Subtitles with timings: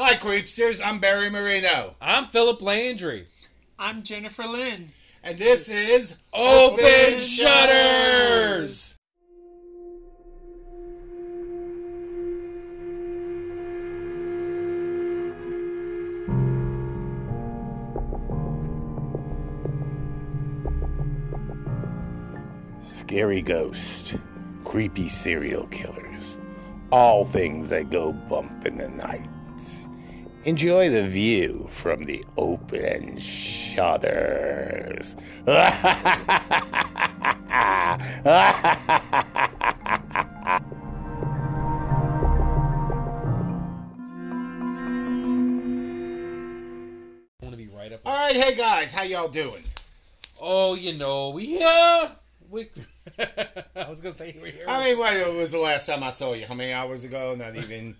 [0.00, 0.80] Hi, Creepsters.
[0.80, 1.96] I'm Barry Marino.
[2.00, 3.26] I'm Philip Landry.
[3.80, 4.90] I'm Jennifer Lynn.
[5.24, 8.94] And this is Open Shutters.
[22.84, 24.14] Scary ghost,
[24.64, 26.38] creepy serial killers,
[26.92, 29.28] all things that go bump in the night.
[30.48, 35.14] Enjoy the view from the open shutters.
[35.46, 35.74] I
[47.42, 48.00] want to be right up.
[48.06, 49.62] All right, hey guys, how y'all doing?
[50.40, 52.08] Oh, you know, we uh,
[52.48, 52.70] we.
[53.18, 54.64] I was gonna say you were here.
[54.66, 56.46] I mean, when was the last time I saw you?
[56.46, 57.34] How many hours ago?
[57.38, 57.94] Not even,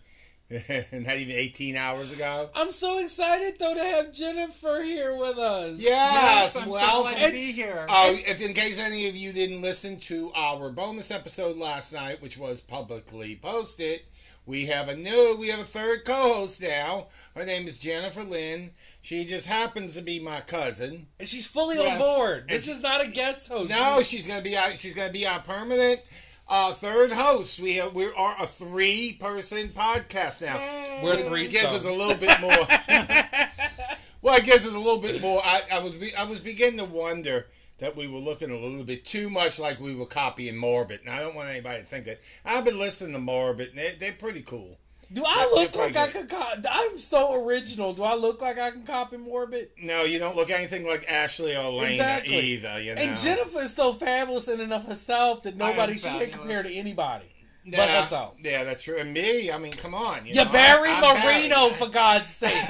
[0.50, 2.48] not even 18 hours ago.
[2.54, 5.78] I'm so excited though to have Jennifer here with us.
[5.78, 7.86] Yes, I'm well, so glad to be here.
[7.88, 12.22] Oh, if in case any of you didn't listen to our bonus episode last night,
[12.22, 14.00] which was publicly posted,
[14.46, 17.08] we have a new, we have a third co-host now.
[17.36, 18.70] Her name is Jennifer Lynn.
[19.02, 21.08] She just happens to be my cousin.
[21.20, 21.92] And she's fully Yes.
[21.92, 22.48] on board.
[22.48, 23.68] This And- is not a guest host.
[23.68, 26.00] No, she's gonna be our, she's gonna be our permanent
[26.48, 27.60] uh, third host.
[27.60, 31.02] We have, we are a three-person podcast now.
[31.02, 31.48] we're It three.
[31.48, 32.50] gives us a little bit more.
[34.22, 35.40] well, I guess it's a little bit more.
[35.44, 37.46] I, I was be- I was beginning to wonder
[37.78, 41.10] that we were looking a little bit too much like we were copying Morbid, and
[41.10, 42.20] I don't want anybody to think that.
[42.44, 44.78] I've been listening to Morbid, and they, they're pretty cool.
[45.11, 46.39] Do I look like I pretty could?
[46.39, 47.95] Co- I'm so original.
[47.95, 49.70] Do I look like I can copy Morbid?
[49.81, 52.37] No, you don't look anything like Ashley or Elena Exactly.
[52.37, 52.81] either.
[52.83, 56.05] You know, And Jennifer is so fabulous in and of herself that nobody am she
[56.05, 57.25] can't compare to anybody
[57.64, 58.34] Nah, but herself.
[58.42, 58.98] Yeah, that's true.
[58.98, 60.27] And me, I mean, come on.
[60.27, 61.73] You Yeah, know, Barry I'm- I'm Marino, Barry.
[61.75, 62.53] for God's sake.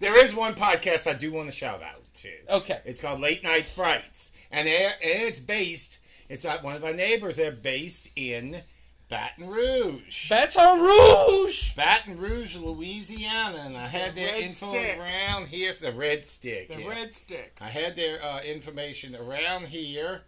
[0.00, 2.30] there is one podcast I do want to shout out to.
[2.48, 2.80] Okay.
[2.84, 5.98] It's called Late Night Frights, and, and it's based.
[6.28, 7.36] It's at one of our neighbors.
[7.36, 8.62] They're based in
[9.08, 11.74] Baton Rouge, Baton Rouge.
[11.74, 14.98] Baton Rouge, Louisiana, and I had The their info Stick.
[14.98, 16.68] around here's the Red Stick.
[16.68, 16.88] the yeah.
[16.88, 17.56] red stick.
[17.60, 20.22] I had their uh, information around here.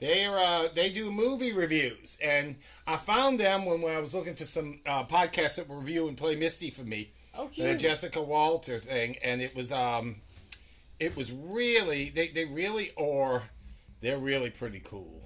[0.00, 2.56] They're uh, they do movie reviews, and
[2.86, 6.08] I found them when, when I was looking for some uh, podcasts that were review
[6.08, 7.12] and play Misty for me.
[7.36, 7.74] Oh, the.
[7.76, 10.16] Jessica Walter thing, and it was um,
[10.98, 13.44] it was really they they really are
[14.00, 15.22] they're really pretty cool.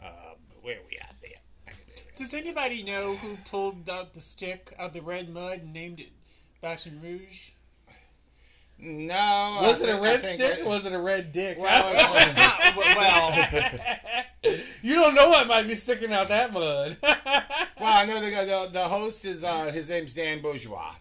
[0.00, 1.32] Uh, where are we at there?
[1.66, 5.60] I can- Does anybody know who pulled out the stick out of the red mud
[5.60, 6.10] and named it
[6.60, 7.48] Baton Rouge?
[8.78, 11.32] No, Was I it a think- I red stick I- or was it a red
[11.32, 11.56] dick?
[11.58, 12.94] well, it was-
[14.44, 16.98] well, you don't know what might be sticking out that mud.
[17.02, 17.16] well,
[17.80, 20.94] I know the the, the host is uh, his name's Dan Bourgeois,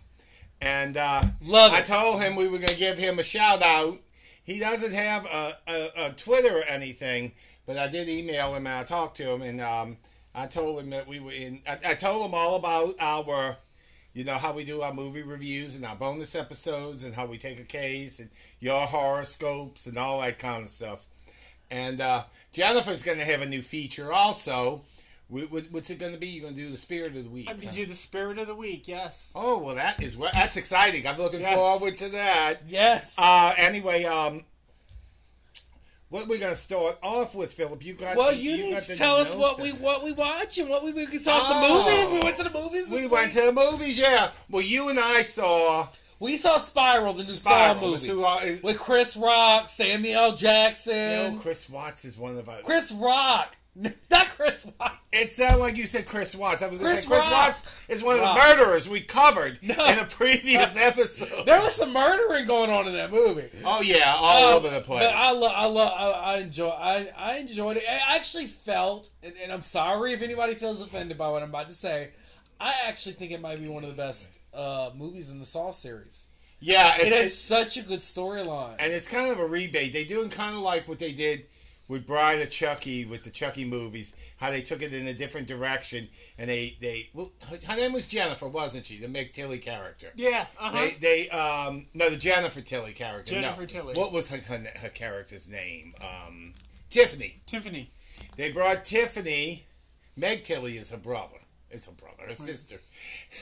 [0.61, 1.85] and uh, Love I it.
[1.85, 3.97] told him we were going to give him a shout out.
[4.43, 7.33] He doesn't have a, a, a Twitter or anything,
[7.65, 9.97] but I did email him and I talked to him, and um,
[10.39, 11.61] I told him that we were in.
[11.67, 13.57] I, I told him all about our,
[14.13, 17.37] you know, how we do our movie reviews and our bonus episodes, and how we
[17.37, 18.29] take a case and
[18.59, 21.05] your horoscopes and all that kind of stuff.
[21.71, 24.81] And uh, Jennifer's going to have a new feature also.
[25.31, 26.25] Wh- wh- What's it going to be?
[26.27, 27.47] You're going to do the Spirit of the Week.
[27.47, 27.57] I huh?
[27.59, 28.87] could do the spirit of the week.
[28.87, 29.31] Yes.
[29.35, 31.05] Oh well, that is well, that's exciting.
[31.05, 31.53] I'm looking Yes.
[31.55, 32.61] forward to that.
[32.67, 33.13] yes.
[33.17, 34.43] Uh, anyway, um,
[36.09, 37.83] what we're gonna start off with, Philip?
[37.85, 40.69] You got well, you, need got to tell us what we what we watch and
[40.69, 41.85] what we, we saw some Oh.
[41.85, 42.11] movies.
[42.11, 42.87] We went to the movies.
[42.89, 43.11] We week.
[43.11, 44.31] went to the movies, yeah.
[44.49, 45.87] Well, you and I saw
[46.19, 47.97] We saw Spiral, the new Spiral.
[47.97, 50.31] Saw movie with Chris Rock, Samuel L.
[50.31, 52.59] you Jackson, know, Chris Watts is one of our.
[52.61, 53.55] Chris Rock,
[54.11, 54.97] not Chris Rock.
[55.11, 56.61] It sounded like you said Chris Watts.
[56.61, 57.25] I was Chris say Chris.
[57.31, 59.73] Watts is one of the murderers we covered No.
[59.85, 61.45] in a previous episode.
[61.45, 63.49] There was some murdering going on in that movie.
[63.63, 64.99] Oh yeah, all Um, over the place.
[65.05, 67.83] But I love, I love, I, I enjoy, I, I enjoyed it.
[67.89, 71.67] I actually felt, and, and I'm sorry if anybody feels offended by what I'm about
[71.67, 72.09] to say.
[72.59, 75.71] I actually think it might be one of the best uh, movies in the Saw
[75.71, 76.25] series.
[76.59, 78.75] yeah, It it's, has it's, such a good storyline.
[78.79, 79.93] and it's kind of a rebate.
[79.93, 81.45] They doing kind of like what they did
[81.89, 84.13] with Bride of Chucky with the Chucky movies.
[84.37, 86.07] How they took it in a different direction,
[86.37, 87.33] and they they well,
[87.67, 88.99] her, name was Jennifer, wasn't she?
[88.99, 90.11] The Meg Tilly character.
[90.15, 90.45] Yeah.
[90.57, 90.87] Uh huh.
[91.01, 93.35] They they um no the Jennifer Tilly character.
[93.35, 93.41] no.
[93.41, 93.93] Jennifer Tilly.
[93.95, 95.93] What was her her, her character's name?
[95.99, 96.53] Um,
[96.89, 97.41] Tiffany.
[97.45, 97.89] Tiffany.
[98.37, 99.65] They brought Tiffany.
[100.15, 101.37] Meg Tilly is her brother.
[101.71, 102.77] It's her brother, her sister.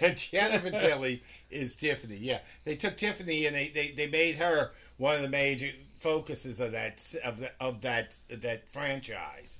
[0.01, 2.17] And Jennifer Tilly is Tiffany.
[2.17, 6.59] Yeah, they took Tiffany and they, they, they made her one of the major focuses
[6.59, 9.59] of that of the, of that that franchise.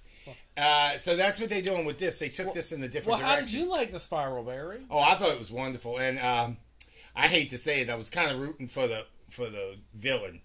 [0.57, 2.19] Uh, so that's what they're doing with this.
[2.19, 3.59] They took this in a different Well, how direction.
[3.59, 4.79] did you like the spiral, Barry?
[4.91, 6.57] Oh, I thought it was wonderful, and um,
[7.15, 10.41] I hate to say it, I was kind of rooting for the for the villain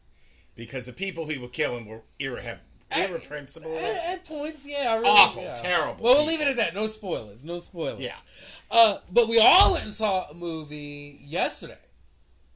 [0.54, 2.58] because the people he were killing were irre-
[2.96, 3.76] irrepressible.
[3.76, 5.54] At, at points, yeah, really, Awful, yeah.
[5.54, 6.74] terrible Well, we'll leave it at that.
[6.74, 7.44] No spoilers.
[7.44, 8.00] No spoilers.
[8.00, 8.16] Yeah.
[8.70, 11.78] Uh, but we all went and saw a movie yesterday.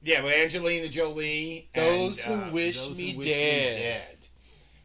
[0.02, 1.68] Yeah, with Angelina Jolie.
[1.74, 3.82] Those and, who uh, wish Those me Who dead.
[3.82, 4.28] Dead.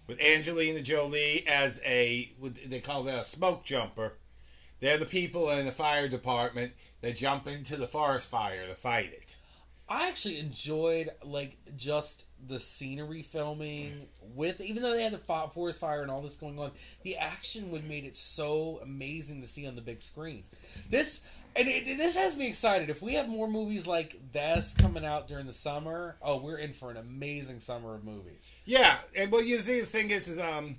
[0.07, 2.29] With Angelina Jolie as a,
[2.65, 4.13] they call that a smoke jumper.
[4.79, 9.11] They're the people in the fire department that jump into the forest fire to fight
[9.13, 9.37] it.
[9.87, 15.81] I actually enjoyed like just the scenery filming with, even though they had the forest
[15.81, 16.71] fire and all this going on,
[17.03, 20.43] the action would made it so amazing to see on the big screen.
[20.89, 21.19] This
[21.55, 22.89] and it, it- this has me excited.
[22.89, 26.73] If we have more movies like this coming out during the summer, oh, we're in
[26.73, 28.53] for an amazing summer of movies.
[28.65, 30.75] Yeah, and well, you see, the thing is, is um,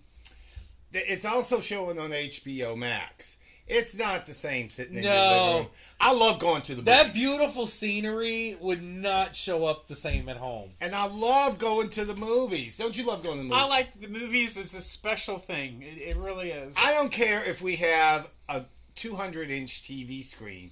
[0.93, 3.39] it's also showing on HBO Max.
[3.69, 5.31] It's not the same sitting in your No.
[5.47, 5.67] living room.
[6.01, 10.37] I love going to the That beautiful scenery would not show up the same at
[10.37, 10.71] home.
[10.81, 12.77] and I love going to the movies.
[12.77, 13.63] Don't you love going to the movies?
[13.63, 15.81] I like the movies It's a special thing.
[15.83, 16.75] It, it really is.
[16.77, 20.71] I don't care if we have a 200 inch TV screen.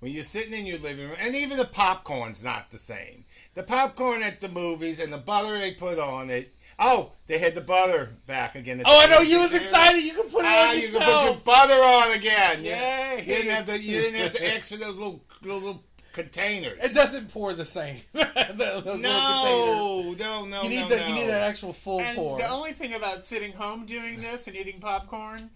[0.00, 3.24] When you're sitting in your living room, and even the popcorn's not the same.
[3.54, 6.52] The popcorn at the movies and the butter they put on it.
[6.78, 8.82] Oh, they had the butter back again.
[8.84, 10.02] Oh, I know you was excited.
[10.04, 12.58] You can put it Ah, on you can put your butter on again.
[12.62, 13.78] Yeah, You didn't have to.
[13.80, 16.78] You didn't have to ask for those little little, little containers.
[16.84, 17.96] It doesn't pour the same.
[18.12, 18.24] Those
[18.56, 19.02] little containers.
[19.02, 21.06] no, no, no, You need no, the, no.
[21.08, 22.38] you need an actual full and pour.
[22.38, 25.50] the only thing about sitting home doing this and eating popcorn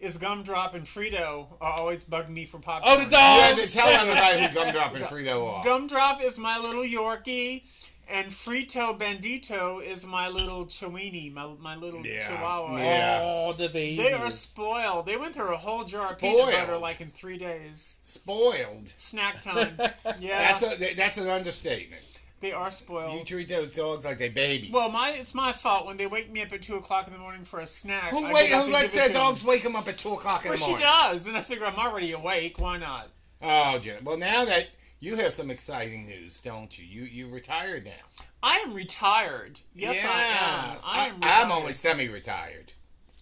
[0.00, 2.96] is Gumdrop and Frito are always bugging me for popcorn.
[3.00, 3.50] Oh, the dogs!
[3.50, 3.58] You dog!
[3.58, 5.62] had to tell everybody who gumdrop and Frito are.
[5.62, 7.64] Gumdrop is my little Yorkie,
[8.08, 12.76] and Frito Bandito is my little Chiweenie, my, my little Yeah, Chihuahua.
[12.78, 13.18] yeah.
[13.22, 13.98] Oh, the babies.
[13.98, 15.06] They are spoiled.
[15.06, 16.50] They went through a whole jar of Spoiled.
[16.50, 17.96] peanut butter like in three days.
[18.02, 18.92] Spoiled.
[18.96, 19.76] Snack time.
[20.20, 22.02] Yeah, That's a that's an understatement.
[22.40, 23.12] They are spoiled.
[23.12, 24.70] You treat those dogs like they babies.
[24.72, 27.18] well, my it's my fault when they wake me up at two o'clock in the
[27.18, 28.10] morning for a snack.
[28.10, 28.50] who I wait?
[28.50, 30.82] Who lets their dogs wake them up at two o'clock in Well, the morning?
[30.82, 32.60] Well, she does, and I figure I'm already awake.
[32.60, 33.08] Why not?
[33.42, 34.04] Oh, Jim.
[34.04, 34.68] Well, now that
[35.00, 36.84] you have some exciting news, don't you?
[36.84, 38.24] You you retired now.
[38.42, 39.60] I am retired.
[39.74, 40.72] Yes, I am.
[40.74, 40.84] Yes.
[40.86, 41.14] I am.
[41.16, 41.44] Retired.
[41.44, 42.72] I'm only semi-retired.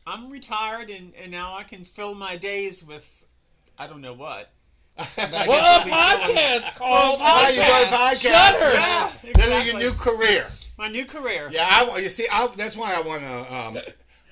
[0.07, 3.25] I'm retired, and, and now I can fill my days with
[3.79, 4.51] I don't know what.
[4.97, 5.91] Well, guess a
[6.71, 7.19] podcast called.
[7.21, 8.23] Oh, you doing podcast?
[8.23, 8.73] Shut her.
[8.75, 9.73] Yeah, This is your exactly.
[9.83, 10.47] new career.
[10.79, 11.49] My new career.
[11.53, 12.27] Yeah, I wa- you see.
[12.31, 13.55] I, that's why I want to.
[13.55, 13.79] Um,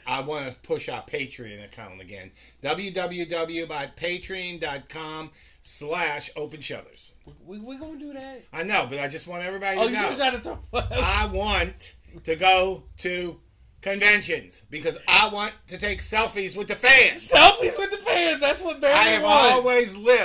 [0.06, 2.30] I want to push our Patreon account again.
[2.62, 5.30] www.patreon.com
[5.60, 7.12] slash open shutters.
[7.44, 8.42] We we gonna do that?
[8.52, 10.30] I know, but I just want everybody Oh, to know.
[10.32, 10.58] to throw.
[10.74, 11.94] I want
[12.24, 13.38] to go to
[13.80, 17.28] conventions because I want to take selfies with the fans.
[17.28, 18.40] Selfies with the fans.
[18.40, 19.52] That's what Barry I have wants.
[19.52, 20.21] always lived.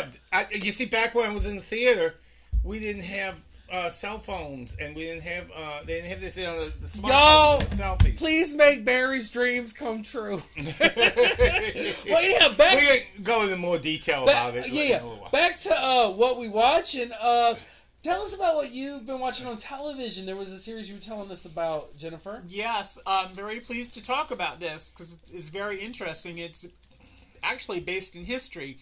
[0.52, 2.16] I, you see, back when I was in the theater,
[2.64, 3.36] we didn't have
[3.72, 6.88] uh, cell phones and we didn't have uh, they didn't have this on the, the
[6.88, 8.18] smartphones Y'all, with the selfies.
[8.18, 10.42] Please make Barry's dreams come true.
[10.58, 10.64] we
[12.10, 12.80] well, yeah, back.
[12.80, 14.72] We can go into more detail back about it.
[14.72, 15.30] yeah, in yeah.
[15.32, 17.56] Back to uh, what we watch and uh,
[18.04, 20.26] tell us about what you've been watching on television.
[20.26, 22.42] There was a series you were telling us about, Jennifer.
[22.48, 26.38] Yes, I'm very pleased to talk about this because it's, it's very interesting.
[26.38, 26.66] It's
[27.44, 28.78] actually based in history.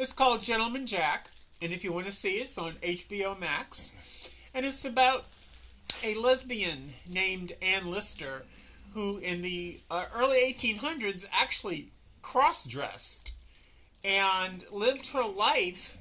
[0.00, 1.26] It's called Gentleman Jack,
[1.60, 3.92] and if you want to see it, it's on HBO Max.
[4.54, 5.24] And it's about
[6.04, 8.44] a lesbian named Anne Lister
[8.94, 11.88] who, in the uh, early 1800s, actually
[12.22, 13.32] cross dressed
[14.04, 15.96] and lived her life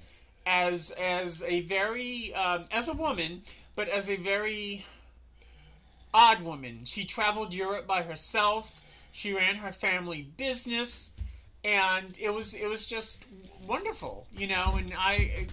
[0.45, 3.41] as as a very um, as a woman,
[3.75, 4.85] but as a very
[6.13, 6.85] odd woman.
[6.85, 8.79] She traveled Europe by herself.
[9.11, 11.13] She ran her family business,
[11.63, 13.23] and it was it was just
[13.67, 14.75] wonderful, you know.
[14.77, 15.47] And I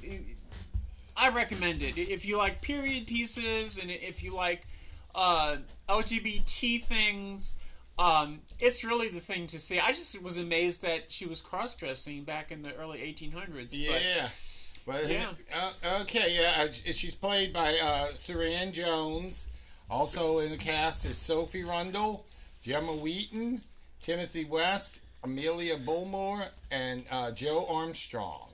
[1.16, 4.66] I recommend it if you like period pieces and if you like
[5.14, 5.56] uh,
[5.88, 7.56] LGBT things.
[7.96, 9.78] Um, it's really the thing to see.
[9.78, 13.54] I just was amazed that she was cross dressing back in the early 1800s.
[13.54, 14.28] But Yeah.
[14.86, 15.28] Well, Yeah.
[15.54, 16.64] Uh, okay, yeah.
[16.64, 19.46] Uh, she's played by uh, Suranne Jones.
[19.88, 22.26] Also in the cast is Sophie Rundle,
[22.62, 23.60] Gemma Wheaton,
[24.00, 28.50] Timothy West, Amelia Bullmore, and uh, Joe Armstrong.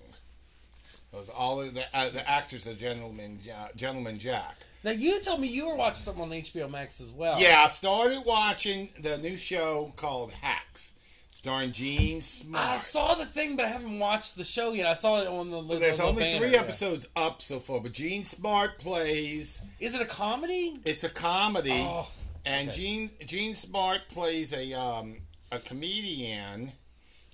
[1.13, 4.57] Those all of the, uh, the actors of Gentleman, uh, Gentleman Jack.
[4.85, 7.39] Now you told me you were watching something on HBO Max as well.
[7.41, 10.95] Yeah, I started watching the new show called Hacks,
[11.31, 12.65] starring Jean Smart.
[12.65, 14.87] I saw the thing, but I haven't watched the show yet.
[14.87, 15.59] I saw it on the.
[15.59, 16.61] little There's little only three yeah.
[16.61, 19.61] episodes up so far, but Jean Smart plays.
[19.81, 20.77] Is it a comedy?
[20.85, 22.09] It's a comedy, Oh,
[22.47, 22.79] and okay.
[22.81, 25.17] Jean Jean Smart plays a um,
[25.53, 26.73] a comedian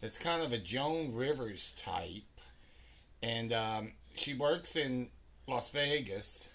[0.03, 2.41] It's kind of a Joan Rivers type,
[3.23, 5.09] and um, she works in
[5.47, 6.51] Las Vegas.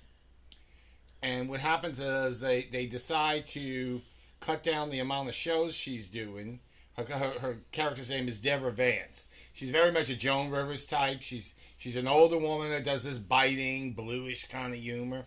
[1.23, 4.01] And what happens is they they decide to
[4.39, 6.59] cut down the amount of shows she's doing.
[6.97, 9.27] Her, her, her character's name is Deborah Vance.
[9.53, 11.21] She's very much a Joan Rivers type.
[11.21, 15.25] She's she's an older woman that does this biting, bluish kind of humor,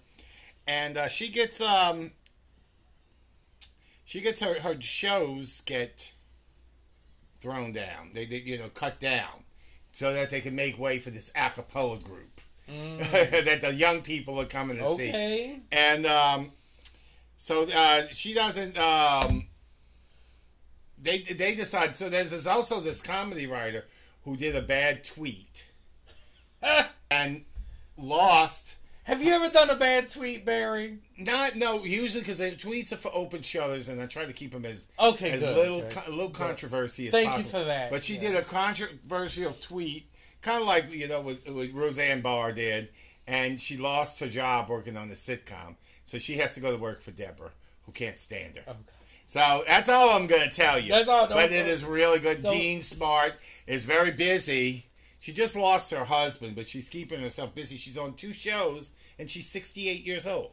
[0.67, 2.13] and uh, she gets um
[4.05, 6.14] she gets her her shows get
[7.45, 8.11] thrown down.
[8.15, 9.45] They, they you know cut down
[9.93, 14.41] so that they can make way for this a cappella group that the young people
[14.41, 15.09] are coming to see.
[15.11, 15.61] Okay.
[15.71, 16.51] And um,
[17.37, 18.79] so uh, she doesn't.
[18.79, 19.47] Um,
[21.01, 21.95] they they decide.
[21.95, 23.85] So there's, there's also this comedy writer
[24.25, 25.71] who did a bad tweet
[27.11, 27.45] and
[27.99, 28.77] lost.
[29.05, 30.99] Have you ever done a bad tweet, Barry?
[31.19, 31.85] Not no.
[31.85, 34.87] Usually because the tweets are for open shutters, and I try to keep them as
[34.99, 35.57] Okay, as good.
[35.57, 35.91] little good.
[35.91, 37.33] co- little controversy as possible.
[37.33, 37.91] Thank you for that.
[37.91, 38.21] But she Yeah.
[38.21, 40.07] did a controversial tweet,
[40.41, 42.89] kind of like you know what, what Roseanne Barr did,
[43.27, 46.79] and she lost her job working on the sitcom, so she has to go to
[46.79, 47.51] work for Deborah,
[47.85, 48.63] who can't stand her.
[48.67, 48.79] Okay.
[49.27, 50.91] So that's all I'm going to tell you.
[50.91, 52.43] That's all, don't- but it is really good.
[52.43, 53.35] don't- Jean Smart
[53.67, 54.87] is very busy.
[55.25, 57.79] She just lost her husband, but she's keeping herself busy.
[57.79, 60.53] She's on two shows, and she's 68 years old.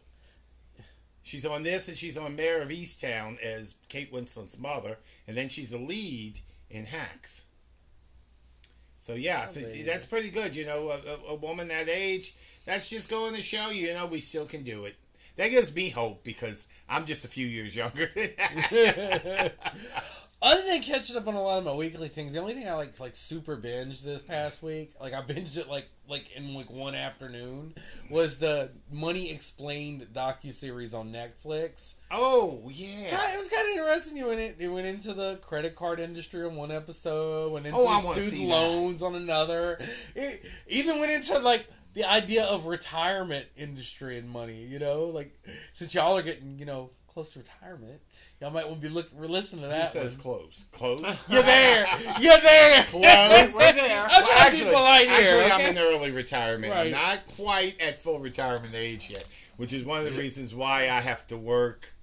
[1.24, 4.98] She's on this, and she's on Mare of Easttown as Kate Winslet's mother,
[5.28, 7.42] and then she's a lead in Hacks.
[9.00, 9.92] So yeah, so Unbelievable.
[9.92, 10.56] that's pretty good.
[10.56, 12.34] You know, a, a, woman that age,
[12.66, 14.96] that's just going to show you, you know, we still can do it.
[15.36, 18.08] That gives me hope because I'm just a few years younger.
[20.44, 22.74] Other than catching up on a lot of my weekly things, the only thing I
[22.74, 26.72] like like super binged this past week, like I binged it like like in like
[26.72, 27.76] one afternoon,
[28.10, 31.94] was the Money Explained docu series on Netflix.
[32.10, 33.12] oh yeah.
[33.12, 34.18] God, it was kind of interesting.
[34.18, 37.78] You went in, it went into the credit card industry on one episode, went into
[37.78, 38.56] Oh, I the wanna student that.
[38.56, 39.78] loans on another.
[40.16, 44.64] It even went into like the idea of retirement industry and money.
[44.66, 45.38] You know, like
[45.74, 48.02] since y'all are getting you know close to retirement,
[48.42, 49.92] y'all might want to be look listening to Who that.
[49.92, 50.22] says one.
[50.24, 50.66] close?
[50.72, 51.02] Close?
[51.30, 51.86] You're there.
[52.20, 52.84] You're there.
[52.88, 53.56] Close.
[53.56, 54.08] We're there.
[54.10, 55.12] I'm trying to be polite here.
[55.12, 55.52] actually okay?
[55.52, 56.74] I'm in early retirement.
[56.74, 59.26] I'm not quite at full retirement age yet,
[59.58, 61.94] which is one of the reasons why I have to work,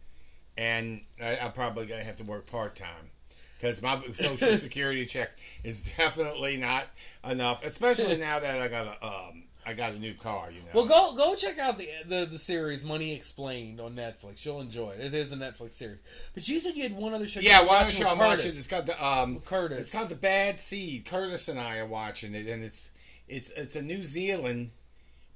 [0.56, 3.10] and I, I'm probably going to have to work part time
[3.58, 5.30] because my social security check
[5.64, 6.84] is definitely not
[7.28, 10.50] enough, especially now that I got a um, I got a new car.
[10.50, 10.66] You know.
[10.72, 14.42] Well, go go check out the, the the series Money Explained on Netflix.
[14.42, 15.00] You'll enjoy it.
[15.00, 16.02] It is a Netflix series.
[16.32, 17.40] But you said you had one other show.
[17.40, 18.48] Yeah, one watching show I'm watching.
[18.48, 19.78] It's got the um, Curtis.
[19.80, 21.04] It's called the Bad Seed.
[21.04, 22.90] Curtis and I are watching it, and it's
[23.28, 24.70] it's it's a New Zealand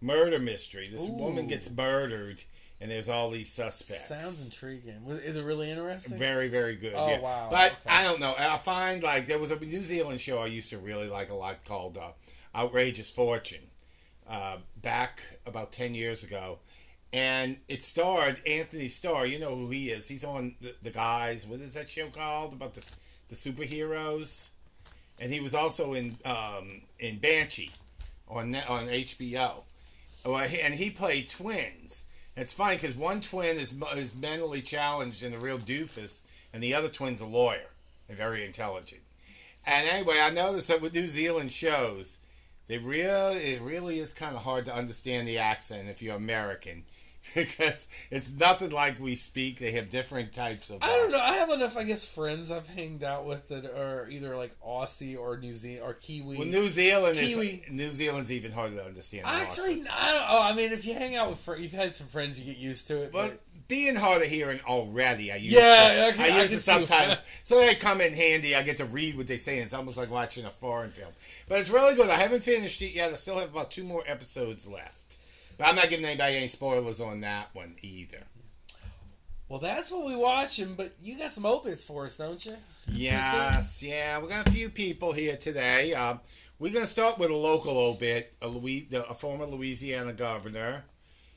[0.00, 0.88] murder mystery.
[0.90, 1.12] This Ooh.
[1.12, 2.42] woman gets murdered,
[2.80, 4.08] and there's all these suspects.
[4.08, 5.02] Sounds intriguing.
[5.08, 6.16] Is it really interesting?
[6.16, 6.94] very very good.
[6.96, 7.20] Oh, yeah.
[7.20, 7.48] wow.
[7.50, 7.80] But Okay.
[7.86, 8.34] I don't know.
[8.38, 11.34] I find like there was a New Zealand show I used to really like a
[11.34, 12.12] lot called uh,
[12.56, 13.60] Outrageous Fortune.
[14.32, 16.58] Uh, back about 10 years ago
[17.12, 19.26] and it starred Anthony Starr.
[19.26, 20.08] You know who he is.
[20.08, 21.46] He's on the, the guys.
[21.46, 22.82] What is that show called about the
[23.28, 24.48] the superheroes?
[25.20, 27.70] And he was also in um, in Banshee
[28.28, 29.62] on on HBO.
[30.24, 32.04] And he played twins.
[32.36, 36.22] It's funny because one twin is is mentally challenged and a real doofus,
[36.54, 37.68] and the other twin's a lawyer
[38.08, 39.02] and very intelligent.
[39.66, 42.18] And anyway, I noticed that with New Zealand shows,
[42.68, 46.84] they really it really is kind of hard to understand the accent if you're American
[47.34, 49.60] because it's nothing like we speak.
[49.60, 50.82] They have different types of.
[50.82, 51.18] I don't know.
[51.18, 54.56] Uh, I have enough, I guess, friends I've hanged out with that are either like
[54.60, 56.36] Aussie or New Zealand or Kiwi.
[56.36, 57.62] Well, New Zealand Kiwi.
[57.64, 59.26] is New Zealand's even harder to understand.
[59.26, 59.86] Actually, Aussie.
[59.90, 60.26] I don't.
[60.30, 62.56] Oh, I mean, if you hang out with fr- you've had some friends, you get
[62.60, 63.12] used to it.
[63.12, 63.40] but
[63.72, 65.52] being hard of hearing already, I use.
[65.52, 65.60] Yeah,
[65.94, 68.54] to, I can- I I use can it sometimes, so they come in handy.
[68.54, 69.54] I get to read what they say.
[69.56, 71.12] and It's almost like watching a foreign film,
[71.48, 72.10] but it's really good.
[72.10, 73.10] I haven't finished it yet.
[73.10, 75.16] I still have about two more episodes left,
[75.56, 78.22] but I'm not giving anybody any spoilers on that one either.
[79.48, 80.74] well, that's what we're watching.
[80.74, 82.56] But you got some opens for us, don't you?
[82.86, 85.94] Yes, yeah, we got a few people here today.
[85.94, 86.20] Um,
[86.58, 90.84] we're gonna start with a local obit, a, Louis, a former Louisiana governor.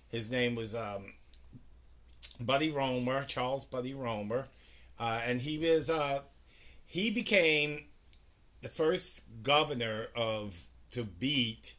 [0.09, 1.13] His name was um,
[2.39, 4.47] Buddy Roemer, Charles Buddy Roemer,
[4.99, 6.21] uh, and he was uh,
[6.85, 7.85] he became
[8.61, 10.57] the first governor of
[10.91, 11.75] to beat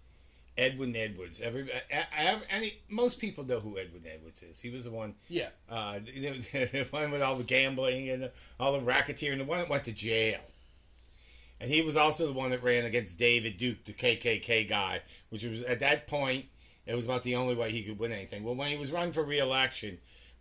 [0.58, 1.40] Edwin Edwards.
[1.40, 4.60] Every, I, I, any, most people know who Edwin Edwards is.
[4.60, 5.48] He was the one Yeah.
[5.70, 6.30] uh, the,
[6.72, 9.92] the one with all the gambling and all the racketeering, the one that went to
[9.92, 10.40] jail.
[11.60, 15.42] And he was also the one that ran against David Duke, the KKK guy, which
[15.42, 16.46] was at that point,
[16.86, 18.44] it was about the only way he could win anything.
[18.44, 19.98] Well, when he was running for re-election,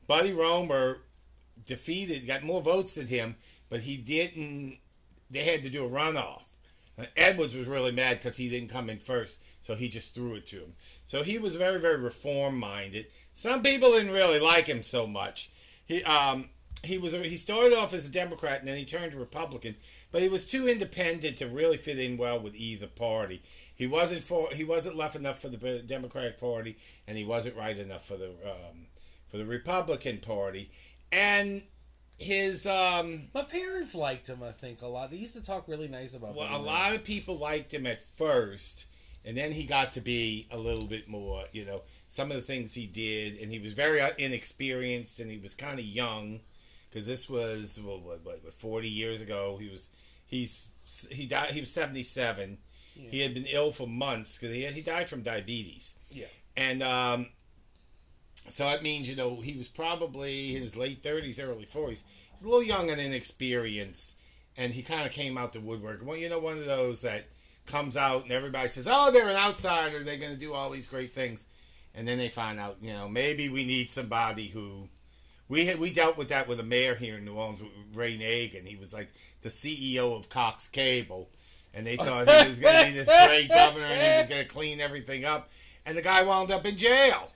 [0.08, 1.00] Buddy Roemer
[1.66, 3.36] defeated, got more votes than him,
[3.70, 4.78] but he didn't.
[5.32, 6.44] They had to do a runoff
[7.18, 10.46] Edwards was really mad because he didn't come in first, so he just threw it
[10.48, 10.74] to him.
[11.06, 13.08] So he was very, very reform minded.
[13.34, 15.50] Some people didn't really like him so much.
[15.86, 16.50] He um
[16.84, 19.76] he was he started off as a Democrat and then he turned Republican,
[20.12, 23.42] but he was too independent to really fit in well with either party.
[23.76, 27.78] He wasn't for he wasn't left enough for the Democratic Party, and he wasn't right
[27.78, 28.88] enough for the um,
[29.29, 30.72] for the Republican Party,
[31.12, 31.63] and
[32.17, 35.12] his um My parents liked him, I think, a lot.
[35.12, 36.53] They used to talk really nice about well, him.
[36.53, 38.86] a lot of people liked him at first,
[39.25, 42.44] and then he got to be a little bit more, you know, some of the
[42.44, 46.39] things he did, and he was very uh, inexperienced, and he was kind of young,
[46.89, 49.58] because this was well, what, what, what, forty years ago.
[49.60, 49.89] He was
[50.25, 50.70] he's
[51.12, 51.50] he died.
[51.51, 52.60] He was seventy seven.
[52.98, 56.27] He had been ill for months because he he died from diabetes, Yeah.
[56.55, 57.27] and um,
[58.48, 62.04] so that means you know he was probably in his late thirties, early forties.
[62.34, 64.16] He's a little young and inexperienced,
[64.58, 66.02] and he kind of came out the woodwork.
[66.04, 67.25] Well, you know, one of those that
[67.66, 70.04] comes out and everybody says, "Oh, they're an outsider.
[70.04, 71.46] They're going to do all these great things,"
[71.94, 74.90] and then they find out, you know, maybe we need somebody who.
[75.48, 77.62] We had, we dealt with that with a mayor here in New Orleans,
[77.94, 78.66] Ray Nagin.
[78.66, 79.10] He was like
[79.44, 81.30] the CEO of Cox Cable,
[81.75, 84.42] and they thought he was going to be this great governor and he was going
[84.42, 85.50] to clean everything up.
[85.86, 87.30] And the guy wound up in jail.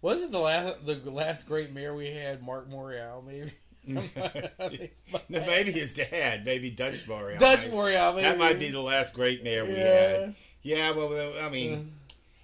[0.00, 3.24] Wasn't the last the last great mayor we had Mark Morial?
[3.24, 3.52] Maybe
[3.84, 4.02] No,
[5.28, 7.38] maybe his dad, maybe Dutch Morial.
[7.38, 8.14] Dutch Morial.
[8.14, 9.84] Maybe That might be the last great mayor we Yeah.
[10.20, 10.34] had.
[10.62, 11.92] Yeah, well, I mean,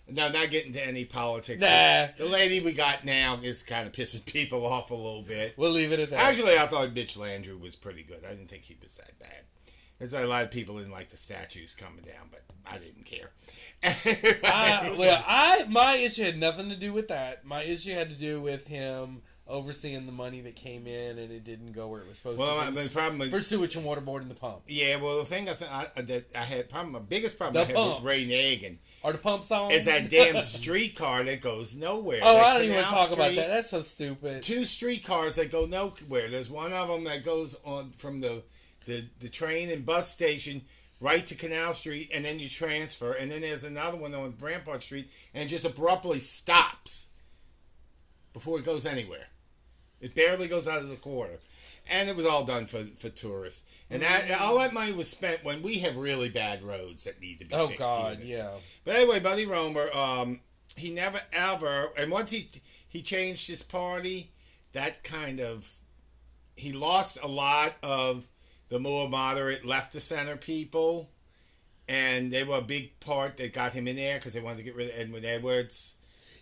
[0.08, 1.60] no, not getting to any politics.
[1.62, 2.08] Nah.
[2.16, 5.54] The lady we got now is kind of pissing people off a little bit.
[5.56, 6.18] We'll leave it at that.
[6.18, 8.24] Actually, I thought Mitch Landrieu was pretty good.
[8.24, 9.42] I didn't think he was that bad.
[9.98, 13.30] There's a lot of people didn't like the statues coming down, but I didn't care.
[13.82, 17.44] I, well, I my issue had nothing to do with that.
[17.44, 21.42] My issue had to do with him overseeing the money that came in and it
[21.42, 22.72] didn't go where it was supposed Well, to.
[22.74, 24.60] For- the problem with- for sewage and waterboard in the pump.
[24.68, 27.60] yeah, well, the thing I, th- I that I had problem, my biggest problem The
[27.60, 28.02] I had pumps.
[28.02, 29.70] with Ray Nagin Are the pumps on?
[29.70, 32.20] is that damn streetcar that goes nowhere.
[32.22, 33.48] oh, That I don't even Canal talk about that.
[33.48, 34.42] That's so stupid.
[34.42, 36.28] two streetcars that go nowhere.
[36.28, 38.42] There's one of them that goes on from the,
[38.88, 40.62] the the train and bus station
[41.00, 43.12] right to Canal Street, and then you transfer.
[43.12, 47.08] And then there's another one on Rampart Street, and it just abruptly stops
[48.32, 49.26] before it goes anywhere.
[50.00, 51.38] It barely goes out of the corner.
[51.90, 53.62] And it was all done for, for tourists.
[53.88, 57.38] And that all that money was spent when we have really bad roads that need
[57.38, 57.80] to be Oh fixed.
[57.80, 58.50] God, in this yeah.
[58.84, 60.40] but anyway, Buddy Roemer, um,
[60.76, 62.50] he never ever, and once he
[62.86, 64.30] he changed his party,
[64.72, 65.66] that kind of
[66.56, 68.26] he lost a lot of
[68.68, 71.08] the more moderate left to center people,
[71.88, 74.64] and they were a big part that got him in there because they wanted to
[74.64, 75.96] get rid of Edwin Edwards.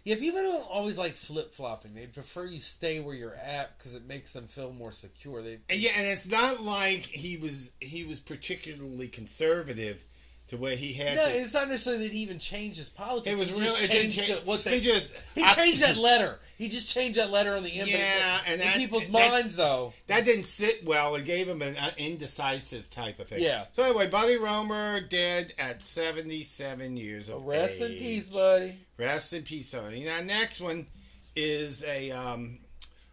[0.07, 1.95] Yeah, people don't always like flip flopping.
[1.95, 5.43] They prefer you stay where you're at because it makes them feel more secure.
[5.43, 10.05] They And yeah, and it's not like he was he was particularly conservative
[10.49, 11.31] to where he had no, to.
[11.41, 13.29] it's not necessarily that he even changed his politics.
[13.35, 13.65] It was he real.
[13.65, 14.31] just It didn't changed change.
[14.31, 16.39] it- what he they just he I- changed that letter.
[16.59, 17.89] He just changed that letter on the end.
[17.91, 19.93] Yeah, and in that- people's that- minds though.
[20.07, 21.15] That didn't sit well.
[21.17, 23.43] It gave him an uh, indecisive type of thing.
[23.43, 23.65] Yeah.
[23.73, 28.77] So anyway, Buddy Roemer dead at seventy-seven years of Rest in peace, buddy.
[28.99, 30.05] Rest in peace, Sonny.
[30.05, 30.87] Now, next one
[31.35, 32.59] is a um,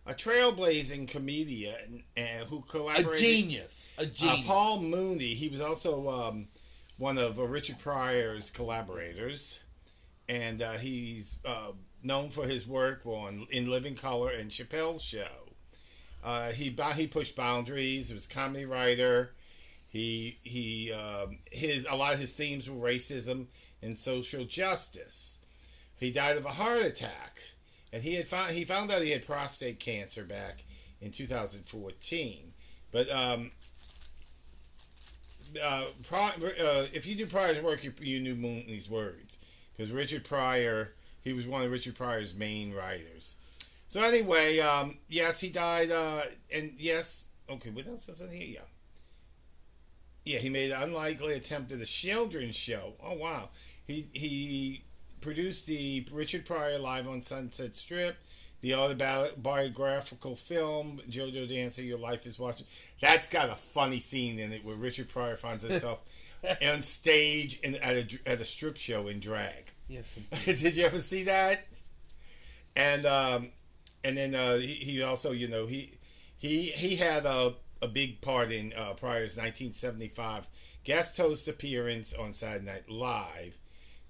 [0.05, 3.17] a trailblazing comedian uh, who A collaborated.
[3.19, 3.89] genius.
[3.97, 4.45] A Uh, genius.
[4.47, 5.33] Paul Mooney.
[5.33, 6.47] He was also um,
[6.97, 9.61] one of uh, Richard Pryor's collaborators,
[10.29, 15.49] and uh, he's uh, known for his work on In Living Color and Chappelle's Show.
[16.23, 18.07] Uh, he he pushed boundaries.
[18.07, 19.31] He was a comedy writer.
[19.87, 23.47] He he um, his a lot of his themes were racism
[23.81, 25.37] and social justice.
[25.97, 27.39] He died of a heart attack,
[27.91, 30.63] and he had found he found out he had prostate cancer back
[31.01, 32.53] in 2014.
[32.91, 33.51] But um,
[35.61, 39.37] uh, uh, if you do Pryor's work, you, you knew Mooney's words
[39.75, 43.35] because Richard Pryor, he was one of Richard Pryor's main writers.
[43.87, 46.21] So anyway, um, yes, he died, uh,
[46.53, 48.55] and yes, okay, what else is in here?
[48.55, 48.61] Yeah,
[50.25, 52.93] yeah, he made an unlikely attempt at a children's show.
[53.03, 53.49] Oh wow,
[53.85, 54.81] he he
[55.21, 58.17] produced the Richard Pryor Live on Sunset Strip,
[58.63, 62.65] the autobiographical film JoJo Dancer, Your Life Is Watching.
[63.01, 65.99] That's got a funny scene in it where Richard Pryor finds himself
[66.65, 69.73] on stage in, at a at a strip show in drag.
[69.89, 70.17] yes.
[70.45, 71.65] Did you ever see that?
[72.77, 73.49] And um,
[74.05, 75.91] and then uh, he, he also, you know, he
[76.37, 80.47] he he had a a big part in uh, Pryor's 1975
[80.85, 83.59] guest host appearance on Saturday Night Live.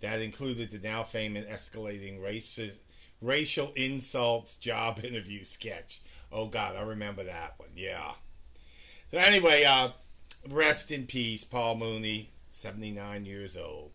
[0.02, 2.80] That included the now famous escalating racist,
[3.24, 6.02] racial insults job interview sketch.
[6.32, 7.70] Oh God, I remember that one.
[7.76, 8.12] Yeah.
[9.12, 9.90] So anyway, uh,
[10.50, 13.92] Rest in peace, Paul Mooney, 79 years old.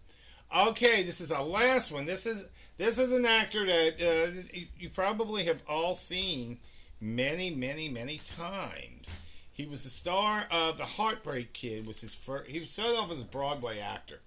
[0.56, 2.06] Okay, this is our last one.
[2.06, 2.46] This is
[2.78, 6.58] this is an actor that uh, you, you probably have all seen
[7.02, 9.14] many, many, many times.
[9.52, 11.86] He was the star of The Heartbreak Kid.
[11.86, 12.48] Was his first?
[12.48, 14.20] He started off as a Broadway actor.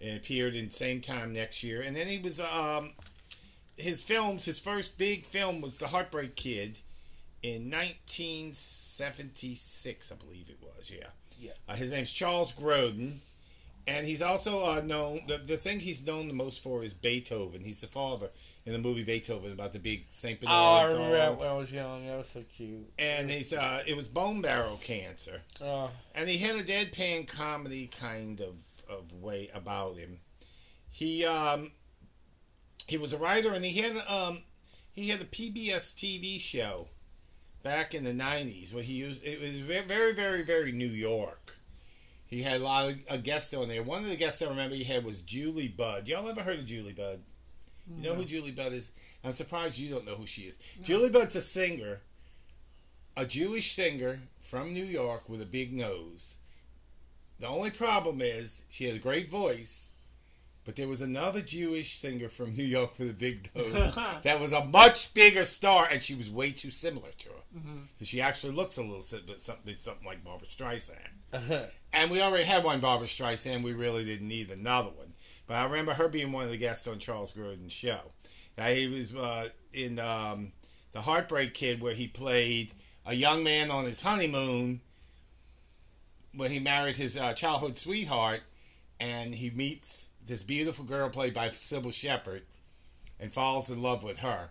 [0.00, 2.94] and appeared in same time next year, and then he was um,
[3.76, 4.44] his films.
[4.44, 6.78] His first big film was The Heartbreak Kid
[7.42, 10.90] in 1976, I believe it was.
[10.90, 11.08] Yeah.
[11.40, 11.52] Yeah.
[11.68, 13.16] Uh, his name's Charles Grodin,
[13.86, 15.22] and he's also uh, known.
[15.26, 17.62] The, the thing he's known the most for is Beethoven.
[17.62, 18.30] He's the father
[18.64, 21.38] in the movie Beethoven about the big Saint Oh, I remember dog.
[21.40, 22.06] when I was young.
[22.06, 22.86] That was so cute.
[22.98, 27.88] And he's uh, it was bone marrow cancer, Uh, and he had a deadpan comedy
[27.88, 28.54] kind of
[28.88, 30.20] of way about him.
[30.90, 31.72] He um
[32.86, 34.42] he was a writer, and he had um
[34.92, 36.88] he had a PBS TV show
[37.62, 41.56] back in the '90s where he used it was very very very New York.
[42.26, 43.82] He had a lot of a guest on there.
[43.82, 46.08] One of the guests I remember he had was Julie Budd.
[46.08, 47.20] Y'all ever heard of Julie Budd?
[47.86, 48.92] You know who Julie Budd is?
[49.24, 50.58] I'm surprised you don't know who she is.
[50.82, 52.00] Julie Budd's a singer,
[53.16, 56.38] a Jewish singer from New York with a big nose.
[57.40, 59.90] The only problem is she has a great voice,
[60.64, 64.52] but there was another Jewish singer from New York for the big nose that was
[64.52, 67.34] a much bigger star, and she was way too similar to her.
[67.94, 71.68] Because she actually looks a little bit something, something like Barbra Streisand.
[71.92, 73.62] And we already had one Barbra Streisand.
[73.62, 75.12] We really didn't need another one.
[75.46, 78.00] But I remember her being one of the guests on Charles Grodin's show.
[78.56, 80.52] Now, he was uh, in um,
[80.92, 82.72] The Heartbreak Kid, where he played
[83.06, 84.80] a young man on his honeymoon
[86.34, 88.40] when he married his uh, childhood sweetheart,
[88.98, 92.42] and he meets this beautiful girl played by Cybill Shepherd
[93.20, 94.50] and falls in love with her.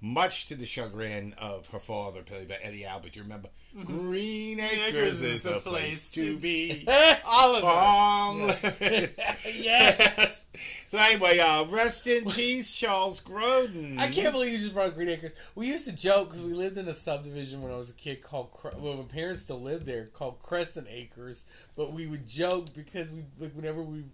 [0.00, 3.16] Much to the chagrin of her father, played by Eddie Albert.
[3.16, 3.48] You remember?
[3.84, 6.86] Green Acres is a place to be.
[7.24, 7.64] Oliver.
[7.66, 8.40] Long
[9.46, 10.46] Yes.
[10.86, 13.98] so anyway, uh, rest in peace, Charles Grodin.
[13.98, 15.32] I can't believe you just brought Green Acres.
[15.54, 18.20] We used to joke because we lived in a subdivision when I was a kid
[18.22, 21.46] called, Cre- well, my parents still lived there, called Crescent Acres.
[21.76, 24.10] But we would joke because we, like, whenever we would,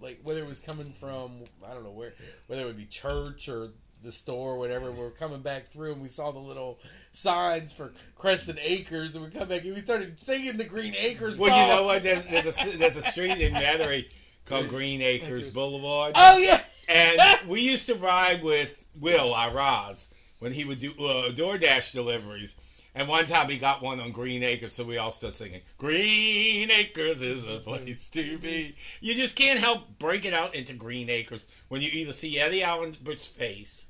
[0.00, 1.32] like, whether it was coming from,
[1.68, 2.12] I don't know where,
[2.46, 3.70] whether it would be church or
[4.02, 6.78] the store or whatever, we were coming back through and we saw the little
[7.12, 11.36] signs for Crescent Acres and we come back and we started singing the Green Acres
[11.38, 11.60] Well, song.
[11.60, 12.02] you know what?
[12.04, 14.06] There's, there's a there's a street in Metairie
[14.44, 15.54] called Green Acres, Acres.
[15.54, 16.60] Boulevard, Oh, yeah.
[16.88, 20.08] and we used to ride with Will, our Roz,
[20.38, 22.54] when he would do uh, DoorDash deliveries.
[22.98, 26.68] And one time he got one on Green Acres, so we all started singing, Green
[26.68, 28.74] Acres is a place to be.
[29.00, 33.24] You just can't help breaking out into Green Acres when you either see Eddie Allenbert's
[33.24, 33.86] face,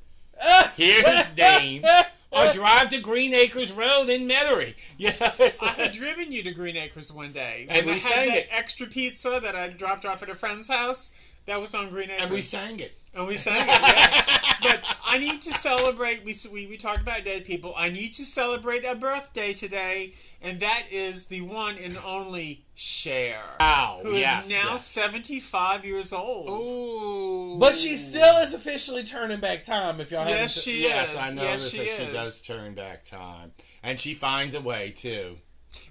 [0.77, 1.85] hear his name,
[2.31, 4.75] or drive to Green Acres Road in Metairie.
[4.99, 7.67] You know, I had driven you to Green Acres one day.
[7.71, 8.49] And we I had sang that it.
[8.51, 11.13] extra pizza that I dropped off at a friend's house.
[11.47, 12.23] That was on Green Acres.
[12.25, 12.95] and we sang it.
[13.19, 13.67] And we sang it.
[13.67, 14.23] Yeah.
[14.63, 16.25] but I need to celebrate.
[16.25, 17.75] We, we we talked about dead people.
[17.77, 23.41] I need to celebrate a birthday today, and that is the one and only Cher,
[23.59, 24.87] Wow, who is yes, now yes.
[24.87, 26.49] seventy five years old.
[26.69, 27.57] Ooh.
[27.59, 30.01] But she still is officially turning back time.
[30.01, 31.17] If y'all Yes, haven't, she Yes, is.
[31.17, 33.53] I know yes, she that she does turn back time.
[33.83, 35.39] And she finds a way, too.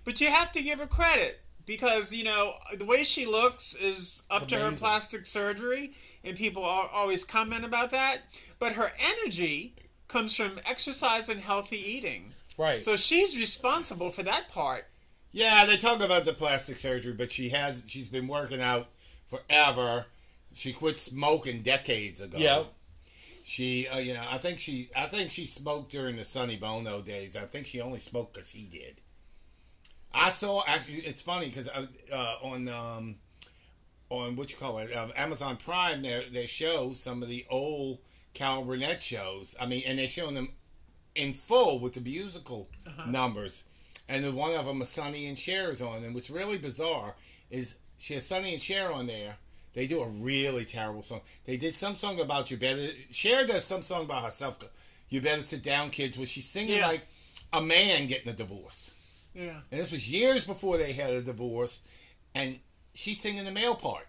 [0.05, 4.23] But you have to give her credit because you know the way she looks is
[4.31, 5.91] up It's to her plastic surgery,
[6.27, 8.17] and people always comment about that.
[8.59, 9.73] But her energy
[10.07, 12.33] comes from exercise and healthy eating.
[12.57, 12.81] right?
[12.81, 14.85] So she's responsible for that part.
[15.31, 18.87] Yeah, they talk about the plastic surgery, but she has she's been working out
[19.27, 20.05] forever.
[20.53, 22.37] She quit smoking decades ago.
[22.37, 22.63] Yeah.
[23.43, 27.01] She, uh, you know, I think she, I think she smoked during the Sonny Bono
[27.01, 27.35] days.
[27.37, 28.99] I think she only smoked because he did.
[30.13, 33.15] I saw actually, it's funny because uh, uh, on um,
[34.09, 37.99] on what you call it, uh, Amazon Prime, they they show some of the old
[38.33, 39.55] Carol Burnett shows.
[39.59, 40.49] I mean, and they're showing them
[41.15, 42.69] in full with the musical
[43.07, 43.63] numbers.
[44.09, 46.03] And the one of them is Sonny and Cher's on.
[46.03, 47.15] And what's really bizarre
[47.49, 49.35] is she has Sonny and Cher on there.
[49.73, 51.21] They do a really terrible song.
[51.43, 52.87] They did some song about you better.
[53.11, 54.57] Cher does some song about herself.
[55.09, 56.17] You better sit down, kids.
[56.17, 56.87] Where she's singing Yeah.
[56.87, 57.05] like
[57.53, 58.91] a man getting a divorce.
[59.33, 59.59] Yeah.
[59.71, 61.81] And this was years before they had a divorce.
[62.33, 62.59] And
[62.97, 64.07] she's singing the male part.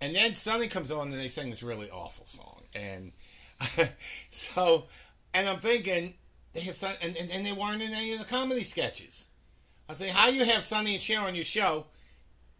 [0.00, 2.62] And then Sonny comes on and they sing this really awful song.
[2.74, 3.12] And
[4.28, 4.84] so,
[5.32, 6.14] and I'm thinking,
[6.52, 9.28] they have Son, and, and, and they weren't in any of the comedy sketches.
[9.88, 11.86] I say, how you have Sonny and Cher on your show,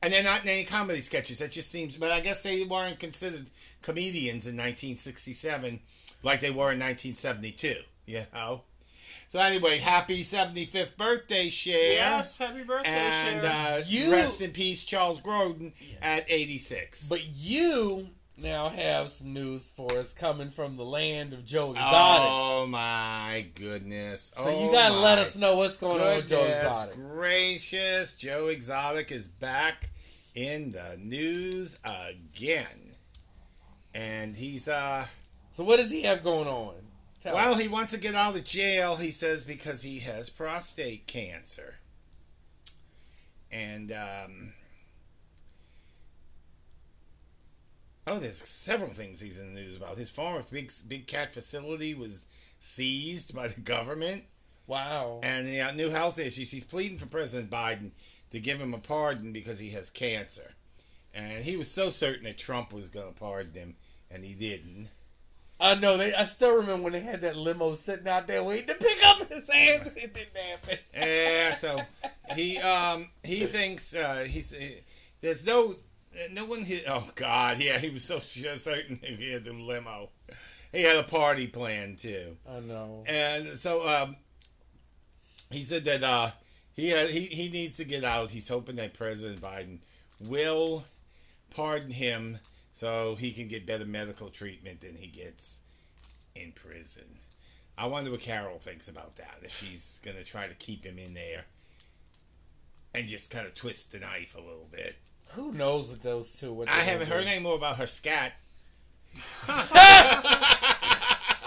[0.02, 1.40] and they're not in any comedy sketches?
[1.40, 3.50] That just seems, but I guess they weren't considered
[3.82, 5.78] comedians in 1967
[6.22, 7.74] like they were in 1972,
[8.06, 8.62] you know?
[9.28, 11.94] So anyway, happy 75th birthday, Cher.
[11.94, 13.50] Yes, happy birthday, And Cher.
[13.52, 17.08] uh, You- rest in peace, Charles Grodin at 86.
[17.08, 22.28] But you now have some news for us coming from the land of Joe Exotic.
[22.30, 24.32] Oh my goodness!
[24.36, 26.94] so oh you gotta let us know what's going on with Joe Goodness Exotic.
[26.94, 28.12] gracious!
[28.12, 29.90] Joe Exotic is back
[30.36, 32.94] in the news again,
[33.94, 35.06] and he's uh.
[35.50, 36.74] So what does he have going on?
[37.26, 38.94] Tell Well, he wants to get out of jail.
[38.94, 41.74] He says because he has prostate cancer,
[43.50, 44.52] and um.
[48.06, 49.96] Oh, there's several things he's in the news about.
[49.96, 52.26] His former big big cat facility was
[52.60, 54.22] seized by the government.
[54.68, 55.18] wow.
[55.24, 56.52] And the uh, new health issues.
[56.52, 57.90] He's pleading for President Biden
[58.30, 60.52] to give him a pardon because he has cancer.
[61.12, 63.74] And he was so certain that Trump was going to pardon him,
[64.12, 64.90] and he didn't.
[65.58, 65.96] I know.
[65.96, 66.12] They.
[66.14, 69.18] I still remember when they had that limo sitting out there waiting to pick up
[69.30, 69.88] his ass.
[69.96, 70.78] It didn't happen.
[70.94, 71.80] Yeah, so
[72.34, 74.58] he um he thinks uh, he's uh,
[75.22, 75.74] there's no
[76.30, 76.84] no one hit.
[76.86, 80.10] Oh God, yeah, he was so sure- certain he had the limo.
[80.72, 82.36] He had a party plan too.
[82.46, 83.04] I know.
[83.06, 84.16] And so um,
[85.50, 86.30] he said that uh,
[86.74, 88.30] he, uh, he he needs to get out.
[88.30, 89.78] He's hoping that President Biden
[90.28, 90.84] will
[91.50, 92.38] pardon him
[92.76, 95.62] so he can get better medical treatment than he gets
[96.34, 97.06] in prison.
[97.78, 99.38] I wonder what Carol thinks about that.
[99.40, 101.46] If she's gonna try to keep him in there
[102.94, 104.94] and just kind of twist the knife a little bit.
[105.28, 106.52] Who knows what those two?
[106.52, 108.34] What I haven't heard any more about her scat.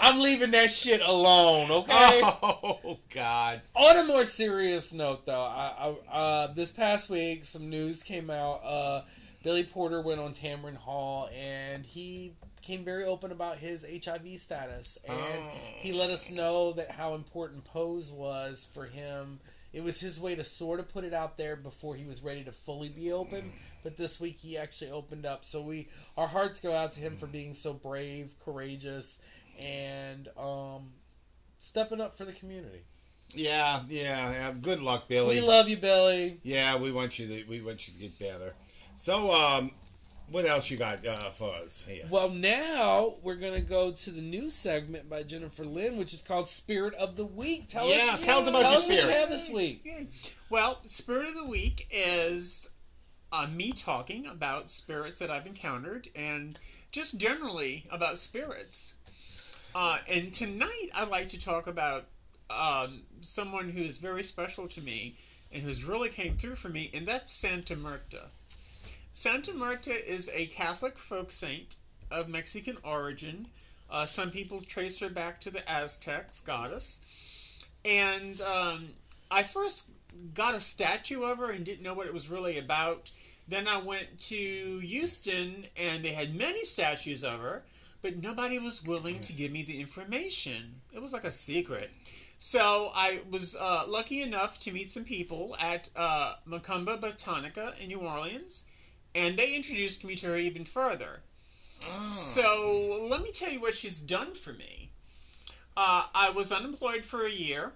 [0.00, 1.70] I'm leaving that shit alone.
[1.70, 2.22] Okay.
[2.42, 3.60] Oh God!
[3.76, 8.30] On a more serious note, though, I, I, uh, this past week some news came
[8.30, 8.64] out.
[8.64, 9.02] Uh,
[9.42, 14.98] Billy Porter went on Tamron Hall and he became very open about his HIV status,
[15.04, 15.50] and Oh.
[15.80, 19.40] he let us know that how important Pose was for him.
[19.72, 22.44] It was his way to sort of put it out there before he was ready
[22.44, 23.52] to fully be open.
[23.82, 25.44] But this week he actually opened up.
[25.44, 29.18] So we, our hearts go out to him for being so brave, courageous,
[29.58, 30.90] and um,
[31.58, 32.82] stepping up for the community.
[33.34, 34.32] Yeah, yeah.
[34.32, 34.52] yeah.
[34.60, 35.40] Good luck, Billy.
[35.40, 36.40] We love you, Billy.
[36.42, 38.54] Yeah, we want you to we want you to get better.
[39.00, 39.70] So, um,
[40.30, 42.04] what else you got uh, for us here?
[42.10, 46.50] Well, now we're gonna go to the new segment by Jennifer Lynn, which is called
[46.50, 47.66] Spirit of the Week.
[47.66, 49.16] Tell us, Yeah, us, tell us about tell your us what you spirit.
[49.16, 50.10] have this week.
[50.50, 52.68] Well, Spirit of the Week is
[53.32, 56.58] uh, me talking about spirits that I've encountered and
[56.92, 58.92] just generally about spirits.
[59.74, 62.04] Uh, and tonight I'd like to talk about
[62.50, 65.16] um, someone who is very special to me
[65.50, 68.18] and who's really came through for me, and that's Santa Muerte.
[69.20, 71.76] Santa Muerte is a Catholic folk saint
[72.10, 73.48] of Mexican origin.
[73.90, 77.00] Uh, some people trace her back to the Aztecs goddess.
[77.84, 78.88] And um,
[79.30, 79.84] I first
[80.32, 83.10] got a statue of her and didn't know what it was really about.
[83.46, 87.62] Then I went to Houston and they had many statues of her,
[88.00, 90.76] but nobody was willing to give me the information.
[90.94, 91.90] It was like a secret.
[92.38, 97.88] So I was uh, lucky enough to meet some people at uh, Macumba Botanica in
[97.88, 98.64] New Orleans,
[99.14, 101.20] and they introduced me to her even further.
[102.10, 104.90] So let me tell you what she's done for me.
[105.76, 107.72] Uh, I was unemployed for a year.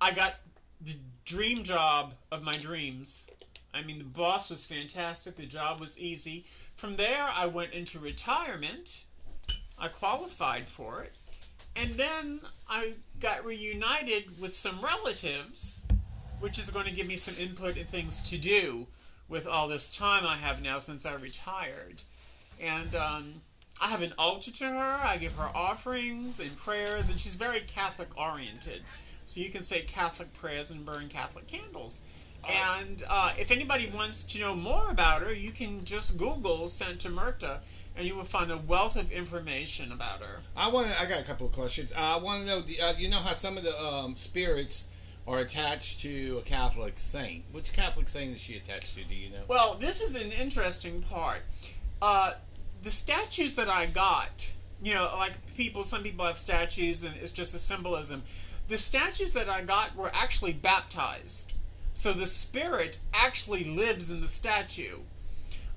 [0.00, 0.36] I got
[0.80, 0.94] the
[1.24, 3.26] dream job of my dreams.
[3.74, 5.36] I mean, the boss was fantastic.
[5.36, 6.46] The job was easy.
[6.76, 9.04] From there, I went into retirement.
[9.78, 11.12] I qualified for it.
[11.74, 15.80] And then I got reunited with some relatives,
[16.40, 18.86] which is going to give me some input and things to do
[19.28, 22.02] with all this time I have now since I retired.
[22.60, 23.34] And um,
[23.80, 25.00] I have an altar to her.
[25.04, 28.82] I give her offerings and prayers, and she's very Catholic oriented.
[29.24, 32.00] So you can say Catholic prayers and burn Catholic candles.
[32.48, 37.10] And uh, if anybody wants to know more about her, you can just Google Santa
[37.10, 37.58] Muerte,
[37.96, 40.40] and you will find a wealth of information about her.
[40.56, 40.88] I want.
[41.00, 41.92] I got a couple of questions.
[41.92, 42.60] Uh, I want to know.
[42.62, 44.86] The, uh, you know how some of the um, spirits
[45.28, 47.44] are attached to a Catholic saint.
[47.52, 49.04] Which Catholic saint is she attached to?
[49.04, 49.42] Do you know?
[49.46, 51.42] Well, this is an interesting part.
[52.00, 52.34] Uh,
[52.82, 54.50] the statues that I got,
[54.82, 58.22] you know, like people, some people have statues and it's just a symbolism.
[58.68, 61.52] The statues that I got were actually baptized.
[61.92, 64.98] So the spirit actually lives in the statue.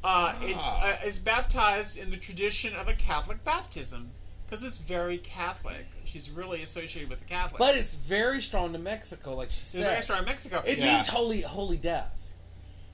[0.04, 0.82] Uh, It's Ah.
[0.92, 4.12] uh, it's baptized in the tradition of a Catholic baptism
[4.52, 5.86] because it's very Catholic.
[6.04, 7.58] She's really associated with the Catholics.
[7.58, 10.62] But it's very strong to Mexico, like she it's very strong in Mexico.
[10.68, 10.86] It Yeah.
[10.94, 12.18] means holy, holy death.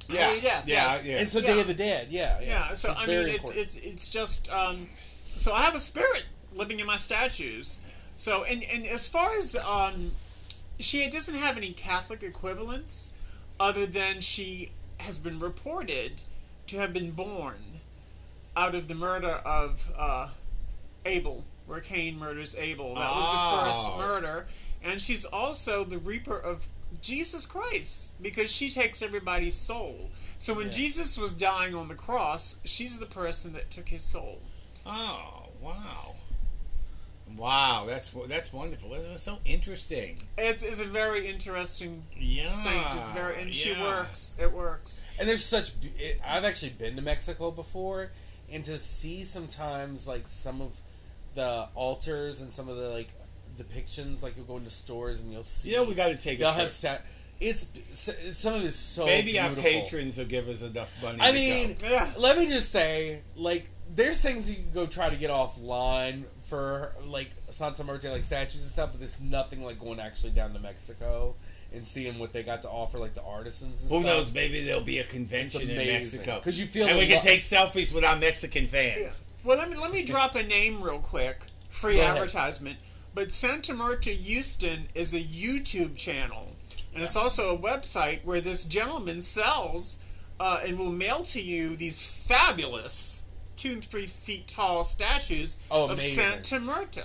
[0.07, 1.03] yeah, Holy Death, yeah, yes.
[1.03, 1.17] yeah.
[1.17, 1.47] It's the Yeah.
[1.47, 2.07] Day of the Dead.
[2.11, 2.45] Yeah, yeah.
[2.47, 3.65] Yeah, so It's I very mean, it's, important.
[3.65, 4.87] it's it's just um,
[5.35, 7.79] so I have a spirit living in my statues,
[8.15, 10.11] So, and and as far as um,
[10.79, 13.09] she doesn't have any Catholic equivalents,
[13.59, 16.21] other than she has been reported
[16.67, 17.81] to have been born
[18.55, 20.29] out of the murder of uh,
[21.07, 22.93] Abel, where Cain murders Abel.
[22.95, 23.97] That was the first Oh.
[23.97, 24.47] murder,
[24.83, 26.67] and she's also the reaper of
[27.01, 30.09] Jesus Christ because she takes everybody's soul.
[30.37, 30.71] So when Yeah.
[30.73, 34.41] Jesus was dying on the cross, she's the person that took his soul.
[34.85, 36.15] Oh, wow.
[37.35, 38.89] Wow, that's that's wonderful.
[38.89, 40.17] That's so interesting.
[40.37, 42.53] It's, it's a very interesting Yeah.
[42.53, 42.85] saint.
[42.95, 44.33] It's very and she works.
[44.39, 45.05] It works.
[45.19, 45.71] And there's such.
[45.97, 48.11] It, I've actually been to Mexico before,
[48.49, 50.71] and to see sometimes like some of
[51.37, 53.09] the altars and some of the like
[53.57, 55.71] depictions, like you'll go into stores and you'll see.
[55.71, 57.05] Yeah, we got to take They'll a have stat.
[57.39, 57.67] It's
[58.33, 59.05] some of it is so.
[59.05, 61.19] Maybe our patrons will give us enough money.
[61.21, 61.77] I mean.
[61.83, 62.11] Yeah.
[62.17, 66.93] let me just say, like, there's things you can go try to get offline for,
[67.05, 70.59] like, Santa Muerte, like statues and stuff, but there's nothing like going actually down to
[70.59, 71.35] Mexico
[71.73, 74.15] and seeing what they got to offer, like the artisans and who stuff.
[74.15, 74.31] knows?
[74.31, 77.29] Maybe there'll be a convention in Mexico because you feel and we the can lo-
[77.29, 79.35] take selfies with our Mexican fans.
[79.43, 81.43] Well, let me let me drop a name real quick.
[81.69, 82.15] Free Go ahead.
[82.17, 82.77] advertisement.
[83.13, 86.51] But Santa Muerte Houston is a YouTube channel,
[86.93, 89.99] and it's also a website where this gentleman sells
[90.39, 93.23] uh, and will mail to you these fabulous
[93.55, 96.15] two and three feet tall statues Oh, of amazing.
[96.15, 97.01] Santa Muerte.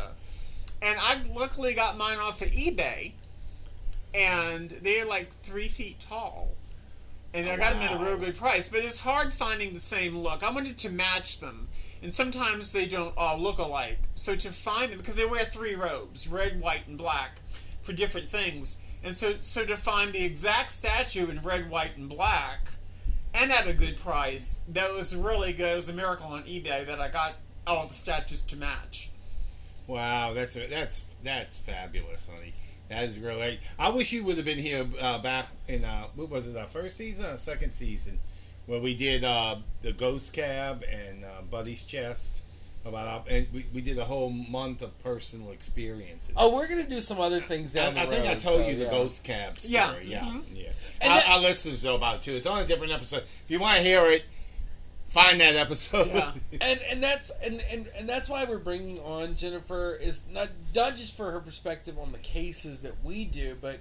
[0.83, 3.12] And I luckily got mine off of eBay,
[4.14, 6.51] and they're like three feet tall.
[7.35, 10.18] And I got them at a real good price, but it's hard finding the same
[10.18, 10.42] look.
[10.42, 11.68] I wanted to match them,
[12.03, 14.01] and sometimes they don't all look alike.
[14.14, 17.40] So to find them, because they wear three robes, red, white, and black,
[17.83, 22.09] for different things, and so so to find the exact statue in red, white, and
[22.09, 22.68] black,
[23.35, 25.72] and at a good price, that was really good.
[25.72, 29.11] It was a miracle on eBay that I got all the statues to match.
[29.87, 32.53] Wow, that's that's that's fabulous, honey.
[32.88, 33.59] That is great.
[33.79, 36.66] I wish you would have been here uh, back in uh, what was it, our
[36.66, 38.18] first season or second season,
[38.66, 42.42] where we did uh, the Ghost Cab and uh, Buddy's Chest
[42.85, 46.35] about our, and we, we did a whole month of personal experiences.
[46.37, 48.09] Oh, we're gonna do some other things I, down the road.
[48.09, 48.90] I think I told so, you the yeah.
[48.90, 49.73] Ghost Cab story.
[49.73, 50.42] Yeah, Yeah, mhm.
[50.55, 50.68] yeah.
[51.01, 52.33] And Our, that- our listeners know about it too.
[52.33, 53.23] It's on a different episode.
[53.45, 54.25] If you want to hear it,
[55.12, 56.09] find that episode.
[56.09, 56.33] Yeah.
[56.61, 60.96] and and that's and, and and that's why we're bringing on Jennifer is not not
[60.96, 63.81] just for her perspective on the cases that we do, but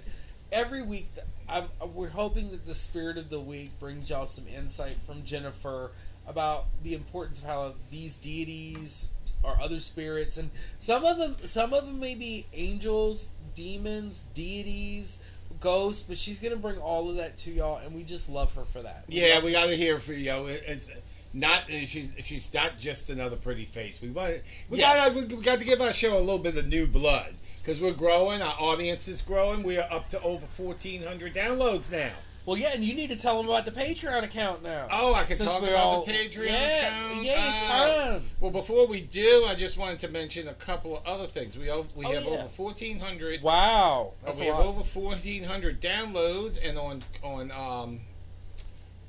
[0.50, 1.10] every week
[1.48, 1.64] I'm,
[1.94, 5.92] we're hoping that the spirit of the week brings y'all some insight from Jennifer
[6.26, 9.08] about the importance of how these deities
[9.42, 15.18] are other spirits, and some of them some of them may be angels, demons, deities.
[15.60, 18.64] Ghosts, but she's gonna bring all of that to y'all, and we just love her
[18.64, 19.04] for that.
[19.06, 20.30] Yeah, we got to hear for you.
[20.30, 20.90] know, It's
[21.34, 24.00] not she's she's not just another pretty face.
[24.02, 25.14] We want we Yes.
[25.14, 27.92] got we got to give our show a little bit of new blood because we're
[27.92, 28.42] growing.
[28.42, 29.62] Our audience is growing.
[29.62, 32.10] We are up to over fourteen hundred downloads now.
[32.44, 34.88] Well, yeah, and you need to tell them about the Patreon account now.
[34.90, 37.24] Oh, I can Since talk about all- the Patreon yeah, account.
[37.24, 38.30] Yeah, it's Uh, time.
[38.40, 41.56] Well, before we do, I just wanted to mention a couple of other things.
[41.56, 42.30] We we Oh, have yeah.
[42.30, 43.42] over fourteen hundred.
[43.42, 44.66] Wow, Uh, we have lot.
[44.66, 48.00] over fourteen hundred downloads, and on on um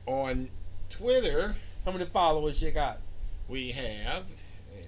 [0.05, 0.49] on
[0.89, 1.55] Twitter
[1.85, 2.99] How many followers you got?
[3.47, 4.23] we have.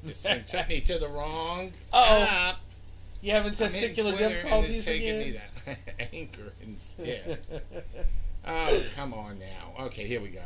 [0.04, 2.22] This thing took me to the wrong Uh-oh.
[2.24, 2.58] app.
[3.22, 5.20] You having testicular Twitter, difficulties again?
[5.20, 5.76] me to
[6.16, 7.40] Anchor instead.
[8.48, 9.74] oh, come on now.
[9.86, 10.44] Okay, here we go.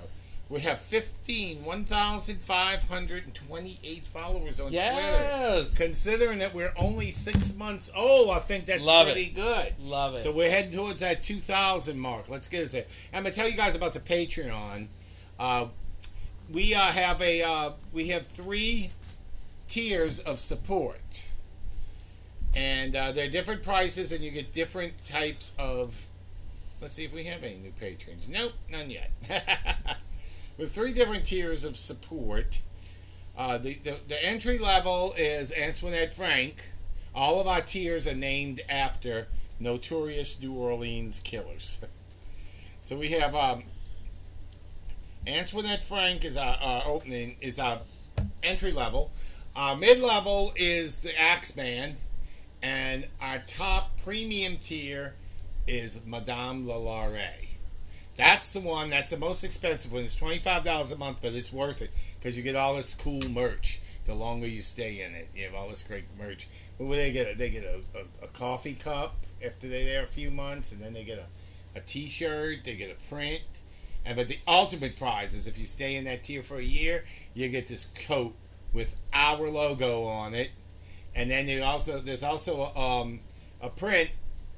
[0.50, 4.84] We have 15, 1,528 followers on Twitter.
[4.84, 9.74] yes, Considering that we're only six months old, I think that's Love pretty good.
[9.82, 10.20] love it.
[10.20, 12.30] So we're heading towards that 2,000 mark.
[12.30, 12.86] Let's get us there.
[13.14, 14.88] I'm gonna tell you guys about the Patreon.
[15.38, 15.68] Uh,
[16.52, 18.92] we uh, have a uh, we have three
[19.68, 21.28] tiers of support,
[22.56, 26.08] and uh, they're different prices, and you get different types of.
[26.82, 28.30] Let's see if we have any new patrons.
[28.30, 29.12] Nope, none yet.
[30.58, 32.62] With three different tiers of support.
[33.38, 36.72] Uh, the, the the entry level is Antoinette Frank.
[37.14, 39.28] All of our tiers are named after
[39.60, 41.80] notorious New Orleans killers.
[42.82, 43.63] so we have um,
[45.30, 47.82] Antoinette Frank is our, our opening is our
[48.42, 49.12] entry level.
[49.56, 51.98] Our mid level is the Axeman,
[52.63, 55.13] and our top premium tier
[55.67, 57.50] is Madame LaLaurie.
[58.15, 58.90] That's the one.
[58.90, 60.04] That's the most expensive one.
[60.04, 62.94] It's twenty five dollars a month, but it's worth it because you get all this
[62.94, 63.80] cool merch.
[64.06, 66.48] The longer you stay in it, you have all this great merch.
[66.80, 67.38] Do they get?
[67.38, 69.15] They get a, a, a coffee cup
[69.46, 72.63] after they're there a few months, and then they get a, a T-shirt.
[72.63, 73.44] They get a print.
[74.10, 77.04] And but the ultimate prize is if you stay in that tier for a year,
[77.36, 78.34] you get this coat
[78.74, 80.50] with our logo on it,
[81.14, 83.20] and then there also there's also um,
[83.62, 84.10] a print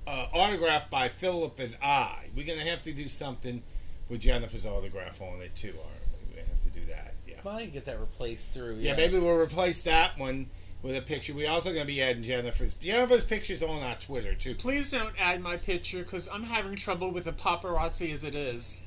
[0.08, 2.28] uh, autographed by Philip and I.
[2.34, 3.62] We're gonna have to do something
[4.08, 6.30] with Jennifer's autograph on it too, aren't we?
[6.30, 7.14] We're gonna have to do that.
[7.28, 7.41] Yeah.
[7.43, 8.76] Might get that replaced through.
[8.76, 10.49] Yeah, maybe we'll replace that one
[10.82, 11.34] with a picture.
[11.34, 14.56] We're also gonna be adding Jennifer's Jennifer's pictures on our Twitter too.
[14.56, 18.84] Please don't add my picture because I'm having trouble with the paparazzi as it is.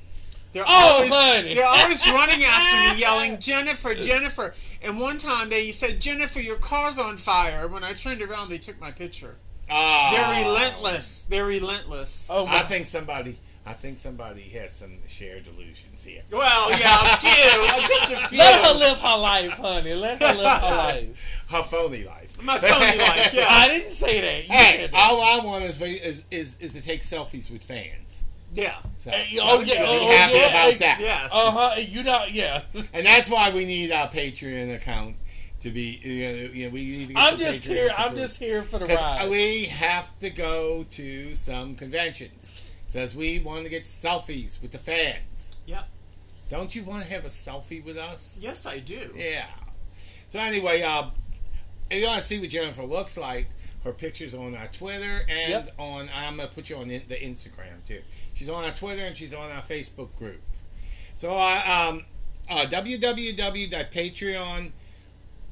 [0.55, 1.53] They're Oh, always, honey.
[1.53, 4.53] They're always running after me, yelling, Jennifer, Jennifer.
[4.81, 7.67] And one time they said, Jennifer, your car's on fire.
[7.67, 9.35] When I turned around, they took my picture.
[9.69, 10.11] Ah.
[10.13, 11.25] They're relentless.
[11.27, 12.29] They're relentless.
[12.31, 12.55] Oh, my.
[12.55, 13.37] I think somebody.
[13.65, 16.21] I think somebody has some shared delusions here.
[16.31, 17.87] Well, yeah, a few.
[17.87, 18.37] Just a few.
[18.37, 19.93] Let her live her life, honey.
[19.95, 21.07] Let her live her life.
[21.49, 22.41] Her phony life.
[22.41, 23.47] My phony life, yeah.
[23.49, 24.43] I didn't say that.
[24.47, 25.09] You Hey, said that.
[25.11, 28.24] all I want is, is is is to take selfies with fans.
[28.55, 28.77] Yeah.
[28.95, 30.99] So, Hey, oh, yeah, really oh, happy yeah, about hey, that.
[30.99, 31.31] Yes.
[31.33, 31.75] Uh huh.
[31.77, 32.61] You know, yeah.
[32.93, 35.17] And that's why we need our Patreon account
[35.59, 35.99] to be.
[36.01, 37.91] You know, you know, we need to get I'm some just Patreon here.
[37.97, 39.29] I'm just here for the ride.
[39.29, 42.73] we have to go to some conventions.
[42.87, 45.55] Says we want to get selfies with the fans.
[45.65, 45.87] Yep.
[46.49, 48.39] Don't you want to have a selfie with us?
[48.41, 49.11] Yes, I do.
[49.15, 49.47] Yeah.
[50.27, 51.09] So anyway, uh,
[51.89, 53.49] if you want to see what Jennifer looks like,
[53.85, 55.73] her pictures on our Twitter and Yep.
[55.77, 58.01] on I'm gonna put you on the the Instagram too.
[58.33, 60.41] She's on our Twitter and she's on our Facebook group.
[61.15, 62.03] So uh, um,
[62.49, 64.71] uh, www.patreon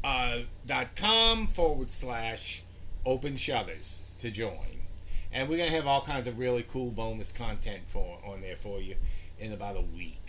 [0.03, 2.63] uh, dot com forward slash
[3.05, 4.79] open shutters to join,
[5.31, 8.81] and we're gonna have all kinds of really cool bonus content for on there for
[8.81, 8.95] you
[9.39, 10.22] in about a week.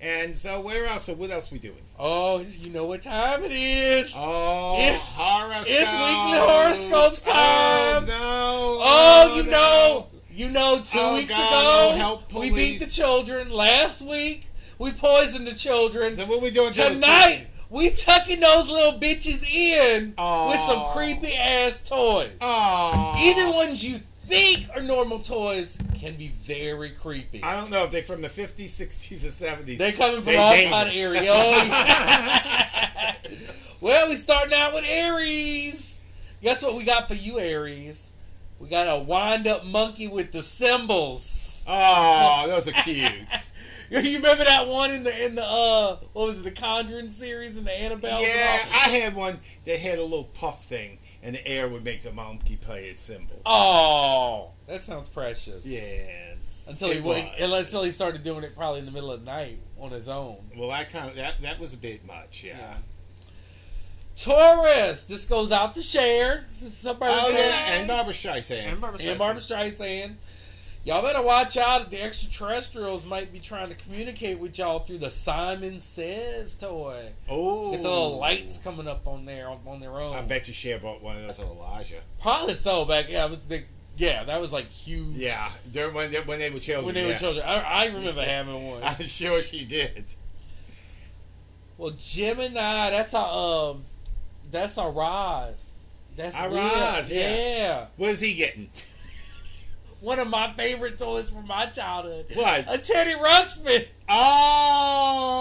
[0.00, 1.04] And so where else?
[1.04, 1.74] So what else we doing?
[1.98, 4.12] oh, you know what time it is.
[4.14, 5.68] Oh, It's- horoscopes.
[5.70, 8.04] it's weekly horoscopes oh, time.
[8.04, 8.78] Oh, no.
[8.82, 9.50] Oh, you no.
[9.50, 13.50] know, you know, two Oh, weeks God, ago, help, we beat the children.
[13.50, 14.46] Last week,
[14.78, 16.14] we poisoned the children.
[16.16, 20.50] So what we doing Tonight, we tucking those little bitches in Aw.
[20.50, 22.32] with some creepy ass toys.
[22.32, 22.46] people?
[22.46, 23.22] Aw.
[23.22, 27.42] Even ones you think are normal toys can be very creepy.
[27.42, 29.28] I don't know if they're from the 50s, 60s, or
[29.64, 29.78] 70s.
[29.78, 31.18] They're coming from They all kind of dangerous.
[31.20, 31.32] area.
[31.32, 33.14] Oh, yeah.
[33.80, 36.00] well, we starting out with Aries.
[36.42, 38.10] Guess what we got for you, Aries?
[38.58, 41.64] We got a wind up monkey with the cymbals.
[41.68, 43.12] Oh, those are cute.
[43.88, 47.56] You remember that one in the in the uh what was it the Conjuring series
[47.56, 48.20] and the Annabelle?
[48.20, 52.02] yeah, I had one that had a little puff thing, and the air would make
[52.02, 53.42] the monkey play its cymbals.
[53.44, 55.66] Oh, that sounds precious.
[55.66, 56.68] Yes.
[56.70, 59.58] Until he went, until he started doing it probably in the middle of the night
[59.76, 60.38] on his own.
[60.56, 62.44] Well, that kind of that that was a bit much.
[62.44, 62.56] Yeah.
[62.56, 62.76] Yeah.
[64.14, 66.46] Taurus, this goes out to Cher.
[66.60, 68.72] This Oh yeah, and Barbra Streisand.
[68.72, 70.14] And Barbra And Barbra Streisand.
[70.86, 71.90] Y'all better watch out.
[71.90, 77.10] The extraterrestrials might be trying to communicate with y'all through the Simon Says toy.
[77.28, 80.14] Oh, Get the little lights coming up on there on, on their own.
[80.14, 82.02] I bet you Cher bought one of those Elijah.
[82.22, 83.08] Probably so back.
[83.08, 83.64] Yeah, but the,
[83.96, 85.16] yeah, that was like huge.
[85.16, 86.86] Yeah, during when they, when they were children.
[86.86, 87.14] when they yeah.
[87.14, 87.44] were children.
[87.44, 88.84] I, I remember having one.
[88.84, 90.04] I'm sure she did.
[91.78, 93.82] Well, Gemini, that's our um,
[94.52, 95.66] that's our Roz.
[96.16, 97.36] That's Our yeah, Roz, yeah.
[97.36, 97.86] yeah.
[97.96, 98.70] What is he getting?
[100.00, 102.26] One of my favorite toys from my childhood.
[102.34, 102.66] What?
[102.68, 103.86] A Teddy Ruxpin.
[104.08, 105.36] Oh,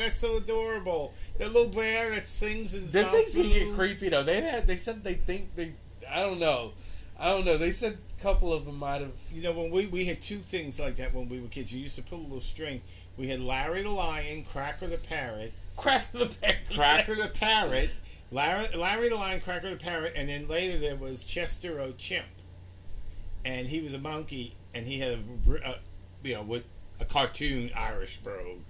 [0.00, 1.14] that's so adorable.
[1.38, 4.22] That little bear that sings and Them things can get creepy though.
[4.22, 5.74] They had they said they think they
[6.10, 6.72] I don't know.
[7.18, 7.56] I don't know.
[7.56, 10.40] They said a couple of them might have You know, when we, we had two
[10.40, 11.72] things like that when we were kids.
[11.72, 12.82] You used to pull a little string.
[13.16, 16.68] We had Larry the Lion, Cracker the Parrot, cracked the back.
[16.70, 17.90] Cracker the Parrot,
[18.30, 22.26] Larry, Larry the Lion, Cracker the Parrot, and then later there was Chester O'Chimp,
[23.46, 25.20] and he was a monkey, and he had a,
[25.64, 25.78] a
[26.22, 26.64] you know with
[27.00, 28.60] a cartoon Irish brogue.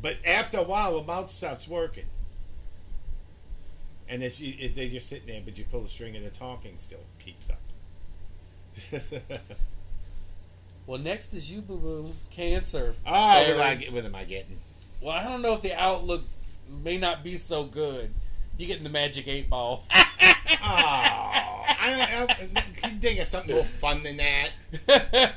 [0.00, 2.04] But after a while, the mouth stops working,
[4.08, 5.40] and it's, it, they just sitting there.
[5.44, 7.58] But you pull the string, and the talking still keeps up.
[10.88, 12.12] Well, next is you, boo boo.
[12.30, 12.94] Cancer.
[13.06, 14.56] oh, what, am I, what am I getting?
[15.02, 16.22] Well, I don't know if the outlook
[16.82, 18.14] may not be so good.
[18.56, 19.84] You getting the magic eight ball.
[20.50, 22.30] Oh, I don't.
[22.30, 24.50] I, can you think of something more fun than that?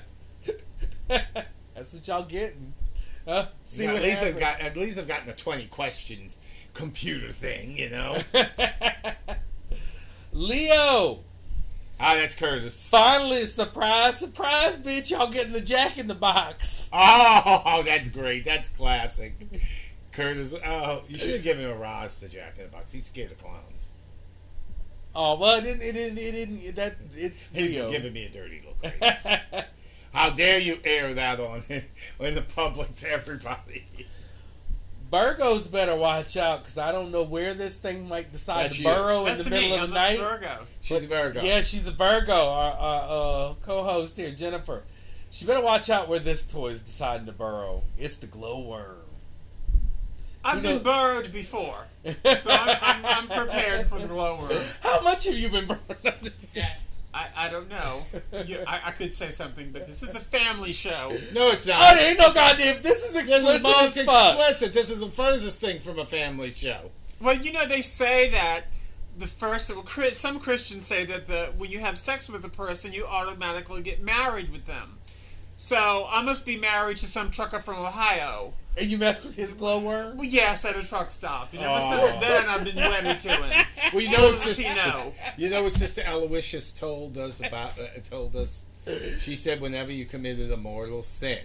[1.08, 2.74] That's what y'all getting.
[3.26, 3.48] Huh?
[3.64, 4.62] See Yeah, at least I've got.
[4.62, 6.38] At least I've gotten the twenty questions
[6.74, 7.78] computer thing.
[7.78, 8.18] You know.
[10.32, 11.24] Leo.
[12.04, 12.88] Ah, that's Curtis.
[12.88, 15.12] Finally, surprise, surprise, bitch!
[15.12, 16.90] Y'all getting the Jack in the Box.
[16.92, 18.44] Oh, that's great.
[18.44, 19.36] That's classic.
[20.12, 20.56] Curtis.
[20.66, 22.92] Oh, you should have given him a Roz to Jack in the Box.
[22.92, 23.91] He's scared of clowns.
[25.16, 25.82] Oh well, it didn't.
[25.82, 26.18] It didn't.
[26.18, 26.76] It didn't.
[26.76, 27.90] That it's He's Leo.
[27.90, 28.94] giving me a dirty look.
[29.02, 29.66] Right.
[30.14, 31.64] How dare you air that on
[32.20, 33.86] in the public to everybody?
[35.12, 38.82] Virgos better watch out because I don't know where this thing might decide That's to
[38.84, 38.88] you.
[38.88, 39.56] burrow in That's the me.
[39.62, 40.20] middle of I'm the a night.
[40.20, 40.58] Virgo.
[40.80, 41.42] She's a Virgo.
[41.42, 42.34] Yeah, she's a Virgo.
[42.34, 44.84] Our, our uh, co-host here, Jennifer.
[45.30, 47.84] She better watch out where this toy is deciding to burrow.
[47.98, 49.01] It's the glowworm.
[50.44, 54.52] I've You been know- burrowed before, so I'm, I'm, I'm prepared for the glowworm.
[54.82, 56.34] How much have you been burrowed?
[57.14, 58.04] I, I don't know.
[58.46, 61.10] You, I, I could say something, but this is a family show.
[61.34, 61.96] No, it's Oh, not.
[61.96, 62.82] there ain't no goddamn.
[62.82, 63.28] This is explicit.
[63.46, 64.74] This is most explicit.
[64.74, 66.90] This is the furthest thing from a family show.
[67.20, 68.62] Well, you know they say that
[69.20, 72.50] the first well, Chri- some Christians say that the when you have sex with a
[72.50, 74.98] person, you automatically get married with them.
[75.58, 78.54] So I must be married to some trucker from Ohio.
[78.78, 80.16] And you messed with his glowworm?
[80.18, 82.08] Well, yes, at a truck stop, and ever Oh.
[82.08, 83.66] since then I've been wedded to him.
[83.94, 85.14] We know Little it's does just know.
[85.38, 87.78] You know what Sister Aloysius told us about?
[87.78, 88.64] Uh, told us.
[89.20, 91.40] She said, whenever you committed a mortal sin,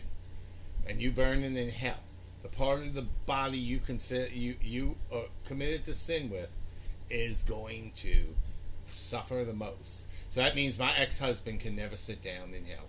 [0.88, 1.98] and you burning in hell,
[2.42, 6.48] the part of the body you consider you you uh, committed the sin with
[7.10, 8.36] is going to
[8.86, 10.06] suffer the most.
[10.28, 12.86] So that means my ex-husband can never sit down in hell.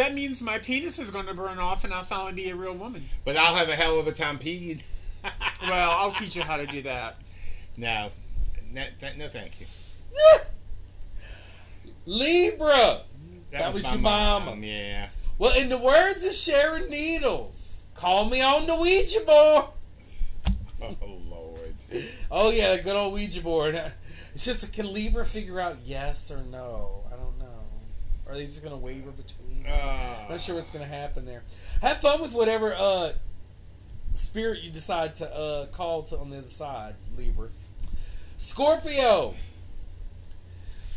[0.00, 2.72] That means my penis is going to burn off, and I'll finally be a real
[2.72, 3.04] woman.
[3.22, 4.82] But I'll have a hell of a time peeing.
[5.62, 7.18] Well, I'll teach you how to do that.
[7.76, 8.08] no,
[8.72, 8.86] no,
[9.18, 9.66] no, thank you.
[12.06, 13.02] Libra.
[13.52, 14.66] That was my your mom, mama.
[14.66, 15.10] Yeah.
[15.36, 19.66] Well, in the words of Sharon Needles, call me on the Ouija board.
[21.02, 21.74] Oh Lord.
[22.30, 23.92] Oh yeah, the good old Ouija board.
[24.34, 27.04] It's just can Libra figure out yes or no?
[27.08, 27.44] I don't know.
[28.24, 29.49] Or are they just gonna waver between?
[29.68, 31.42] Uh, Not sure what's gonna happen there.
[31.82, 33.12] Have fun with whatever uh
[34.14, 37.56] spirit you decide to uh call to on the other side, Libras.
[38.36, 39.34] Scorpio.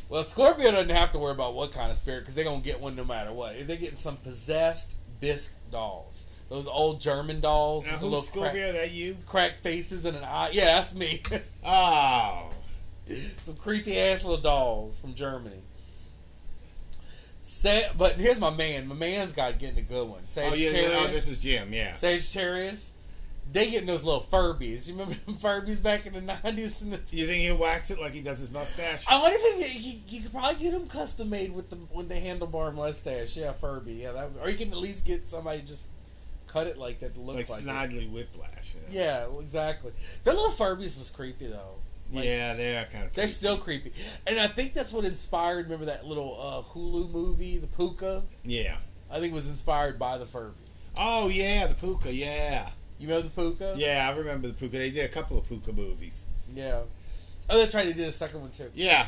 [0.10, 2.80] Well, Scorpio doesn't have to worry about what kind of spirit because they're gonna get
[2.80, 3.56] one no matter what.
[3.56, 8.42] If they're getting some possessed bisque dolls, those old German dolls Now with who's little
[8.42, 8.72] crack, Scorpio?
[8.74, 9.18] That you?
[9.26, 10.50] cracked faces and an eye.
[10.54, 11.22] Yeah, that's me.
[11.66, 12.52] Oh.
[13.42, 15.62] some creepy ass little dolls from Germany.
[17.44, 18.88] Sa- but here's my man.
[18.88, 20.24] My man's got getting a good one.
[20.38, 21.04] Oh yeah, yeah.
[21.04, 21.74] Oh, this is Jim.
[21.74, 21.94] Yeah.
[21.94, 22.94] Sagittarius.
[23.52, 24.88] They getting those little Furbies.
[24.88, 26.82] You remember them Furbies back in the nineties?
[26.82, 29.06] And the You think he'll wax it like he does his mustache?
[29.10, 32.08] I wonder if he, he, you could probably get them custom made with the with
[32.08, 33.36] the handlebar mustache.
[33.36, 33.96] Yeah, Furby.
[33.96, 35.88] Yeah, that, or you can at least get somebody just
[36.48, 37.66] cut it like that to look like like, it.
[37.66, 38.76] Snidely Whiplash.
[38.76, 39.04] You know?
[39.04, 39.92] Yeah, well, exactly.
[40.24, 41.76] Their little Furbies was creepy though.
[42.14, 43.14] Like, yeah, they are kind of.
[43.14, 43.92] They're still creepy,
[44.28, 45.66] and I think that's what inspired.
[45.66, 48.22] Remember that little uh, Hulu movie, The Pooka?
[48.44, 48.78] Yeah.
[49.12, 50.56] I think it was inspired by the Furby.
[50.98, 52.16] Oh yeah, the Pooka.
[52.16, 52.70] Yeah.
[53.00, 53.74] You know the Pooka?
[53.78, 54.72] Yeah, I remember the Pooka.
[54.74, 56.26] They did a couple of Pooka movies.
[56.54, 56.82] Yeah.
[57.50, 57.86] Oh, that's right.
[57.86, 58.70] They did a second one too.
[58.74, 59.08] Yeah.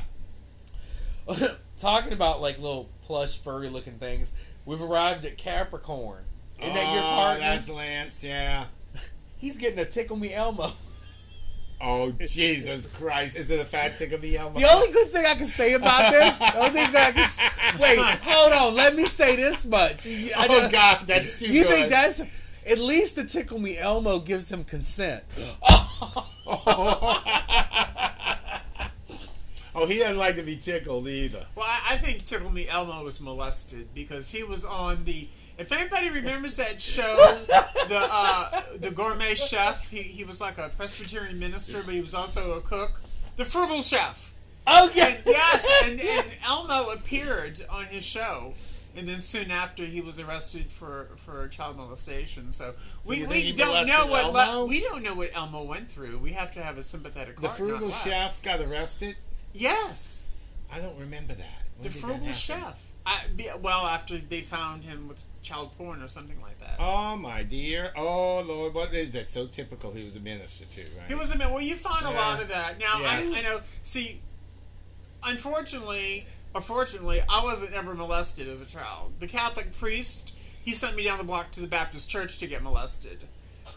[1.78, 4.32] Talking about like little plush furry looking things,
[4.66, 6.24] we've arrived at Capricorn.
[6.60, 7.40] Isn't that your Oh, partner?
[7.42, 8.24] That's Lance.
[8.24, 8.66] Yeah.
[9.38, 10.72] He's getting a tickle me Elmo.
[11.82, 13.36] Oh Jesus Christ!
[13.36, 14.58] Is it a fat tick of the Elmo?
[14.60, 18.00] The only good thing I can say about this, the only thing I can wait,
[18.00, 20.08] hold on, let me say this much.
[20.08, 21.72] I Oh God, that's too You good.
[21.74, 22.22] think that's
[22.68, 25.24] at least the tickle me Elmo gives him consent?
[25.62, 26.32] oh,
[29.88, 31.46] he doesn't like to be tickled either.
[31.56, 35.28] Well, I, I think Tickle Me Elmo was molested because he was on the.
[35.58, 37.16] If anybody remembers that show,
[37.48, 42.14] the uh, the gourmet chef, he, he was like a Presbyterian minister, but he was
[42.14, 43.02] also a cook.
[43.36, 44.34] The frugal chef.
[44.68, 48.54] Oh yeah, And, yes, and, and Elmo appeared on his show.
[48.98, 52.54] And then soon after, he was arrested for, for child molestation.
[52.54, 52.74] So
[53.06, 54.62] we, you we don't know what Elmo?
[54.62, 56.18] le- we don't know what Elmo went through.
[56.20, 57.58] We have to have a sympathetic The heart.
[57.60, 59.18] frugal chef got arrested.
[59.56, 60.34] Yes.
[60.72, 61.64] I don't remember that.
[61.78, 62.84] When The frugal chef.
[63.06, 63.26] I,
[63.62, 66.76] well, after they found him with child porn or something like that.
[66.80, 67.92] Oh my dear.
[67.96, 69.30] Oh Lord, what is that?
[69.30, 69.92] So typical.
[69.92, 71.08] He was a minister too, right?
[71.08, 71.54] He was a minister.
[71.54, 72.80] Well, you find a lot of that.
[72.80, 73.34] Now, Yes.
[73.36, 73.62] I, I know.
[73.84, 74.22] See,
[75.24, 79.14] unfortunately, unfortunately, I wasn't ever molested as a child.
[79.20, 80.34] The Catholic priest,
[80.64, 83.24] he sent me down the block to the Baptist church to get molested.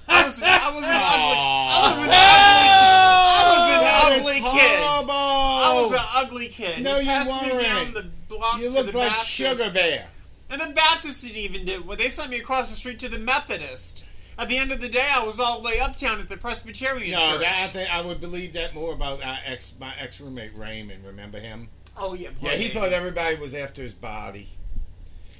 [0.09, 2.89] I was, I was an ugly, I was an ugly,
[3.29, 4.81] I was an ugly kid.
[4.83, 6.83] I was an ugly kid.
[6.83, 7.59] No, he you passed me down
[7.93, 7.95] weren't.
[7.95, 9.31] the block You to look the like Baptist.
[9.31, 10.07] Sugar Bear.
[10.51, 13.19] And the Baptists didn't even do well, they sent me across the street to the
[13.19, 14.05] Methodist.
[14.39, 17.11] At the end of the day, I was all the way uptown at the Presbyterian
[17.13, 17.41] No, church.
[17.41, 21.05] that I, think, I would believe that more about our ex, my ex roommate Raymond.
[21.05, 21.69] Remember him?
[21.99, 24.49] oh yeah, Yeah, he thought everybody was after his body.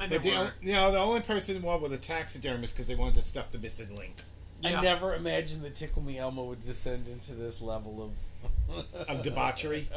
[0.01, 3.15] And But the, you know, the only person involved with a taxidermist because they wanted
[3.15, 4.17] to stuff the missing link
[4.65, 9.89] I never imagined that Tickle Me Elmo would descend into this level of of debauchery.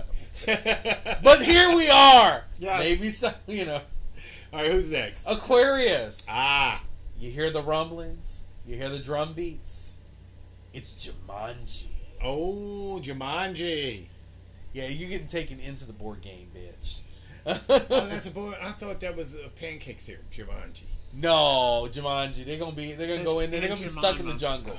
[1.23, 2.43] But here we are.
[2.59, 2.79] Yes.
[2.79, 3.81] Maybe some, you know,
[4.53, 5.27] All right, who's next?
[5.27, 6.25] Aquarius.
[6.29, 6.81] Ah,
[7.19, 8.43] You hear the rumblings.
[8.65, 9.97] You hear the drum beats.
[10.73, 11.87] It's Jumanji.
[12.23, 14.05] Oh, Jumanji.
[14.73, 16.99] Yeah, you're getting taken into the board game, bitch.
[17.45, 17.59] Oh,
[18.07, 18.53] that's a boy.
[18.61, 20.85] I thought that was a pancake syrup, Jumanji.
[21.13, 22.45] No, Jumanji.
[22.45, 22.93] They're gonna be.
[22.93, 23.59] They're gonna go in there.
[23.59, 24.75] They're gonna be Aunt stuck in the jungle,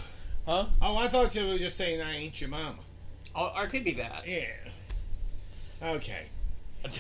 [0.47, 0.67] huh?
[0.81, 2.79] Oh, I thought you were just saying I ain't your mama.
[3.35, 4.27] Or, or it could be that.
[4.27, 4.45] Yeah.
[5.83, 6.27] Okay.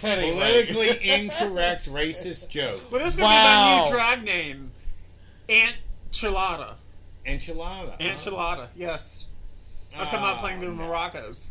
[0.00, 0.66] That ain't right.
[0.68, 2.82] Politically incorrect racist joke.
[2.90, 3.74] But this is gonna Wow.
[3.74, 4.70] be my new drag name,
[5.48, 5.76] Aunt
[6.12, 6.74] Chilada.
[7.26, 7.96] Enchilada.
[8.00, 8.68] Aunt Chilada.
[8.76, 9.26] Yes.
[9.96, 10.84] I'll come out playing the Oh, no.
[10.84, 11.48] maracas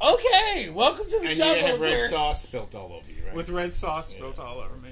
[0.00, 1.66] Okay, welcome to the and you jungle.
[1.66, 3.34] have red where- sauce spilt all over you, right?
[3.34, 4.46] with red sauce spilled Yes.
[4.46, 4.90] all over me.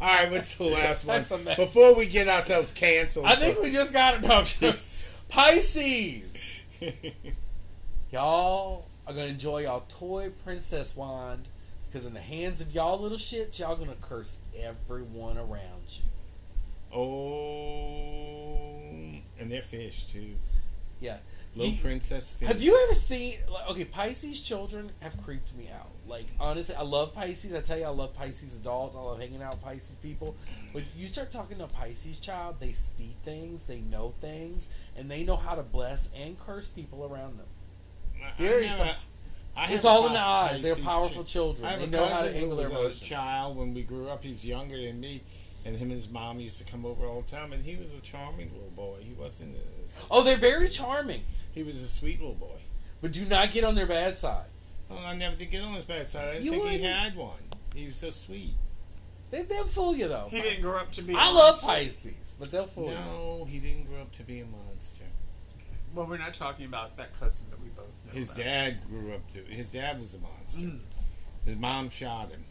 [0.00, 1.16] All right, what's the last one?
[1.18, 1.56] That's a mess.
[1.56, 3.26] Before we get ourselves canceled.
[3.26, 4.22] I think we just got it.
[4.22, 6.56] No, I'm just- Pisces.
[8.10, 11.46] Y'all are gonna enjoy y'all toy princess wand
[11.86, 16.02] because in the hands of y'all little shits, y'all gonna curse everyone around you.
[17.80, 18.70] oh,
[19.38, 20.34] and they're fish too.
[21.00, 21.18] Yeah.
[21.56, 22.48] Little You- princess fish.
[22.48, 23.38] Have you ever seen?
[23.50, 25.88] Like, okay, Pisces children have creeped me out.
[26.10, 27.54] Like honestly, I love Pisces.
[27.54, 28.96] I tell you, I love Pisces adults.
[28.96, 30.34] I love hanging out with Pisces people.
[30.74, 35.10] But you start talking to a Pisces child, they see things, they know things, and
[35.10, 37.46] they know how to bless and curse people around them.
[38.36, 38.68] Very
[39.56, 40.62] I It's all in the eyes.
[40.62, 41.66] They're powerful children.
[41.66, 43.02] I have They a know how to cousin handle their emotions.
[43.02, 44.22] a child when we grew up.
[44.22, 45.22] He's younger than me,
[45.64, 47.52] and him and his mom used to come over all the time.
[47.52, 48.98] And he was a charming little boy.
[49.00, 49.56] He wasn't.
[49.56, 49.58] A,
[50.10, 52.58] Oh, they're very charming, he was a sweet little boy.
[53.00, 54.46] but do not get on their bad side.
[54.90, 56.28] Well, I never did get on his bad side.
[56.28, 56.94] I didn't You think he wouldn't.
[56.94, 57.38] had one.
[57.74, 58.54] He was so sweet.
[59.30, 60.26] They, they'll fool you though.
[60.28, 61.14] He didn't grow up to be.
[61.14, 61.66] a I love monster.
[61.68, 62.94] Pisces, but they'll fool you.
[62.94, 65.04] No, he didn't grow up to be a monster.
[65.94, 68.12] Well, we're not talking about that cousin that we both know.
[68.12, 68.44] His about.
[68.44, 69.38] dad grew up to.
[69.44, 70.62] His dad was a monster.
[70.66, 70.80] Mm.
[71.44, 72.44] His mom shot him.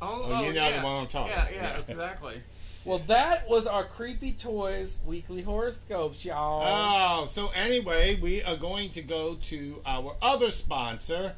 [0.00, 0.80] Oh, Oh, you know yeah.
[0.80, 1.54] the one I'm talking Yeah, about.
[1.54, 1.80] yeah, Yeah.
[1.88, 2.42] exactly.
[2.84, 7.20] Well, that was our creepy toys weekly horoscopes, y'all.
[7.20, 11.34] Oh, so anyway, we are going to go to our other sponsor.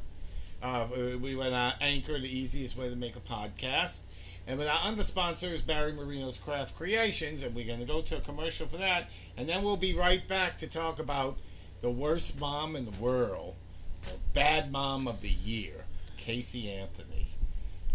[0.62, 0.88] Uh,
[1.20, 4.00] we went on Anchor, the easiest way to make a podcast.
[4.46, 8.00] And with our other sponsor is Barry Marino's Craft Creations, and we're going to go
[8.00, 9.10] to a commercial for that.
[9.36, 11.36] And then we'll be right back to talk about
[11.82, 13.54] the worst mom in the world,
[14.04, 15.84] the bad mom of the year,
[16.16, 17.13] Casey Anthony.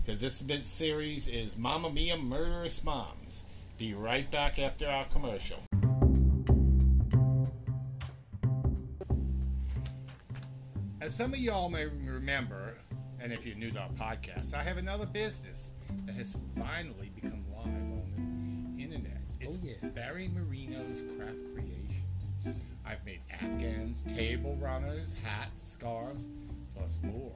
[0.10, 3.46] Because this series is Mamma Mia Murderous Moms.
[3.78, 5.60] Be right back after our commercial.
[11.00, 12.76] As some of y'all may remember,
[13.20, 15.74] and if you're new to our podcast, I have another business
[16.08, 19.22] that has finally become live on the internet.
[19.22, 19.90] Oh, it's Oh, yeah.
[19.90, 22.58] Barry Marino's Craft Creations.
[22.84, 26.28] I've made afghans, table runners, hats, scarves,
[26.76, 27.36] plus more.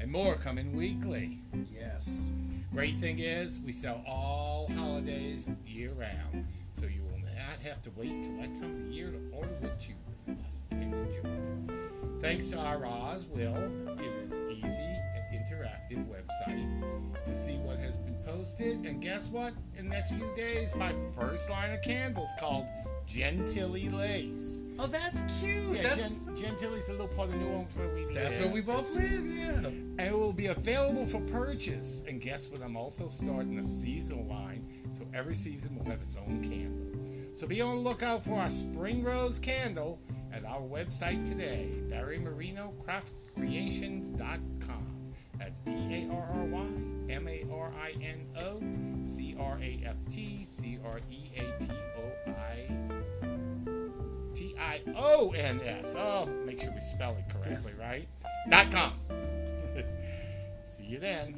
[0.00, 1.40] And more coming weekly.
[1.72, 2.30] yes.
[2.72, 7.90] Great thing is, we sell all holidays year round, so you will not have to
[7.96, 9.94] wait till that time of the year to order what you
[10.26, 11.74] would like and enjoy.
[12.20, 13.56] Thanks to our Oz Will,
[13.98, 18.84] it is easy and interactive website to see what has been posted.
[18.84, 19.54] And guess what?
[19.76, 22.66] In the next few days, my first line of candles called
[23.08, 24.62] Gentilly Lace.
[24.78, 25.74] Oh, that's cute.
[25.76, 28.14] Yeah, that's Gen- Gentilly's a little part of New Orleans where we live.
[28.14, 29.26] that's where we both live.
[29.26, 29.48] Yeah.
[29.66, 32.04] And it will be available for purchase.
[32.06, 32.60] And guess what?
[32.62, 36.84] I'm also starting a seasonal line, so every season will have its own candle.
[37.34, 39.98] So be on the lookout for our Spring Rose candle
[40.32, 44.84] at our website today, BarryMarinoCraftCreations.com.
[45.38, 46.66] That's B A R R Y
[47.08, 47.72] M A R
[54.60, 55.94] I N O C R A F T C R A T O I T
[55.94, 55.94] I O N S.
[55.96, 58.08] Oh, make sure we spell it correctly, right?
[58.50, 58.92] Dot com.
[60.76, 61.36] See you then.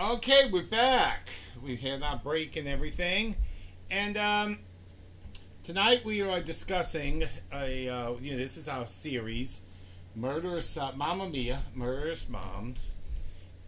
[0.00, 1.30] Okay, we're back.
[1.62, 3.36] We've had our break and everything,
[3.90, 4.58] and um,
[5.62, 7.88] tonight we are discussing a.
[7.88, 9.62] Uh, you know, this is our series,
[10.14, 12.96] Murderous uh, Mamma Mia, Murderous Moms,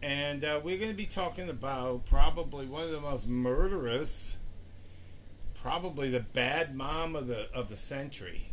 [0.04, 4.36] and uh, we're going to be talking about probably one of the most murderous,
[5.54, 8.48] probably the bad mom of the of the century,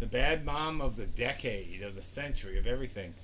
[0.00, 3.14] the bad mom of the decade, of the century, of everything.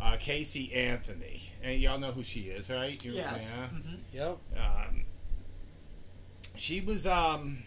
[0.00, 3.04] Uh, Casey Anthony, and y'all know who she is, right?
[3.04, 3.58] You- Yes.
[3.58, 3.66] yeah.
[3.66, 3.98] Mhm.
[4.12, 4.38] Yep.
[4.56, 5.04] Um,
[6.56, 7.58] she was um.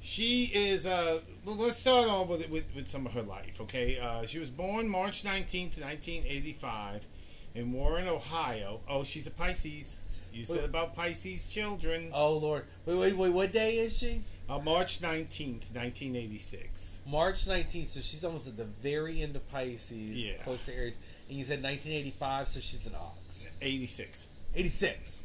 [0.00, 1.20] She is uh.
[1.44, 3.60] Well, let's start off with, with with some of her life.
[3.60, 4.00] Okay.
[4.00, 7.06] Uh, she was born March nineteenth, nineteen eighty five,
[7.54, 8.80] in Warren, Ohio.
[8.88, 10.00] Oh, she's a Pisces.
[10.32, 10.64] You said Wait.
[10.64, 12.10] about Pisces children.
[12.14, 12.64] Oh Lord.
[12.86, 13.32] Wait, wait, wait.
[13.32, 14.24] What day is she?
[14.48, 16.88] Uh, March nineteenth, nineteen eighty six.
[17.04, 20.34] March 19th, so she's almost at the very end of Pisces, Yeah.
[20.44, 20.96] close to Aries.
[21.28, 23.48] And you said 1985, so she's an ox.
[23.60, 24.28] Eighty six.
[24.54, 25.20] 86.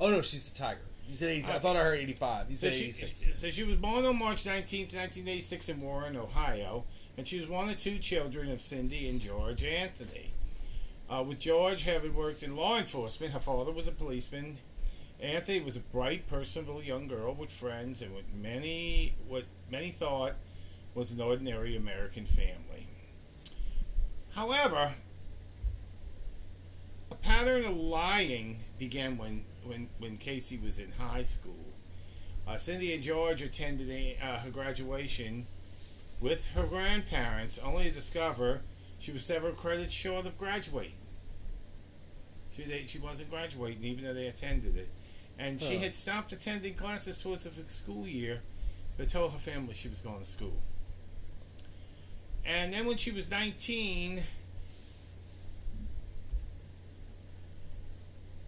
[0.00, 0.78] Oh no, she's a tiger.
[1.08, 2.50] You said 80, I thought I heard 85.
[2.50, 3.38] You So said she, 86.
[3.40, 6.84] so she was born on March 19th, 1986 in Warren, Ohio,
[7.18, 10.30] and she was one of two children of Cindy and George Anthony.
[11.08, 14.58] Uh, with George having worked in law enforcement, her father was a policeman.
[15.20, 20.34] Anthony was a bright, personable young girl with friends and with many what many thought
[20.94, 22.88] was an ordinary American family.
[24.34, 24.94] However,
[27.10, 31.54] a pattern of lying began when, when, when Casey was in high school.
[32.46, 35.46] Uh, Cindy and George attended a, uh, her graduation
[36.20, 38.60] with her grandparents, only to discover
[38.98, 40.92] she was several credits short of graduating.
[42.50, 44.88] She, they, she wasn't graduating, even though they attended it.
[45.38, 48.40] And she had stopped attending classes towards the school year,
[48.96, 50.62] but told her family she was going to school.
[52.46, 54.22] And then when she was 19,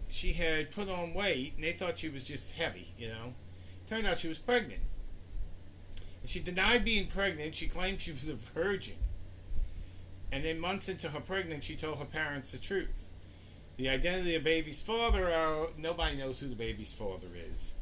[0.07, 3.33] she had put on weight, and they thought she was just heavy, you know.
[3.87, 4.81] Turned out she was pregnant.
[6.21, 7.55] And she denied being pregnant.
[7.55, 8.95] She claimed she was a virgin.
[10.31, 13.07] And then months into her pregnancy, she told her parents the truth.
[13.77, 17.75] The identity of baby's father, uh, nobody knows who the baby's father is.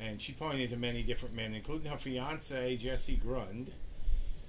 [0.00, 3.72] And she pointed to many different men, including her fiance, Jesse Grund,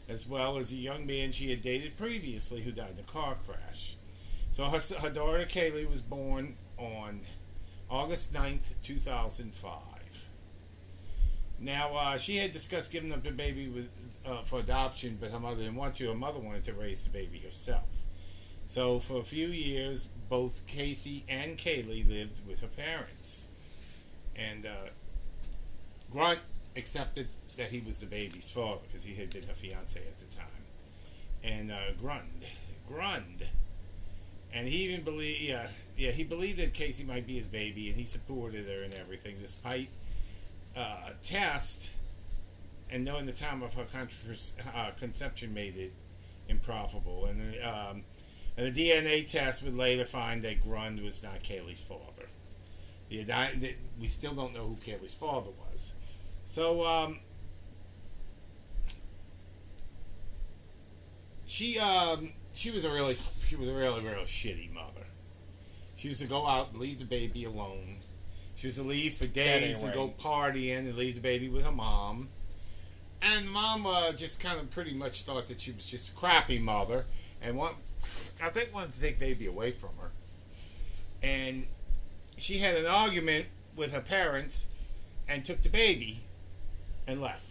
[0.09, 3.37] as well as a young man she had dated previously who died in a car
[3.45, 3.97] crash.
[4.51, 7.21] So her, her daughter Caylee was born on
[7.89, 9.92] August 9th, 2005.
[11.63, 13.87] Now, uh, she had discussed giving up the baby with,
[14.25, 16.09] uh, for adoption, but her mother didn't want to.
[16.09, 17.85] Her mother wanted to raise the baby herself.
[18.65, 23.45] So, for a few years, both Casey and Caylee lived with her parents.
[24.35, 24.89] And uh,
[26.11, 26.39] Grund
[26.75, 30.35] accepted that he was the baby's father because he had been her fiance at the
[30.35, 30.47] time.
[31.43, 32.45] And uh, Grund,
[32.89, 33.47] Grund,
[34.53, 37.97] and he even believed, yeah, yeah, he believed that Casey might be his baby, and
[37.97, 39.87] he supported her and everything, despite
[40.75, 41.89] uh, test
[42.89, 43.85] and knowing the time of her
[44.75, 45.93] uh, conception made it
[46.47, 47.25] improbable.
[47.25, 48.03] And the, um,
[48.55, 52.27] and the DNA test would later find that Grund was not Caylee's father.
[53.09, 55.93] The, the, we still don't know who Caylee's father was.
[56.45, 57.19] So um,
[61.45, 63.15] she um, she was a really
[63.47, 65.05] she was a really really shitty mother.
[65.95, 67.97] She used to go out and leave the baby alone.
[68.55, 71.71] She used to leave for days and go partying and leave the baby with her
[71.71, 72.29] mom.
[73.21, 76.59] And mom uh, just kind of pretty much thought that she was just a crappy
[76.59, 77.05] mother
[77.41, 77.75] and want,
[78.41, 80.11] I think wanted to take baby away from her.
[81.21, 81.65] And
[82.37, 83.45] she had an argument
[83.75, 84.67] with her parents
[85.27, 86.21] and took the baby
[87.07, 87.45] and left.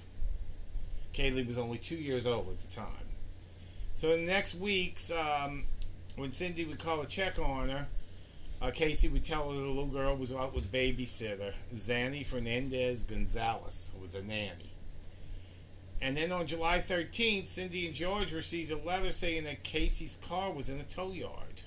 [1.14, 2.86] Caylee was only two years old at the time.
[3.94, 5.64] So in the next weeks, um,
[6.16, 7.86] when Cindy would call a check on her,
[8.62, 13.90] uh, Casey would tell her the little girl was out with babysitter, Zanny Fernandez Gonzalez,
[13.92, 14.72] who was a nanny.
[16.00, 20.52] And then on July 13th, Cindy and George received a letter saying that Casey's car
[20.52, 21.62] was in a tow yard.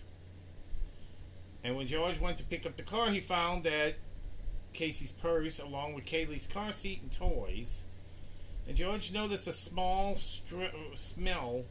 [1.66, 3.96] And when George went to pick up the car, he found that
[4.72, 7.86] Casey's purse, along with Caylee's car seat and toys.
[8.68, 11.64] And George noticed a small str- smell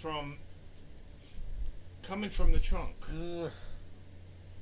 [0.00, 0.38] from
[2.02, 2.94] coming from the trunk.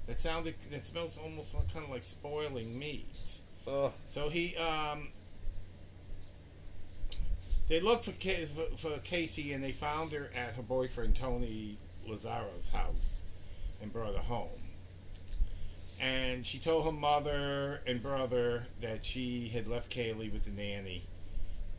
[0.08, 0.54] That sounded.
[0.72, 3.40] That smells almost like, kind of like spoiling meat.
[3.68, 3.92] ugh.
[4.06, 5.08] So he um.
[7.68, 8.12] They looked for
[8.76, 11.76] for Casey and they found her at her boyfriend Tony
[12.08, 13.22] Lazzaro's house,
[13.82, 14.48] and brought her home.
[16.00, 21.02] And she told her mother and brother that she had left Caylee with the nanny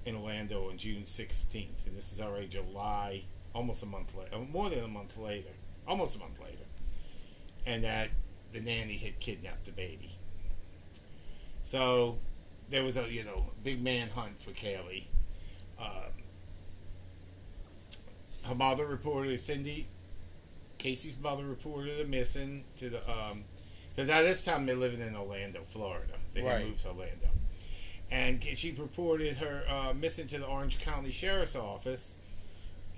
[0.06, 3.24] in Orlando on June 16th, and this is already July,
[3.54, 5.50] almost a month later, more than a month later,
[5.88, 6.66] almost a month later,
[7.70, 8.10] and that
[8.52, 10.18] the nanny had kidnapped the baby.
[11.62, 12.18] So
[12.70, 15.04] there was a you know big manhunt for Caylee.
[15.80, 16.12] Um,
[18.46, 19.88] her mother reported Cindy,
[20.78, 23.44] Casey's mother reported her missing to the um
[23.96, 26.14] because at this time they're living in Orlando, Florida.
[26.34, 26.66] They had Right.
[26.68, 27.28] moved to Orlando,
[28.10, 32.16] and she reported her uh, missing to the Orange County Sheriff's Office.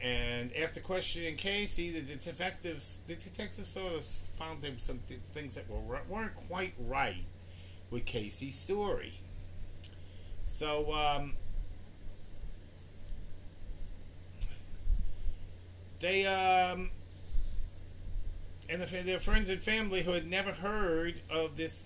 [0.03, 4.03] And after questioning Casey, the detectives, the detectives sort of
[4.35, 7.25] found him some th- things that were weren't quite right
[7.91, 9.21] with Casey's story.
[10.41, 11.33] So, um,
[15.99, 16.89] they, um,
[18.69, 21.83] and the, their friends and family who had never heard of this,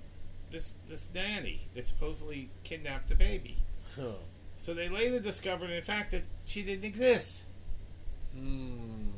[0.52, 3.58] this, this nanny that supposedly kidnapped the baby.
[3.96, 4.12] Huh.
[4.58, 7.45] So they later discovered, in fact, that she didn't exist.
[8.38, 9.12] Mm.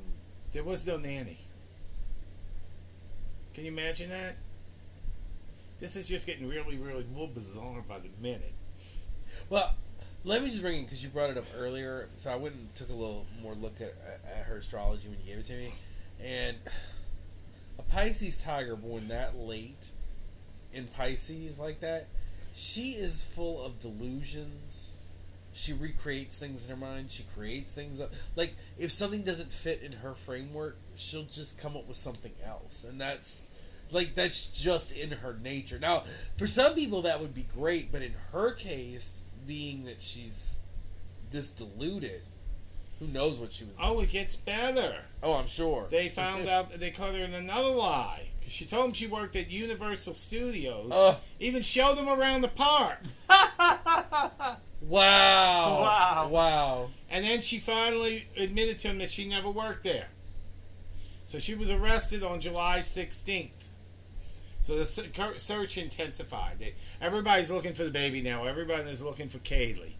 [0.51, 1.39] There was no nanny.
[3.53, 4.36] Can you imagine that?
[5.80, 8.53] this is just getting really, really more bizarre by the minute.
[9.49, 9.74] Well,
[10.24, 12.09] let me just bring in because you brought it up earlier.
[12.15, 13.93] So I went and took a little more look at,
[14.26, 15.74] at her astrology when you gave it to me,
[16.24, 16.57] and
[17.78, 19.89] a Pisces tiger born that late
[20.74, 22.07] in Pisces like that,
[22.55, 24.95] she is full of delusions.
[25.57, 27.09] She recreates things in her mind.
[27.09, 28.13] She creates things up.
[28.35, 32.83] Like if something doesn't fit in her framework, she'll just come up with something else,
[32.87, 33.47] and that's
[33.91, 35.79] like that's just in her nature.
[35.79, 36.03] Now,
[36.37, 40.55] for some people that would be great, but in her case, being that she's
[41.31, 42.21] this deluded,
[42.99, 43.75] who knows what she was?
[43.81, 44.97] Oh, it gets better.
[45.23, 48.27] Oh, I'm sure They found out that they caught her in another lie.
[48.41, 50.91] 'Cause she told them she worked at Universal Studios.
[50.93, 51.17] Oh.
[51.39, 52.99] Even showed them around the park.
[54.82, 55.82] Wow!
[55.82, 56.30] Wow.
[56.32, 56.89] Wow!
[57.09, 60.07] And then she finally admitted to him that she never worked there.
[61.25, 63.51] So she was arrested on July 16th.
[64.65, 64.86] So the
[65.38, 66.73] search intensified.
[67.01, 68.43] Everybody's looking for the baby now.
[68.43, 69.93] Everybody is looking for Caylee.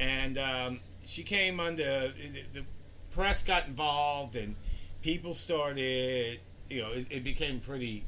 [0.00, 2.64] And um, she came under, the, the
[3.10, 4.56] press got involved and
[5.02, 6.40] people started,
[6.70, 8.04] you know, it, it became pretty,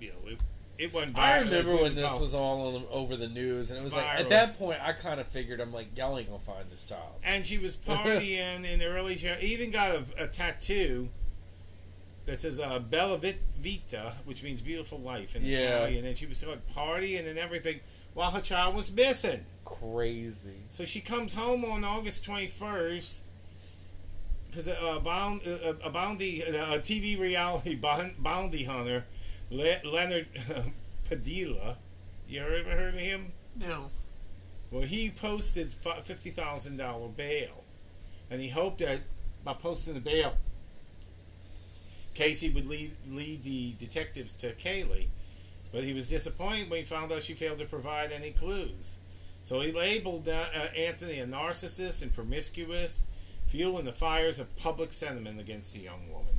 [0.00, 0.40] you know, it,
[0.78, 1.18] it went viral.
[1.18, 4.28] I remember when this was all on, over the news, and it was like at
[4.30, 7.12] that point I kind of figured I'm like y'all ain't gonna find this child.
[7.24, 9.16] and she was partying in the early.
[9.16, 11.08] She even got a, a tattoo
[12.26, 15.58] that says uh, "Bella Vita," which means "beautiful life" in Yeah.
[15.58, 16.04] Italian.
[16.06, 17.80] And she was like partying and everything
[18.14, 19.44] while her child was missing.
[19.64, 20.36] Crazy.
[20.68, 23.22] So she comes home on August twenty first.
[24.48, 29.04] Because a, uh, bound, a, a bounty, a TV reality bound, bounty hunter,
[29.52, 30.26] Le, Leonard
[31.04, 31.76] Padilla,
[32.26, 33.32] you ever heard of him?
[33.54, 33.90] No.
[34.70, 35.74] Well, he posted
[36.04, 37.62] fifty thousand dollar bail,
[38.30, 39.00] and he hoped that
[39.44, 40.36] by posting the bail,
[42.14, 45.08] Casey would lead lead the detectives to Caylee.
[45.70, 49.00] But he was disappointed when he found out she failed to provide any clues.
[49.42, 53.04] So he labeled uh, uh, Anthony a narcissist and promiscuous,
[53.48, 56.31] fueling the fires of public sentiment against the young woman.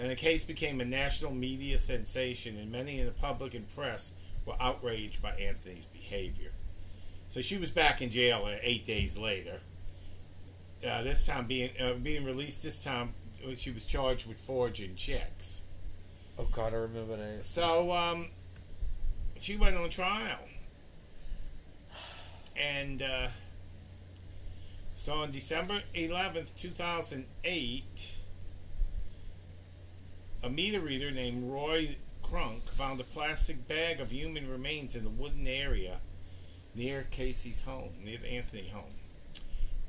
[0.00, 4.12] And the case became a national media sensation, and many in the public and press
[4.46, 6.52] were outraged by Anthony's behavior.
[7.28, 9.60] So she was back in jail uh, eight days later.
[10.84, 12.62] Uh, this time being uh, being released.
[12.62, 13.12] This time
[13.46, 15.62] uh, she was charged with forging checks.
[16.38, 17.44] Oh God, I remember that.
[17.44, 18.28] So um,
[19.38, 20.38] she went on trial,
[22.56, 23.28] and uh,
[24.94, 28.14] so on December eleventh, two thousand eight,
[30.42, 35.10] a meter reader named Roy Kronk found a plastic bag of human remains in the
[35.10, 36.00] wooden area
[36.74, 38.94] near Casey's home, near the Anthony home,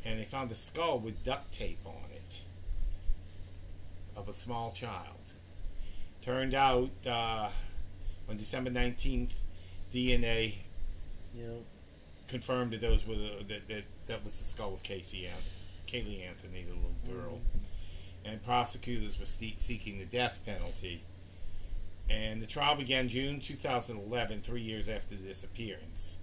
[0.03, 2.41] and they found a skull with duct tape on it
[4.15, 5.33] of a small child.
[6.21, 7.49] Turned out uh,
[8.29, 9.33] on December nineteenth,
[9.93, 10.55] DNA
[11.35, 11.63] You
[12.27, 15.33] confirmed that those were the, that, that that was the skull of Casey An-
[15.87, 17.41] Caylee Anthony, the little girl,
[18.25, 21.03] and prosecutors were seeking the death penalty.
[22.09, 26.17] And the trial began June 2011, three years after the disappearance.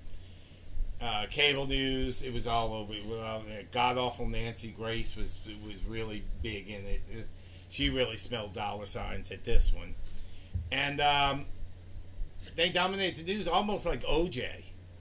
[1.00, 2.92] Uh, cable news, it was all over.
[3.06, 7.00] Well, God awful Nancy Grace was was really big in it.
[7.12, 7.20] Uh,
[7.70, 9.94] She really smelled dollar signs at this one,
[10.72, 11.46] and um,
[12.56, 14.44] they dominated the news almost like OJ.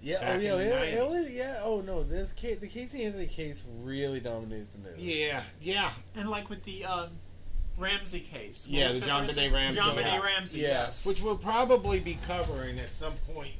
[0.01, 1.09] Yeah, Back oh yeah, in the yeah, it 90s.
[1.09, 1.59] was, yeah.
[1.63, 4.99] Oh no, this case, the Casey Anthony case really dominated the news.
[4.99, 5.91] Yeah, yeah.
[6.15, 7.09] And like with the um,
[7.77, 8.67] Ramsey case.
[8.67, 9.07] Yeah, What the it?
[9.07, 9.51] John What Benet?
[9.53, 10.21] Ramsey, John yeah.
[10.21, 10.67] Ramsey, Yeah.
[10.67, 11.05] yes.
[11.05, 13.53] which we'll probably be covering at some point.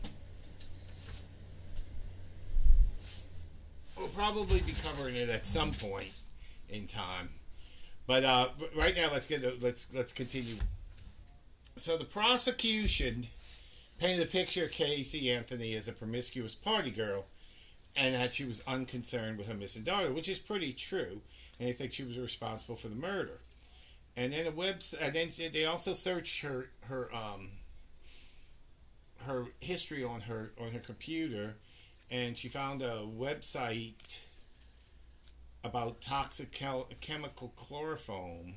[3.98, 6.12] We'll probably be covering it at some point
[6.70, 7.30] in time,
[8.06, 10.58] but uh, right now let's get let's let's continue.
[11.78, 13.28] So the prosecution
[13.98, 17.26] painted a picture of Casey Anthony as a promiscuous party girl,
[17.96, 21.22] and that she was unconcerned with her missing daughter, which is pretty true,
[21.60, 23.40] and they think she was responsible for the murder.
[24.16, 27.50] And then a webs and then they also searched her her um
[29.26, 31.56] her history on her on her computer,
[32.10, 34.20] and she found a website
[35.64, 36.52] about toxic
[37.02, 38.56] chemical chloroform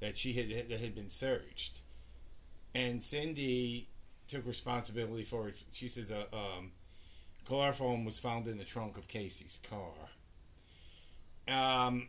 [0.00, 1.80] that she had that had been searched,
[2.74, 3.88] and Cindy
[4.28, 5.56] took responsibility for it.
[5.72, 6.72] She says a um,
[7.44, 9.92] chloroform was found in the trunk of Casey's car.
[11.46, 12.08] Um,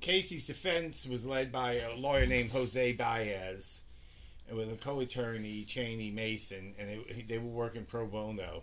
[0.00, 3.82] Casey's defense was led by a lawyer named Jose Baez,
[4.52, 8.62] with a co-attorney Cheney Mason, and they, they were working pro bono.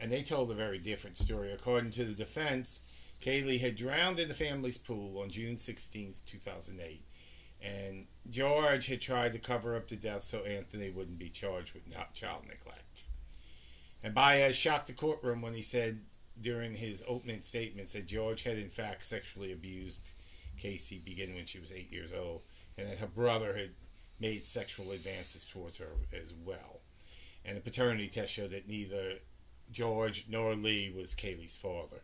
[0.00, 1.52] And they told a very different story.
[1.52, 2.80] According to the defense,
[3.22, 7.02] Caylee had drowned in the family's pool on June 16, 2008,
[7.62, 11.84] And George had tried to cover up the death so Anthony wouldn't be charged with
[12.14, 13.04] child neglect.
[14.02, 16.00] And Baez shocked the courtroom when he said
[16.40, 20.10] during his opening statements that George had in fact sexually abused
[20.58, 22.42] Casey beginning when she was eight years old,
[22.76, 23.70] and that her brother had
[24.20, 26.80] made sexual advances towards her as well.
[27.44, 29.14] And the paternity test showed that neither
[29.70, 32.02] George nor Lee was Caylee's father.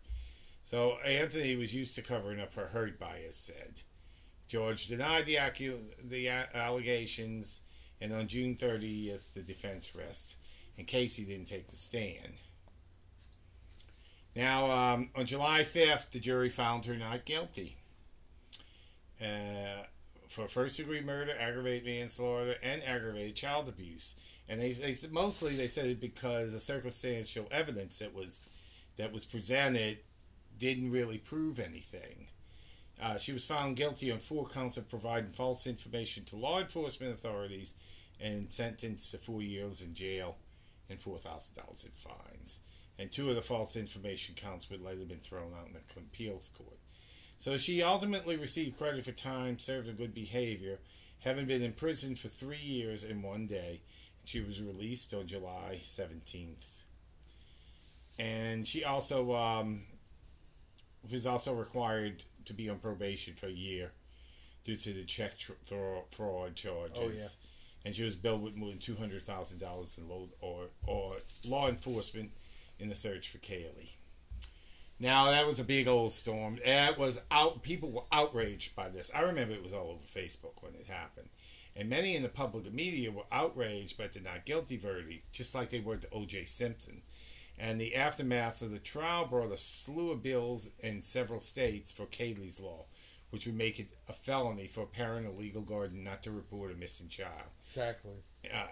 [0.65, 3.81] So Anthony was used to covering up her hurt, Baez said.
[4.53, 5.39] George denied the,
[6.05, 7.63] the allegations,
[8.03, 10.37] and on June 30th, the defense rest,
[10.77, 12.35] and Casey didn't take the stand.
[14.37, 17.79] Now, um, on July 5th, the jury found her not guilty
[19.23, 19.85] uh,
[20.29, 24.17] for first degree murder, aggravated manslaughter, and aggravated child abuse.
[24.51, 28.45] And they, they mostly they said it because the circumstantial evidence that was
[28.99, 30.01] that was presented
[30.59, 32.27] didn't really prove anything.
[33.03, 37.13] Uh, she was found guilty on four counts of providing false information to law enforcement
[37.13, 37.75] authorities
[38.21, 40.37] and sentenced to four years in jail
[40.89, 42.61] and four thousand dollars in fines.
[42.99, 46.53] And two of the false information counts would later been thrown out in the appeals
[46.57, 46.79] court.
[47.39, 50.79] So she ultimately received credit for time served in good behavior,
[51.21, 53.81] having been in prison for three years and one day.
[54.25, 56.55] She was released on July 17th.
[58.21, 59.87] And she also um,
[61.11, 63.93] was also required to be on probation for a year
[64.65, 66.99] due to the check tr- fraud, fraud charges.
[67.01, 67.29] Oh, yeah.
[67.85, 71.17] And she was billed with more than two hundred thousand dollars in low or or
[71.45, 72.31] law enforcement
[72.79, 73.97] in the search for Caylee.
[75.01, 76.61] Now that was a big old storm.
[76.65, 77.63] That was out.
[77.65, 79.11] People were outraged by this.
[79.13, 81.29] I remember it was all over Facebook when it happened,
[81.75, 85.71] and many in the public media were outraged by the not guilty verdict, just like
[85.71, 86.45] they were to O.J.
[86.45, 87.03] Simpson.
[87.59, 92.07] And the aftermath of the trial brought a slew of bills in several states for
[92.07, 92.87] Caylee's law,
[93.31, 96.73] which would make it a felony for a parent or legal guardian not to report
[96.73, 97.51] a missing child.
[97.65, 98.13] Exactly.
[98.53, 98.67] Uh,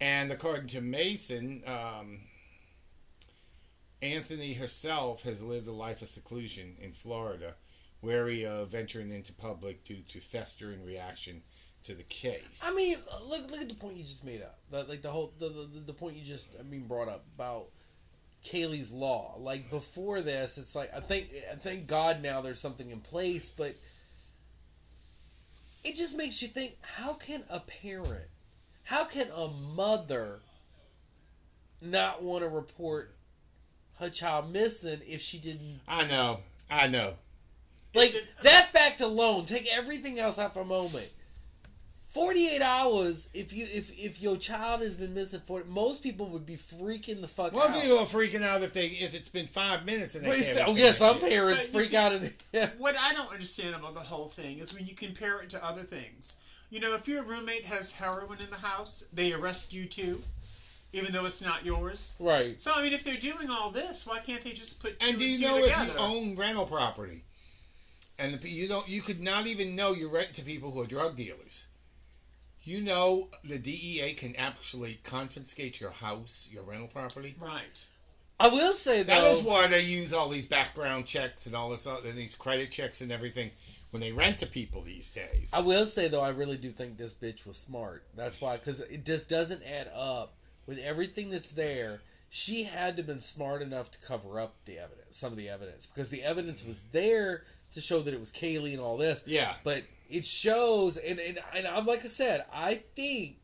[0.00, 2.20] and according to Mason, um,
[4.02, 7.54] Anthony herself has lived a life of seclusion in Florida,
[8.02, 11.42] wary of venturing into public due to festering reaction
[11.84, 12.62] to the case.
[12.62, 14.58] I mean, look look at the point you just made up.
[14.70, 17.66] The, like the whole the, the the point you just I mean brought up about
[18.44, 19.36] Caylee's law.
[19.38, 23.48] Like before this, it's like I think I thank God now there's something in place,
[23.48, 23.74] but
[25.84, 28.28] it just makes you think: How can a parent,
[28.84, 30.40] how can a mother
[31.82, 33.14] not want to report
[34.00, 37.14] her child missing if she didn't I know, I know.
[37.94, 41.10] like that fact alone, take everything else out for a moment.
[42.14, 43.28] Forty-eight hours.
[43.34, 47.20] If you if if your child has been missing for most people would be freaking
[47.20, 47.82] the fuck Well, out.
[47.82, 50.68] people are freaking out if they if it's been five minutes and they Wait, can't.
[50.68, 51.22] so- yeah, some it.
[51.22, 52.12] parents But freak see- out.
[52.12, 55.50] At the, What I don't understand about the whole thing is when you compare it
[55.50, 56.36] to other things.
[56.70, 60.22] You know, if your roommate has heroin in the house, they arrest you too,
[60.92, 62.14] even though it's not yours.
[62.20, 62.60] right.
[62.60, 65.18] So I mean, if they're doing all this, why can't they just put two And
[65.18, 65.82] do you two know together?
[65.88, 67.24] if you own rental property,
[68.20, 70.86] and the, you don't, you could not even know you rent to people who are
[70.86, 71.66] drug dealers.
[72.64, 77.36] You know, the DEA can actually confiscate your house, your rental property.
[77.38, 77.84] right?
[78.40, 79.14] I will say though.
[79.14, 82.34] That is why they use all these background checks and all this, uh, other, these
[82.34, 83.50] credit checks and everything
[83.90, 85.50] when they rent to people these days.
[85.52, 88.02] I will say though, I really do think this bitch was smart.
[88.16, 90.34] That's why, because it just doesn't add up
[90.66, 92.00] with everything that's there.
[92.28, 95.48] She had to have been smart enough to cover up the evidence, some of the
[95.48, 97.44] evidence, because the evidence was there
[97.74, 99.22] to show that it was Caylee and all this.
[99.26, 99.54] Yeah.
[99.62, 99.84] but
[100.14, 103.36] it shows, and and, and I'm like I said, I think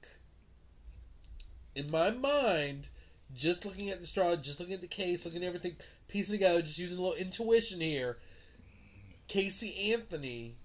[1.74, 2.88] in my mind,
[3.34, 5.76] just looking at the straw, just looking at the case, looking at everything,
[6.08, 8.18] piecing together, just using a little intuition here.
[9.28, 10.56] Casey Anthony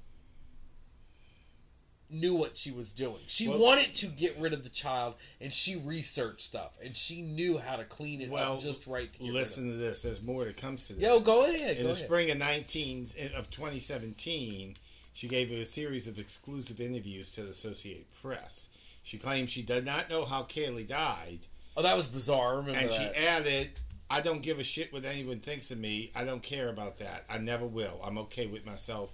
[2.10, 3.22] knew what she was doing.
[3.28, 7.22] She Well- wanted to get rid of the child, and she researched stuff, and she
[7.22, 9.12] knew how to clean it well, up just right.
[9.14, 10.02] To listen to this.
[10.04, 11.02] There's more that comes to this.
[11.02, 11.20] rid of it.
[11.20, 11.78] Yo, go ahead.
[11.78, 12.06] in Go the ahead.
[12.06, 14.78] spring of 19 of 2017
[15.16, 18.68] she gave a series of exclusive interviews to the associated press.
[19.02, 21.40] She claimed she did not know how Caylee died.
[21.78, 22.56] Oh, that was bizarre.
[22.56, 23.72] I remember and she added
[24.10, 26.12] i don't give a shit what anyone thinks of me.
[26.14, 27.24] I don't care about that.
[27.30, 28.00] I never will.
[28.04, 29.12] I'm okay with myself.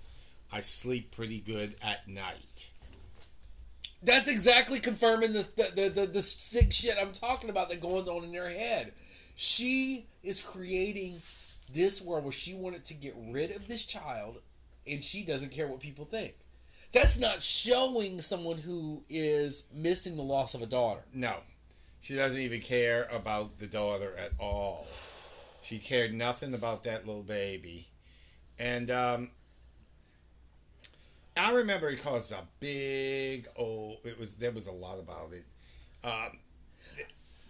[0.51, 2.71] I sleep pretty good at night.
[4.03, 8.09] That's exactly confirming the the, the the the sick shit I'm talking about that going
[8.09, 8.93] on in her head.
[9.35, 11.21] She is creating
[11.71, 14.37] this world where she wanted to get rid of this child,
[14.87, 16.33] and she doesn't care what people think.
[16.91, 21.01] That's not showing someone who is missing the loss of a daughter.
[21.13, 21.37] no
[22.01, 24.87] she doesn't even care about the daughter at all
[25.63, 27.87] she cared nothing about that little baby
[28.59, 29.29] and um
[31.37, 35.45] I remember it caused a big oh it was there was a lot about it.
[36.03, 36.39] Um,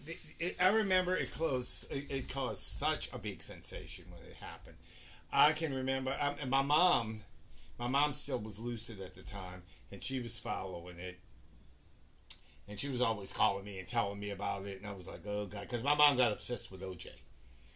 [0.06, 1.92] it, it, I remember it closed.
[1.92, 4.76] It, it caused such a big sensation when it happened.
[5.34, 7.22] I can remember, um, and my mom,
[7.80, 11.20] my mom still was lucid at the time, and she was following it,
[12.68, 15.26] and she was always calling me and telling me about it, and I was like,
[15.26, 17.08] oh god, because my mom got obsessed with OJ.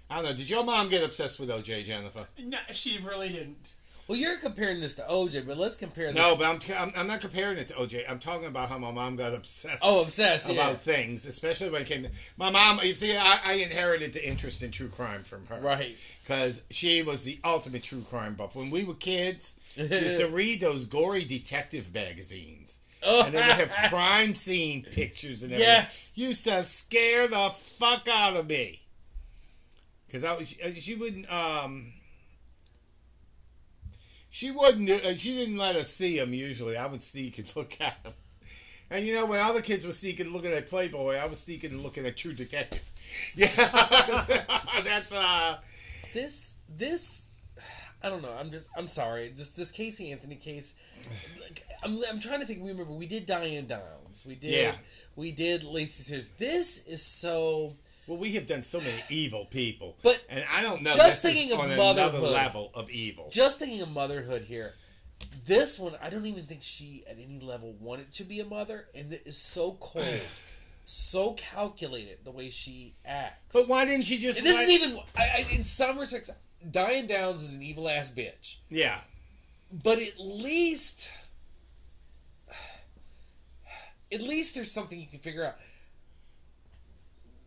[0.09, 0.33] I don't know.
[0.33, 2.27] Did your mom get obsessed with OJ, Jennifer?
[2.43, 3.73] No, she really didn't.
[4.07, 6.15] Well, you're comparing this to OJ, but let's compare this.
[6.21, 8.03] No, but I'm, I'm, I'm not comparing it to OJ.
[8.07, 9.79] I'm talking about how my mom got obsessed.
[9.81, 10.47] Oh, obsessed.
[10.47, 10.75] about Yeah.
[10.75, 12.79] things, especially when it came to my mom.
[12.83, 15.97] You see, I, I inherited the interest in true crime from her, Right.
[16.21, 18.55] Because she was the ultimate true crime buff.
[18.55, 22.77] When we were kids, she used to read those gory detective magazines.
[23.03, 25.73] Oh, And then they have crime scene pictures and everything.
[25.73, 26.11] Yes.
[26.15, 28.81] Used to scare the fuck out of me.
[30.05, 31.91] Because I was, she, she wouldn't, um,
[34.35, 36.75] she wouldn't, uh, she didn't let us see them usually.
[36.75, 38.11] I would sneak and look at them.
[38.89, 41.71] And you know, when other kids were sneaking and looking at Playboy, I was sneaking
[41.71, 42.81] and looking at True Detective.
[43.35, 43.47] Yeah,
[44.83, 45.57] that's uh,
[46.13, 47.23] this this
[48.03, 48.33] I don't know.
[48.37, 49.31] I'm just I'm sorry.
[49.37, 50.73] Just this Casey Anthony case.
[51.41, 52.61] Like, I'm I'm trying to think.
[52.61, 54.25] We remember we did Diane Downs.
[54.27, 54.75] We did Yeah.
[55.15, 56.29] we did Lacey Spears.
[56.37, 57.75] This is so.
[58.07, 60.93] Well, we have done so many evil people, But and I don't know.
[60.93, 62.31] just thinking of on another motherhood.
[62.31, 63.29] level of evil.
[63.31, 64.73] Just thinking of motherhood here.
[65.47, 68.87] This one, I don't even think she at any level wanted to be a mother,
[68.93, 70.05] and it is so cold,
[70.85, 73.53] so calculated the way she acts.
[73.53, 74.37] But why didn't she just?
[74.39, 76.29] And this let- is even, I, I, in some respects,
[76.69, 78.57] Diane Downs is an evil ass bitch.
[78.69, 78.99] Yeah,
[79.71, 81.09] but at least
[84.11, 85.55] at least there's something you can figure out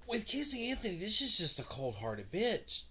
[0.08, 2.82] with Casey Anthony this is just a cold-hearted bitch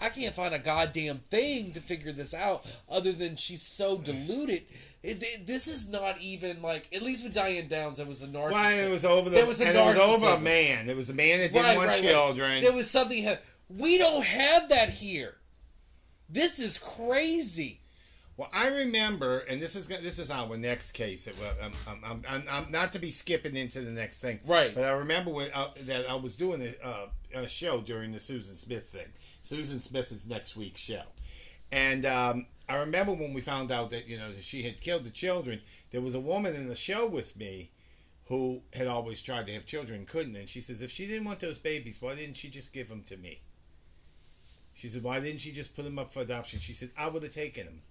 [0.00, 4.62] I can't find a goddamn thing to figure this out other than she's so deluded
[5.02, 8.26] it, it- this is not even like at least with Diane Downs it was the
[8.26, 9.36] narcissist why it was over the.
[9.36, 10.88] There was a and it was over a man.
[10.88, 12.10] It was a man that didn't Right, want right, right.
[12.10, 12.62] children.
[12.62, 13.28] there was something
[13.68, 15.36] we don't have that here
[16.28, 17.81] this is crazy
[18.36, 21.26] Well, I remember, and this is this is our next case.
[21.26, 24.74] It, I'm, I'm, I'm, I'm not to be skipping into the next thing, Right.
[24.74, 28.18] But I remember when, uh, that I was doing a, uh, a show during the
[28.18, 29.06] Susan Smith thing.
[29.42, 31.02] Susan Smith is next week's show,
[31.70, 35.04] and um, I remember when we found out that you know that she had killed
[35.04, 35.60] the children.
[35.90, 37.70] There was a woman in the show with me
[38.28, 41.40] who had always tried to have children, couldn't, and she says if she didn't want
[41.40, 43.42] those babies, why didn't she just give them to me?
[44.74, 46.58] She said, why didn't she just put them up for adoption?
[46.58, 47.82] She said, I would have taken them.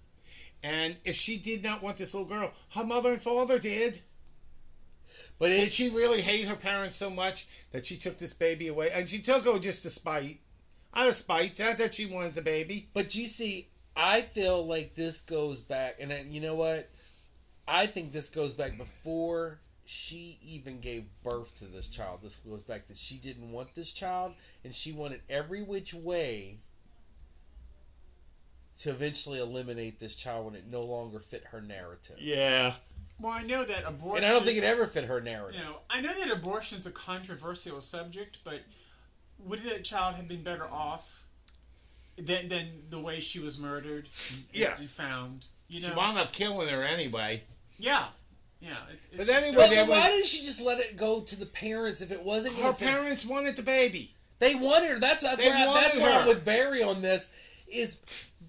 [0.62, 4.00] And if she did not want this little girl, her mother and father did.
[5.38, 8.90] but Did she really hate her parents so much that she took this baby away?
[8.92, 10.38] And she took her just to spite.
[10.94, 12.88] Out of spite, not that she wanted the baby.
[12.92, 16.88] But you see, I feel like this goes back, and then, you know what?
[17.66, 22.20] I think this goes back before she even gave birth to this child.
[22.22, 24.34] This goes back that she didn't want this child,
[24.64, 26.58] and she wanted every which way
[28.78, 32.16] to eventually eliminate this child when it no longer fit her narrative.
[32.18, 32.74] Yeah.
[33.20, 34.24] Well, I know that abortion.
[34.24, 35.60] And I don't think it ever fit her narrative.
[35.60, 38.60] You know, I know that abortion is a controversial subject, but
[39.38, 41.24] would that child have been better off
[42.16, 44.80] than than the way she was murdered and, Yes.
[44.80, 45.44] and found?
[45.68, 47.44] You know, She wound up killing her anyway.
[47.78, 48.06] yeah,
[48.60, 48.76] yeah.
[48.92, 52.00] It, it's But anyway, But why didn't she just let it go to the parents
[52.00, 54.14] if it wasn't Her gonna fit- parents wanted the baby.
[54.40, 54.98] They wanted her.
[54.98, 57.30] That's that's They where I, that's wanted where I'm with Barry on this.
[57.68, 58.00] Is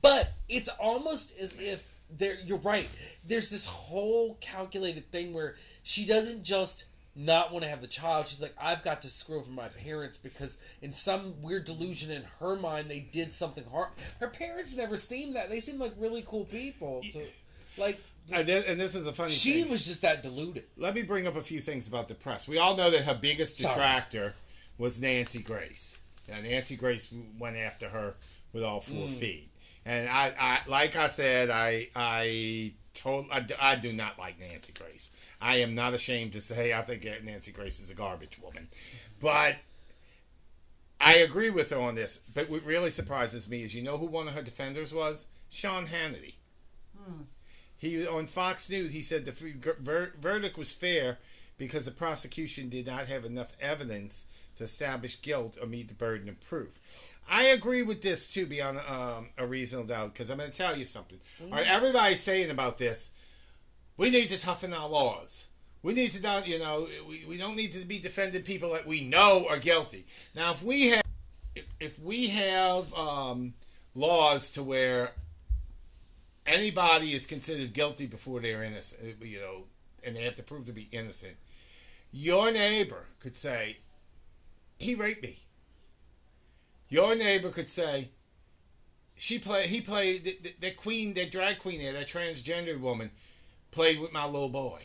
[0.03, 1.84] but it's almost as if
[2.15, 2.38] there.
[2.45, 2.88] You're right.
[3.27, 6.85] There's this whole calculated thing where she doesn't just
[7.15, 8.27] not want to have the child.
[8.27, 12.23] She's like, I've got to screw over my parents because in some weird delusion in
[12.39, 13.89] her mind they did something hard.
[14.19, 15.49] Her parents never seemed that.
[15.49, 17.01] They seemed like really cool people.
[17.13, 17.21] To,
[17.77, 17.99] like
[18.31, 19.71] And this, and this is a funny she thing.
[19.71, 20.63] was just that deluded.
[20.75, 22.47] Let me bring up a few things about the press.
[22.47, 23.75] We all know that her biggest Sorry.
[23.75, 24.34] detractor
[24.80, 25.99] was Nancy Grace.
[26.27, 28.15] And Nancy Grace went after her
[28.53, 29.19] with all four Mm.
[29.19, 29.49] feet.
[29.85, 34.39] And I, I, like I said, I, I told, I, do- I do not like
[34.39, 35.10] Nancy Grace.
[35.41, 38.69] I am not ashamed to say I think Nancy Grace is a garbage woman,
[39.19, 39.57] but
[41.01, 42.19] I agree with her on this.
[42.34, 45.26] But what really surprises me is, you know who one of her defenders was?
[45.49, 46.35] Sean Hannity.
[46.97, 47.23] Hmm.
[47.77, 49.31] He on Fox News he said the
[49.81, 51.18] ver- verdict was fair
[51.57, 56.30] because the prosecution did not have enough evidence to establish guilt or meet the burden
[56.30, 56.80] of proof.
[57.29, 60.77] I agree with this too, beyond um, a reasonable doubt, because I'm going to tell
[60.77, 61.19] you something.
[61.41, 63.11] All right, everybody's saying about this.
[63.97, 65.47] We need to toughen our laws.
[65.83, 68.85] We need to not, you know, we, we don't need to be defending people that
[68.85, 70.05] we know are guilty.
[70.35, 71.03] Now, if we have,
[71.55, 73.53] if, if we have um,
[73.93, 75.11] laws to where
[76.45, 79.63] anybody is considered guilty before they're innocent, uh, you know,
[80.03, 81.35] and they have to prove to be innocent.
[82.11, 83.77] Your neighbor could say,
[84.79, 85.39] "He raped me."
[86.94, 88.10] Your neighbor could say,
[89.15, 89.70] "She played.
[89.70, 93.10] He played the, the, the queen, that drag queen there, that transgender woman,
[93.72, 94.82] played with my little boy."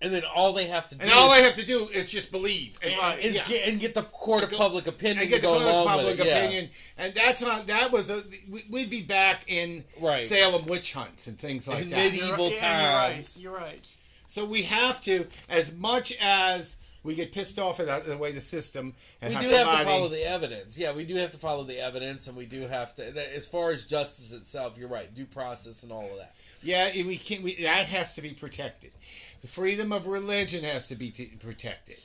[0.00, 2.10] And then all they have to do And all is, they have to do is
[2.10, 2.76] just believe.
[2.82, 3.20] And, Right.
[3.20, 3.46] is yeah.
[3.46, 5.86] get, and get the court of Go- public opinion and get the go public, along
[5.86, 6.52] public with it.
[6.52, 6.62] yeah.
[6.98, 8.22] and that's why that was a.
[8.50, 10.20] we- We'd be back in Right.
[10.20, 11.96] Salem witch hunts and things like In that.
[12.12, 13.40] medieval You're, evil yeah, times.
[13.42, 13.60] You're right.
[13.62, 13.94] You're right.
[14.26, 18.40] so we have to, as much as we get pissed off at the way the
[18.40, 20.78] system and We do somebody, have to follow the evidence.
[20.78, 23.34] Yeah, we do have to follow the evidence, and we do have to.
[23.34, 25.12] As far as justice itself, you're right.
[25.12, 26.34] Due process and all of that.
[26.62, 27.42] yeah, we can't.
[27.42, 28.92] We, that has to be protected.
[29.40, 31.98] The freedom of religion has to be t- protected.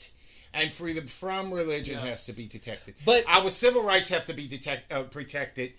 [0.53, 2.03] And freedom from religion Yes.
[2.05, 2.95] has to be protected.
[3.05, 5.73] But- our civil rights have to be detect, uh, protected.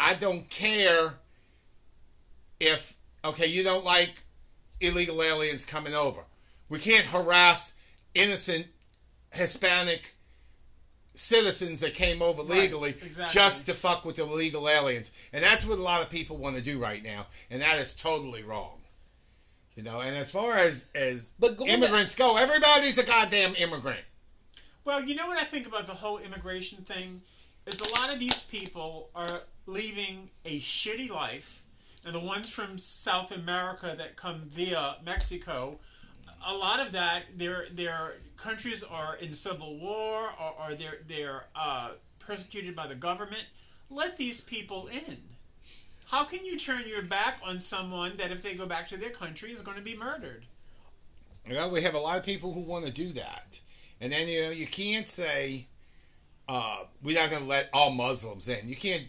[0.00, 1.14] I don't care
[2.58, 4.22] if okay, you don't like
[4.80, 6.20] illegal aliens coming over.
[6.68, 7.72] We can't harass
[8.16, 8.66] innocent
[9.32, 10.14] Hispanic
[11.14, 13.32] citizens that came over Right, legally exactly.
[13.32, 15.10] just to fuck with the illegal aliens.
[15.32, 17.94] And that's what a lot of people want to do right now, and that is
[17.94, 18.80] totally wrong.
[19.74, 21.32] You know, and as far as as
[21.66, 24.00] immigrants go, everybody's a goddamn immigrant.
[24.84, 27.20] Well, you know what I think about the whole immigration thing
[27.66, 31.64] is a lot of these people are leaving a shitty life,
[32.04, 35.78] and the ones from South America that come via Mexico,
[36.44, 41.44] a lot of that their their countries are in civil war or, or they're they're
[41.54, 43.44] uh, persecuted by the government.
[43.90, 45.18] Let these people in.
[46.06, 49.10] How can you turn your back on someone that, if they go back to their
[49.10, 50.44] country, is going to be murdered?
[51.48, 53.60] Know, we have a lot of people who want to do that,
[54.00, 55.66] and then you know you can't say
[56.48, 58.68] uh, we're not going to let all Muslims in.
[58.68, 59.04] You can't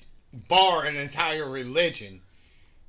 [0.47, 2.21] bar an entire religion,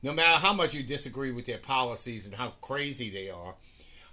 [0.02, 3.54] no matter how much you disagree with their policies and how crazy they are.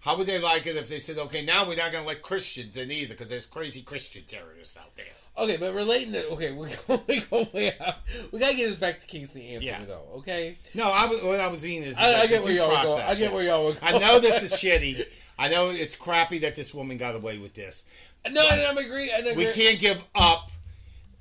[0.06, 2.22] How would they like it if they said, "Okay, now we're not going to let
[2.22, 5.06] Christians in either because there's crazy Christian terrorists out there."
[5.36, 7.96] Okay, but relating to okay, we go, we go way out.
[8.32, 9.84] We gotta get this back to Casey Anthony Yeah.
[9.84, 10.06] though.
[10.18, 12.76] Okay, No, I was what I was meaning is, I, I get where y'all were
[12.76, 12.86] going.
[12.86, 13.96] process, I get where y'all were going.
[13.96, 15.06] I know this is shitty.
[15.40, 17.84] I know it's crappy that this woman got away with this.
[18.30, 19.10] No, and I'm agree.
[19.12, 19.34] Agree.
[19.34, 20.52] we can't give up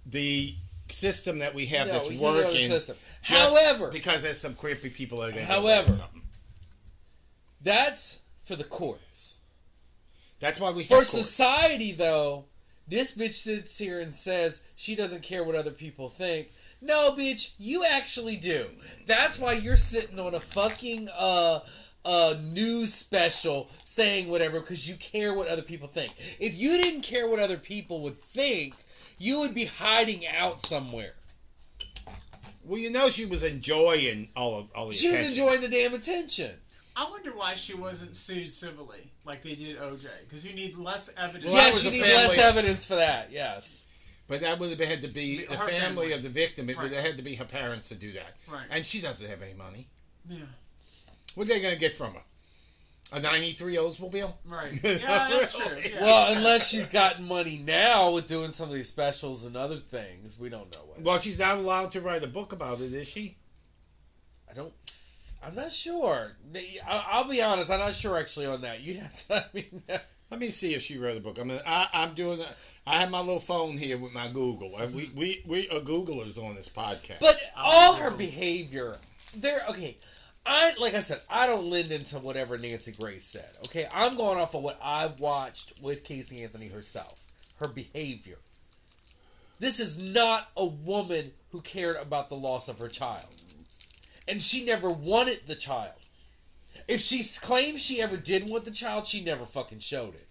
[0.07, 0.55] the
[0.91, 2.69] system that we have No, that's we working.
[2.69, 2.97] system.
[3.23, 6.21] However- because there's some creepy people that are going However- something.
[7.63, 9.39] That's for the courts.
[10.41, 12.45] That's why we have For society, though,
[12.87, 16.53] this bitch sits here and says she doesn't care what other people think.
[16.81, 18.69] No, bitch, you actually do.
[19.07, 21.61] That's why you're sitting on a fucking uh
[22.05, 26.13] uh news special saying whatever because you care what other people think.
[26.39, 28.75] If you didn't care what other people would think,
[29.17, 31.15] you would be hiding out somewhere.
[32.65, 35.95] Well, you know, she was enjoying all of all the She was enjoying the damn
[35.95, 36.53] attention.
[36.97, 41.11] I wonder why she wasn't sued civilly like they did OJ because you need less
[41.17, 41.45] evidence.
[41.47, 43.33] Well, that yeah, was she needs family- less evidence for that.
[43.33, 43.85] Yes.
[44.27, 46.13] but that would have had to be The- the family, family.
[46.13, 46.71] of the victim.
[46.71, 46.93] It would Right.
[46.95, 48.35] have had to be her parents to do that.
[48.49, 48.67] Right.
[48.71, 49.89] And she doesn't have any money.
[50.29, 50.39] Yeah,
[51.35, 52.23] What are they going to get from her?
[53.13, 54.33] A '93 Oldsmobile?
[54.47, 54.81] right.
[54.83, 55.77] Yeah, that's true.
[55.85, 56.01] Yeah.
[56.01, 60.39] Well, unless she's gotten money now with doing some of these specials and other things,
[60.39, 61.01] we don't know what.
[61.03, 63.37] Well, she's not allowed to write a book about it, is she?
[64.51, 64.73] I don't.
[65.47, 66.33] I'm not sure.
[66.55, 67.71] I- I'll be honest.
[67.71, 68.81] I'm not sure actually on that.
[68.81, 69.37] You'd have to.
[69.37, 69.83] I mean,
[70.31, 71.39] Let me see if she wrote a book.
[71.39, 72.41] I mean, I, I'm doing.
[72.41, 72.47] A,
[72.87, 74.75] I have my little phone here with my Google.
[74.77, 77.21] Uh, We we we are Googlers on this podcast.
[77.21, 78.97] but all her behavior,
[79.37, 79.61] there.
[79.69, 79.97] Okay,
[80.45, 83.51] I like I said, I don't lend into whatever Nancy Grace said.
[83.67, 87.21] Okay, I'm going off of what I've watched with Casey Anthony herself,
[87.57, 88.37] her behavior.
[89.61, 93.25] This is not a woman who cared about the loss of her child,
[94.27, 95.95] and she never wanted the child.
[96.89, 100.29] If she claims she ever did want the child, she never fucking showed it.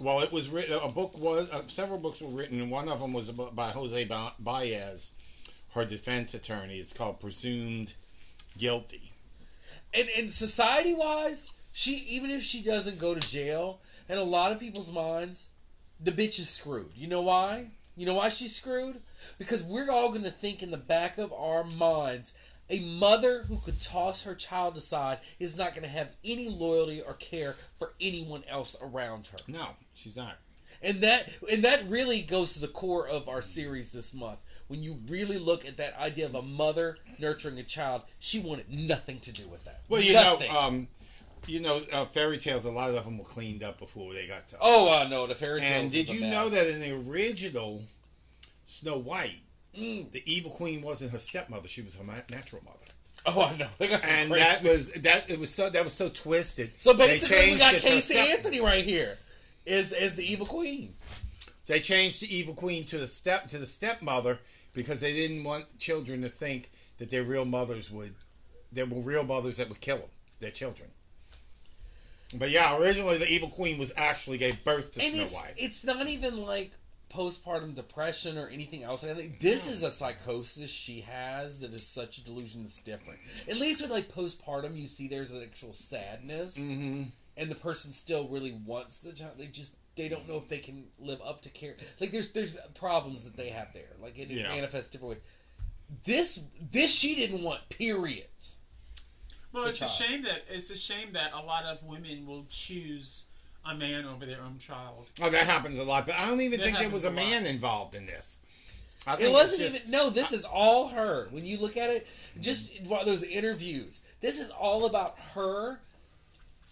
[0.00, 0.78] well, it was written.
[0.82, 1.48] A book was.
[1.50, 5.10] Uh, several books were written, and one of them was by Jose Ba- Baez,
[5.74, 6.78] her defense attorney.
[6.78, 7.94] It's called Presumed
[8.58, 9.12] Guilty.
[9.94, 14.52] and and society wise, she even if she doesn't go to jail, in a lot
[14.52, 15.50] of people's minds,
[16.00, 16.92] the bitch is screwed.
[16.96, 17.68] You know why?
[17.96, 19.00] You know why she's screwed?
[19.38, 22.32] Because we're all gonna think in the back of our minds,
[22.70, 27.14] a mother who could toss her child aside is not gonna have any loyalty or
[27.14, 29.38] care for anyone else around her.
[29.46, 30.36] No, she's not.
[30.82, 34.40] And that and that really goes to the core of our series this month.
[34.66, 38.68] When you really look at that idea of a mother nurturing a child, she wanted
[38.70, 39.82] nothing to do with that.
[39.88, 40.50] Well, you Nothing.
[40.52, 40.88] know, um,
[41.46, 42.64] you know, uh, fairy tales.
[42.64, 44.56] A lot of them were cleaned up before they got to.
[44.60, 45.82] Oh, I know the fairy tales.
[45.82, 47.82] and did you know that in the original
[48.64, 49.40] Snow White,
[49.76, 50.12] Mm.
[50.12, 52.86] the evil queen wasn't her stepmother; she was her ma- natural mother.
[53.26, 53.68] Oh, I know.
[53.78, 56.70] They got some and crazy- that was that it was so that was so twisted.
[56.78, 59.18] so basically, we got Casey step- Anthony right here.
[59.66, 60.94] Is is the evil queen?
[61.66, 64.38] They changed the evil queen to the step to the stepmother
[64.74, 68.14] because they didn't want children to think that their real mothers would
[68.70, 70.08] there were real mothers that would kill them,
[70.40, 70.88] their children.
[72.38, 75.54] But yeah, originally the evil queen was actually gave birth to and Snow it's, White.
[75.56, 76.72] it's not even like
[77.12, 79.04] postpartum depression or anything else.
[79.04, 83.20] I think this is a psychosis she has that is such a delusion that's different.
[83.48, 87.04] At least with like postpartum, you see there's an actual sadness, Mm-hmm.
[87.36, 89.32] and the person still really wants the child.
[89.38, 91.76] They just they don't know if they can live up to care.
[92.00, 93.92] Like there's there's problems that they have there.
[94.02, 94.48] Like it, it Yeah.
[94.48, 95.22] manifests different ways.
[96.04, 96.40] This
[96.72, 97.68] this she didn't want.
[97.68, 98.26] Period.
[99.54, 102.44] Well, the it's a shame that it's a shame that a lot of women will
[102.50, 103.24] choose
[103.64, 105.06] a man over their own child.
[105.22, 107.10] Oh, that happens a lot, but I don't even That think there was a a
[107.10, 107.14] lot.
[107.16, 108.40] man involved in this.
[109.06, 110.10] I It wasn't just- even no.
[110.10, 111.28] This is all her.
[111.30, 112.06] When you look at it,
[112.40, 115.80] just while those interviews, this is all about her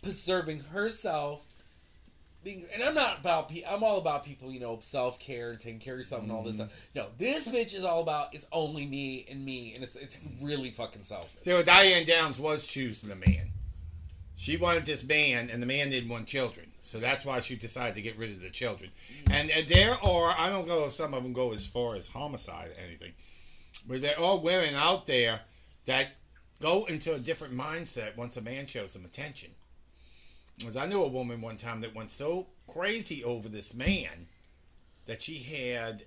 [0.02, 1.44] preserving herself.
[2.44, 3.48] Being, and I'm not about.
[3.48, 6.32] pe- I'm all about people, you know, self care and taking care of yourself and
[6.32, 6.66] all this mm.
[6.66, 6.70] stuff.
[6.94, 10.70] No, this bitch is all about it's only me and me, and it's it's really
[10.70, 11.30] fucking selfish.
[11.42, 13.52] So Diane Downs was choosing the man.
[14.34, 16.66] She wanted this man, and the man didn't want children.
[16.80, 18.90] So that's why she decided to get rid of the children.
[19.26, 19.34] Mm.
[19.34, 22.08] And, and there are, I don't know if some of them go as far as
[22.08, 23.12] homicide or anything,
[23.86, 25.40] but there are women out there
[25.84, 26.08] that
[26.60, 29.50] go into a different mindset once a man shows them attention.
[30.62, 34.26] Because I knew a woman one time that went so crazy over this man
[35.06, 36.04] that she had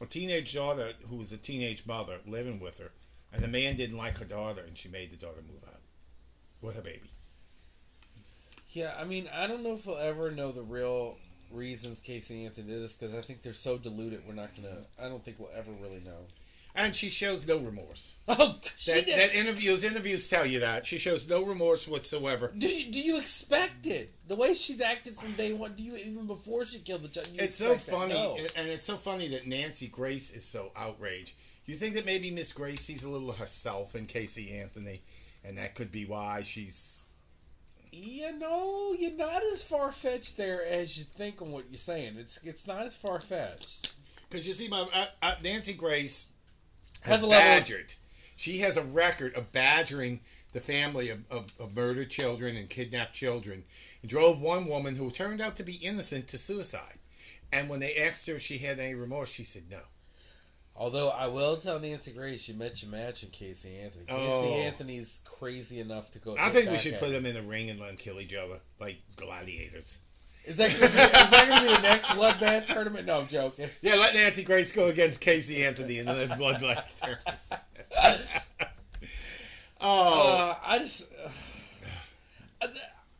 [0.00, 2.90] a teenage daughter who was a teenage mother living with her,
[3.32, 5.80] and the man didn't like her daughter, and she made the daughter move out
[6.60, 7.10] with her baby.
[8.70, 11.16] Yeah, I mean, I don't know if we'll ever know the real
[11.50, 14.22] reasons Casey Anthony did this because I think they're so diluted.
[14.26, 14.82] We're not gonna.
[15.02, 16.26] I don't think we'll ever really know.
[16.74, 18.14] And she shows no remorse.
[18.28, 19.18] Oh, she That, did.
[19.18, 22.52] that interviews interviews tell you that she shows no remorse whatsoever.
[22.56, 24.12] Do you, do you expect it?
[24.28, 27.32] The way she's acted from day one, do you even before she killed the child?
[27.38, 28.36] It's so funny, No.
[28.54, 31.32] and- it's so funny that Nancy Grace is so outraged.
[31.64, 35.02] You think that maybe Miss Grace sees a little herself in Casey Anthony,
[35.44, 37.02] and that could be why she's.
[37.90, 42.16] You know, you're not as far fetched there as you think on what you're saying.
[42.18, 43.92] It's it's not as far fetched.
[44.28, 46.26] Because you see, my uh, uh, Nancy Grace
[47.08, 47.94] Has has a level of- badgered.
[48.36, 50.20] She has a record of badgering
[50.52, 53.64] the family of, of, of murdered children and kidnapped children.
[54.00, 56.98] And drove one woman who turned out to be innocent to suicide.
[57.52, 59.80] And when they asked her if she had any remorse, she said no.
[60.76, 64.04] Although I will tell Nancy Grace, your match in Casey Anthony.
[64.04, 64.54] Casey Oh.
[64.54, 66.36] Anthony's crazy enough to go.
[66.38, 68.60] I think we should put them in the ring and let them kill each other
[68.78, 69.98] like gladiators.
[70.48, 73.06] Is that gonna be, that going to be the next bloodbath tournament?
[73.06, 73.68] No, I'm joking.
[73.82, 77.18] Yeah, let Nancy Grace go against Casey Anthony in this bloodbath.
[79.80, 81.06] oh, Uh, I just.
[82.62, 82.66] uh,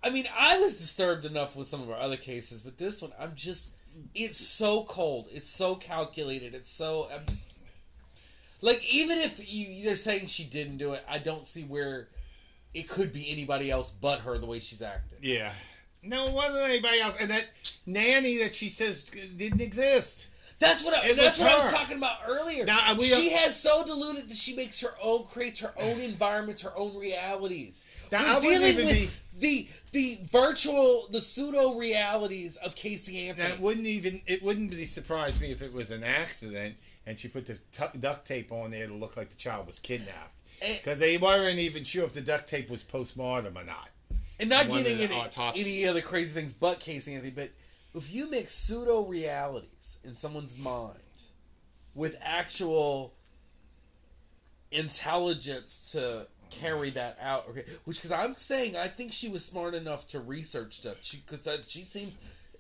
[0.03, 3.13] I mean, I was disturbed enough with some of our other cases, but this one,
[3.21, 3.73] I'm just.
[4.15, 5.29] It's so cold.
[5.31, 6.55] It's so calculated.
[6.55, 7.09] It's so.
[7.15, 7.59] I'm just.
[8.61, 12.09] Like, even if you, they're saying she didn't do it, I don't see where
[12.75, 15.19] it could be anybody else but her the way she's acted.
[15.23, 15.53] yeah.
[16.03, 17.17] No, it wasn't anybody else.
[17.21, 17.47] And that
[17.87, 20.29] nanny that she says didn't exist.
[20.61, 22.65] That's what I, It that's was what I was talking about earlier.
[22.65, 26.63] Now, we she has so diluted that she makes her own, creates her own environments,
[26.63, 27.87] her own realities.
[28.11, 33.51] Now, We're dealing with the the virtual, the pseudo realities of Casey Anthony.
[33.55, 36.77] It wouldn't even it wouldn't be surprise me if it was an accident
[37.07, 39.79] and she put the tu duct tape on there to look like the child was
[39.79, 40.77] kidnapped Eh.
[40.79, 43.91] because they weren't even sure if the duct tape was postmortem or not.
[44.39, 45.67] And not one getting the any, autopsies.
[45.67, 47.33] any other crazy things but Casey Anthony.
[47.33, 47.51] But
[47.95, 50.99] if you mix pseudo realities in someone's mind
[51.95, 53.15] with actual
[54.71, 59.75] intelligence to carry that out, okay, which because I'm saying I think she was smart
[59.75, 60.99] enough to research stuff.
[61.03, 62.13] She because uh, she seemed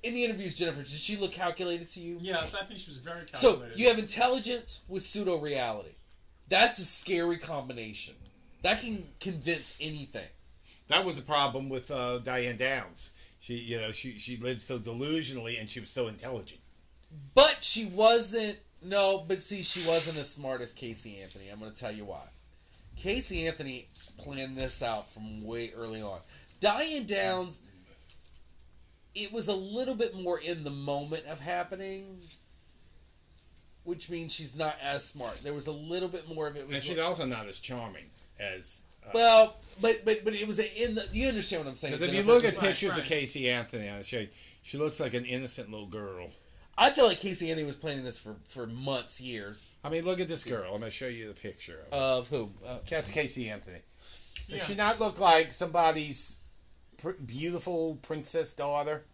[0.02, 2.18] in the interviews, Jennifer, did she look calculated to you?
[2.20, 3.72] Yes, I think she was very calculated.
[3.72, 5.90] So you have intelligence with pseudo reality.
[6.48, 8.14] That's a scary combination.
[8.62, 10.26] That can convince anything.
[10.88, 13.10] That was a problem with uh, Diane Downs.
[13.40, 16.60] She you know she she lived so delusionally and she was so intelligent.
[17.34, 18.58] But she wasn't.
[18.82, 21.48] No, but see, she wasn't as smart as Casey Anthony.
[21.48, 22.22] I'm going to tell you why.
[22.96, 23.88] Casey Anthony
[24.18, 26.20] planned this out from way early on.
[26.60, 27.60] Diane Downs,
[29.14, 32.20] it was a little bit more in the moment of happening,
[33.84, 35.42] which means she's not as smart.
[35.42, 36.66] There was a little bit more of it.
[36.68, 38.06] And she's also not as charming
[38.38, 38.82] as.
[39.14, 41.06] Well, but but but it was in the.
[41.12, 41.94] You understand what I'm saying?
[41.94, 43.04] because if you look at Right, pictures of.
[43.04, 44.28] Casey Anthony, I'll show you.
[44.62, 46.28] She looks like an innocent little girl.
[46.76, 49.72] I feel like Casey Anthony was planning this for for months, years.
[49.82, 50.72] I mean, look at this girl.
[50.72, 51.80] I'm gonna show you the picture.
[51.90, 52.00] Of.
[52.00, 52.50] Of who?
[52.66, 53.78] Uh, That's Casey Anthony.
[54.48, 54.64] Does Yeah.
[54.66, 56.38] she not look like somebody's
[56.96, 59.04] pr- beautiful princess daughter?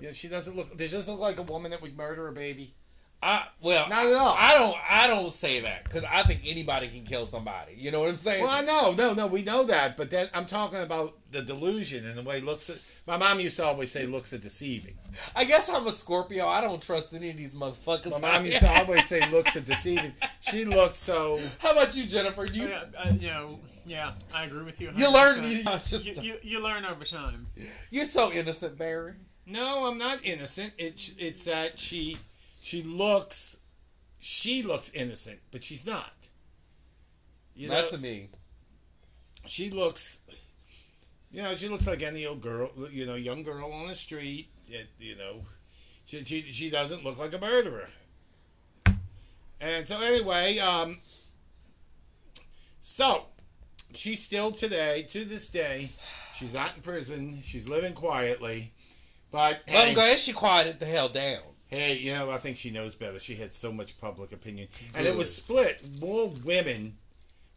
[0.00, 0.76] Yeah, she doesn't look.
[0.76, 2.74] Does she just look like a woman that would murder a baby?
[3.22, 4.34] I well, Not at all.
[4.36, 4.76] I don't.
[4.90, 7.74] I don't say that because I think anybody can kill somebody.
[7.76, 8.42] You know what I'm saying?
[8.42, 12.04] Well, I know, no, no, we know that, but then I'm talking about the delusion
[12.04, 12.68] and the way looks.
[12.68, 14.94] At, my mom used to always say looks are deceiving.
[15.36, 16.48] I guess I'm a Scorpio.
[16.48, 18.10] I don't trust any of these motherfuckers.
[18.10, 20.14] My mom used to always say looks are deceiving.
[20.40, 21.40] She looks so.
[21.60, 22.44] How about you, Jennifer?
[22.52, 24.90] You Yeah, uh, you know, yeah, I agree with you.
[24.96, 25.44] you learn.
[25.44, 27.46] You, just, You, you, you learn over time.
[27.90, 29.14] you're so innocent, Barry.
[29.46, 30.72] No, I'm not innocent.
[30.76, 32.18] It's it's that she
[32.62, 33.56] she looks
[34.20, 36.12] she looks innocent, but she's not.
[37.54, 38.28] You know, Not to me.
[39.46, 40.18] she looks
[41.32, 44.48] you know she looks like any old girl you know young girl on the street
[44.98, 45.40] you know
[46.04, 47.88] she, she, she doesn't look like a murderer
[49.60, 50.98] and so anyway um
[52.80, 53.24] so
[53.94, 55.90] she's still today to this day
[56.32, 58.72] she's not in prison she's living quietly
[59.30, 61.40] but Well, hey, I'm glad she quieted the hell down.
[61.72, 65.06] Hey you know i think she knows better she had so much public opinion and
[65.06, 66.96] it was split more women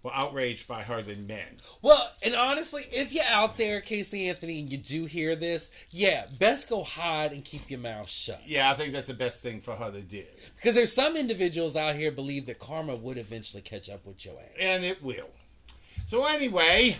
[0.04, 4.60] were outraged by her than men Well, and honestly, if you're out there, Casey Anthony,
[4.60, 8.40] and you do hear this, yeah, best go hide and keep your mouth shut.
[8.46, 10.24] Yeah, I think that's the best thing for her to do.
[10.56, 14.36] Because there's some individuals out here believe that karma would eventually catch up with your
[14.36, 14.52] ass.
[14.60, 15.30] And it will.
[16.06, 16.98] So anyway,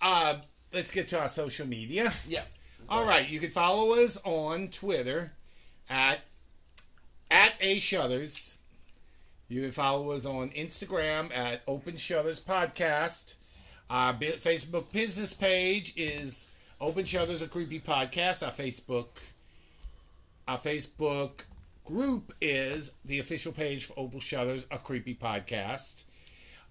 [0.00, 0.36] uh,
[0.72, 2.12] let's get to our social media.
[2.28, 2.42] Yeah.
[2.88, 5.32] All right, you can follow us on Twitter
[5.88, 6.20] at
[7.30, 8.58] at a shutters.
[9.48, 13.34] You can follow us on Instagram at Open Shutters Podcast.
[13.88, 16.46] Our Facebook business page is
[16.80, 18.46] Open Shutters, a creepy podcast.
[18.46, 19.20] Our Facebook,
[20.46, 21.42] our Facebook
[21.84, 26.04] group is the official page for Open Shutters, a creepy podcast.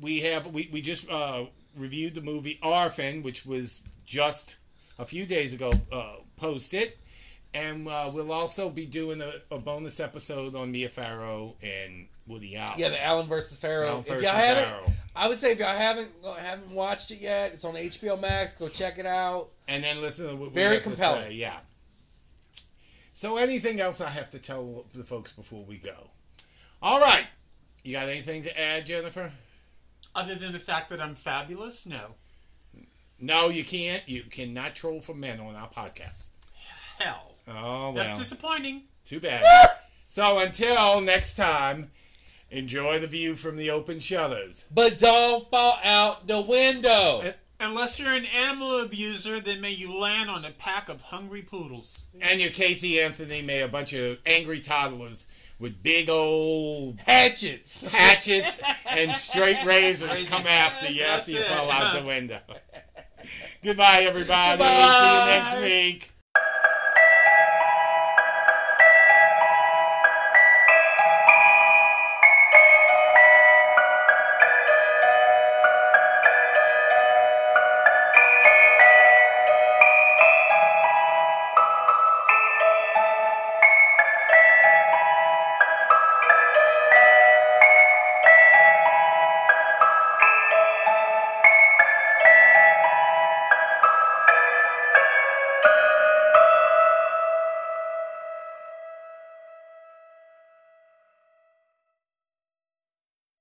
[0.00, 1.44] we have we we just uh,
[1.76, 4.58] reviewed the movie Orphan, which was just
[4.98, 6.92] a few days ago uh, posted.
[7.54, 12.56] And uh, we'll also be doing a, a bonus episode on Mia Farrow and Woody
[12.56, 12.78] Allen.
[12.80, 13.88] Yeah, the Allen versus Farrow.
[13.88, 14.92] Allen versus y'all.
[15.14, 18.54] I would say if y'all haven't haven't watched it yet, it's on HBO Max.
[18.54, 19.50] Go check it out.
[19.68, 21.28] and then listen to what we Very have to compelling.
[21.28, 21.58] say, Yeah.
[23.12, 25.94] So, anything else I have to tell the folks before we go?
[26.82, 27.28] All right.
[27.84, 29.30] You got anything to add, Jennifer?
[30.16, 32.00] Other than the fact that I'm fabulous, no.
[33.20, 34.02] No, you can't.
[34.08, 36.28] You cannot troll for men on our podcast.
[36.98, 37.33] Hell.
[37.48, 38.82] Oh well, That's disappointing.
[39.04, 39.42] too bad.
[40.08, 41.90] so until next time,
[42.50, 44.64] enjoy the view from the open shutters.
[44.72, 47.20] But don't fall out the window.
[47.24, 51.40] Uh, Unless you're an animal abuser, then may you land on a pack of hungry
[51.42, 52.06] poodles.
[52.20, 55.26] And your Casey Anthony may a bunch of angry toddlers
[55.60, 57.90] with big old Hatchets.
[57.92, 60.28] hatchets and straight razors Razors.
[60.28, 61.46] come after you That's after you it.
[61.46, 62.40] fall out the window.
[63.62, 64.58] Goodbye, everybody.
[64.58, 65.44] Goodbye.
[65.44, 65.64] See you next
[65.94, 66.10] week.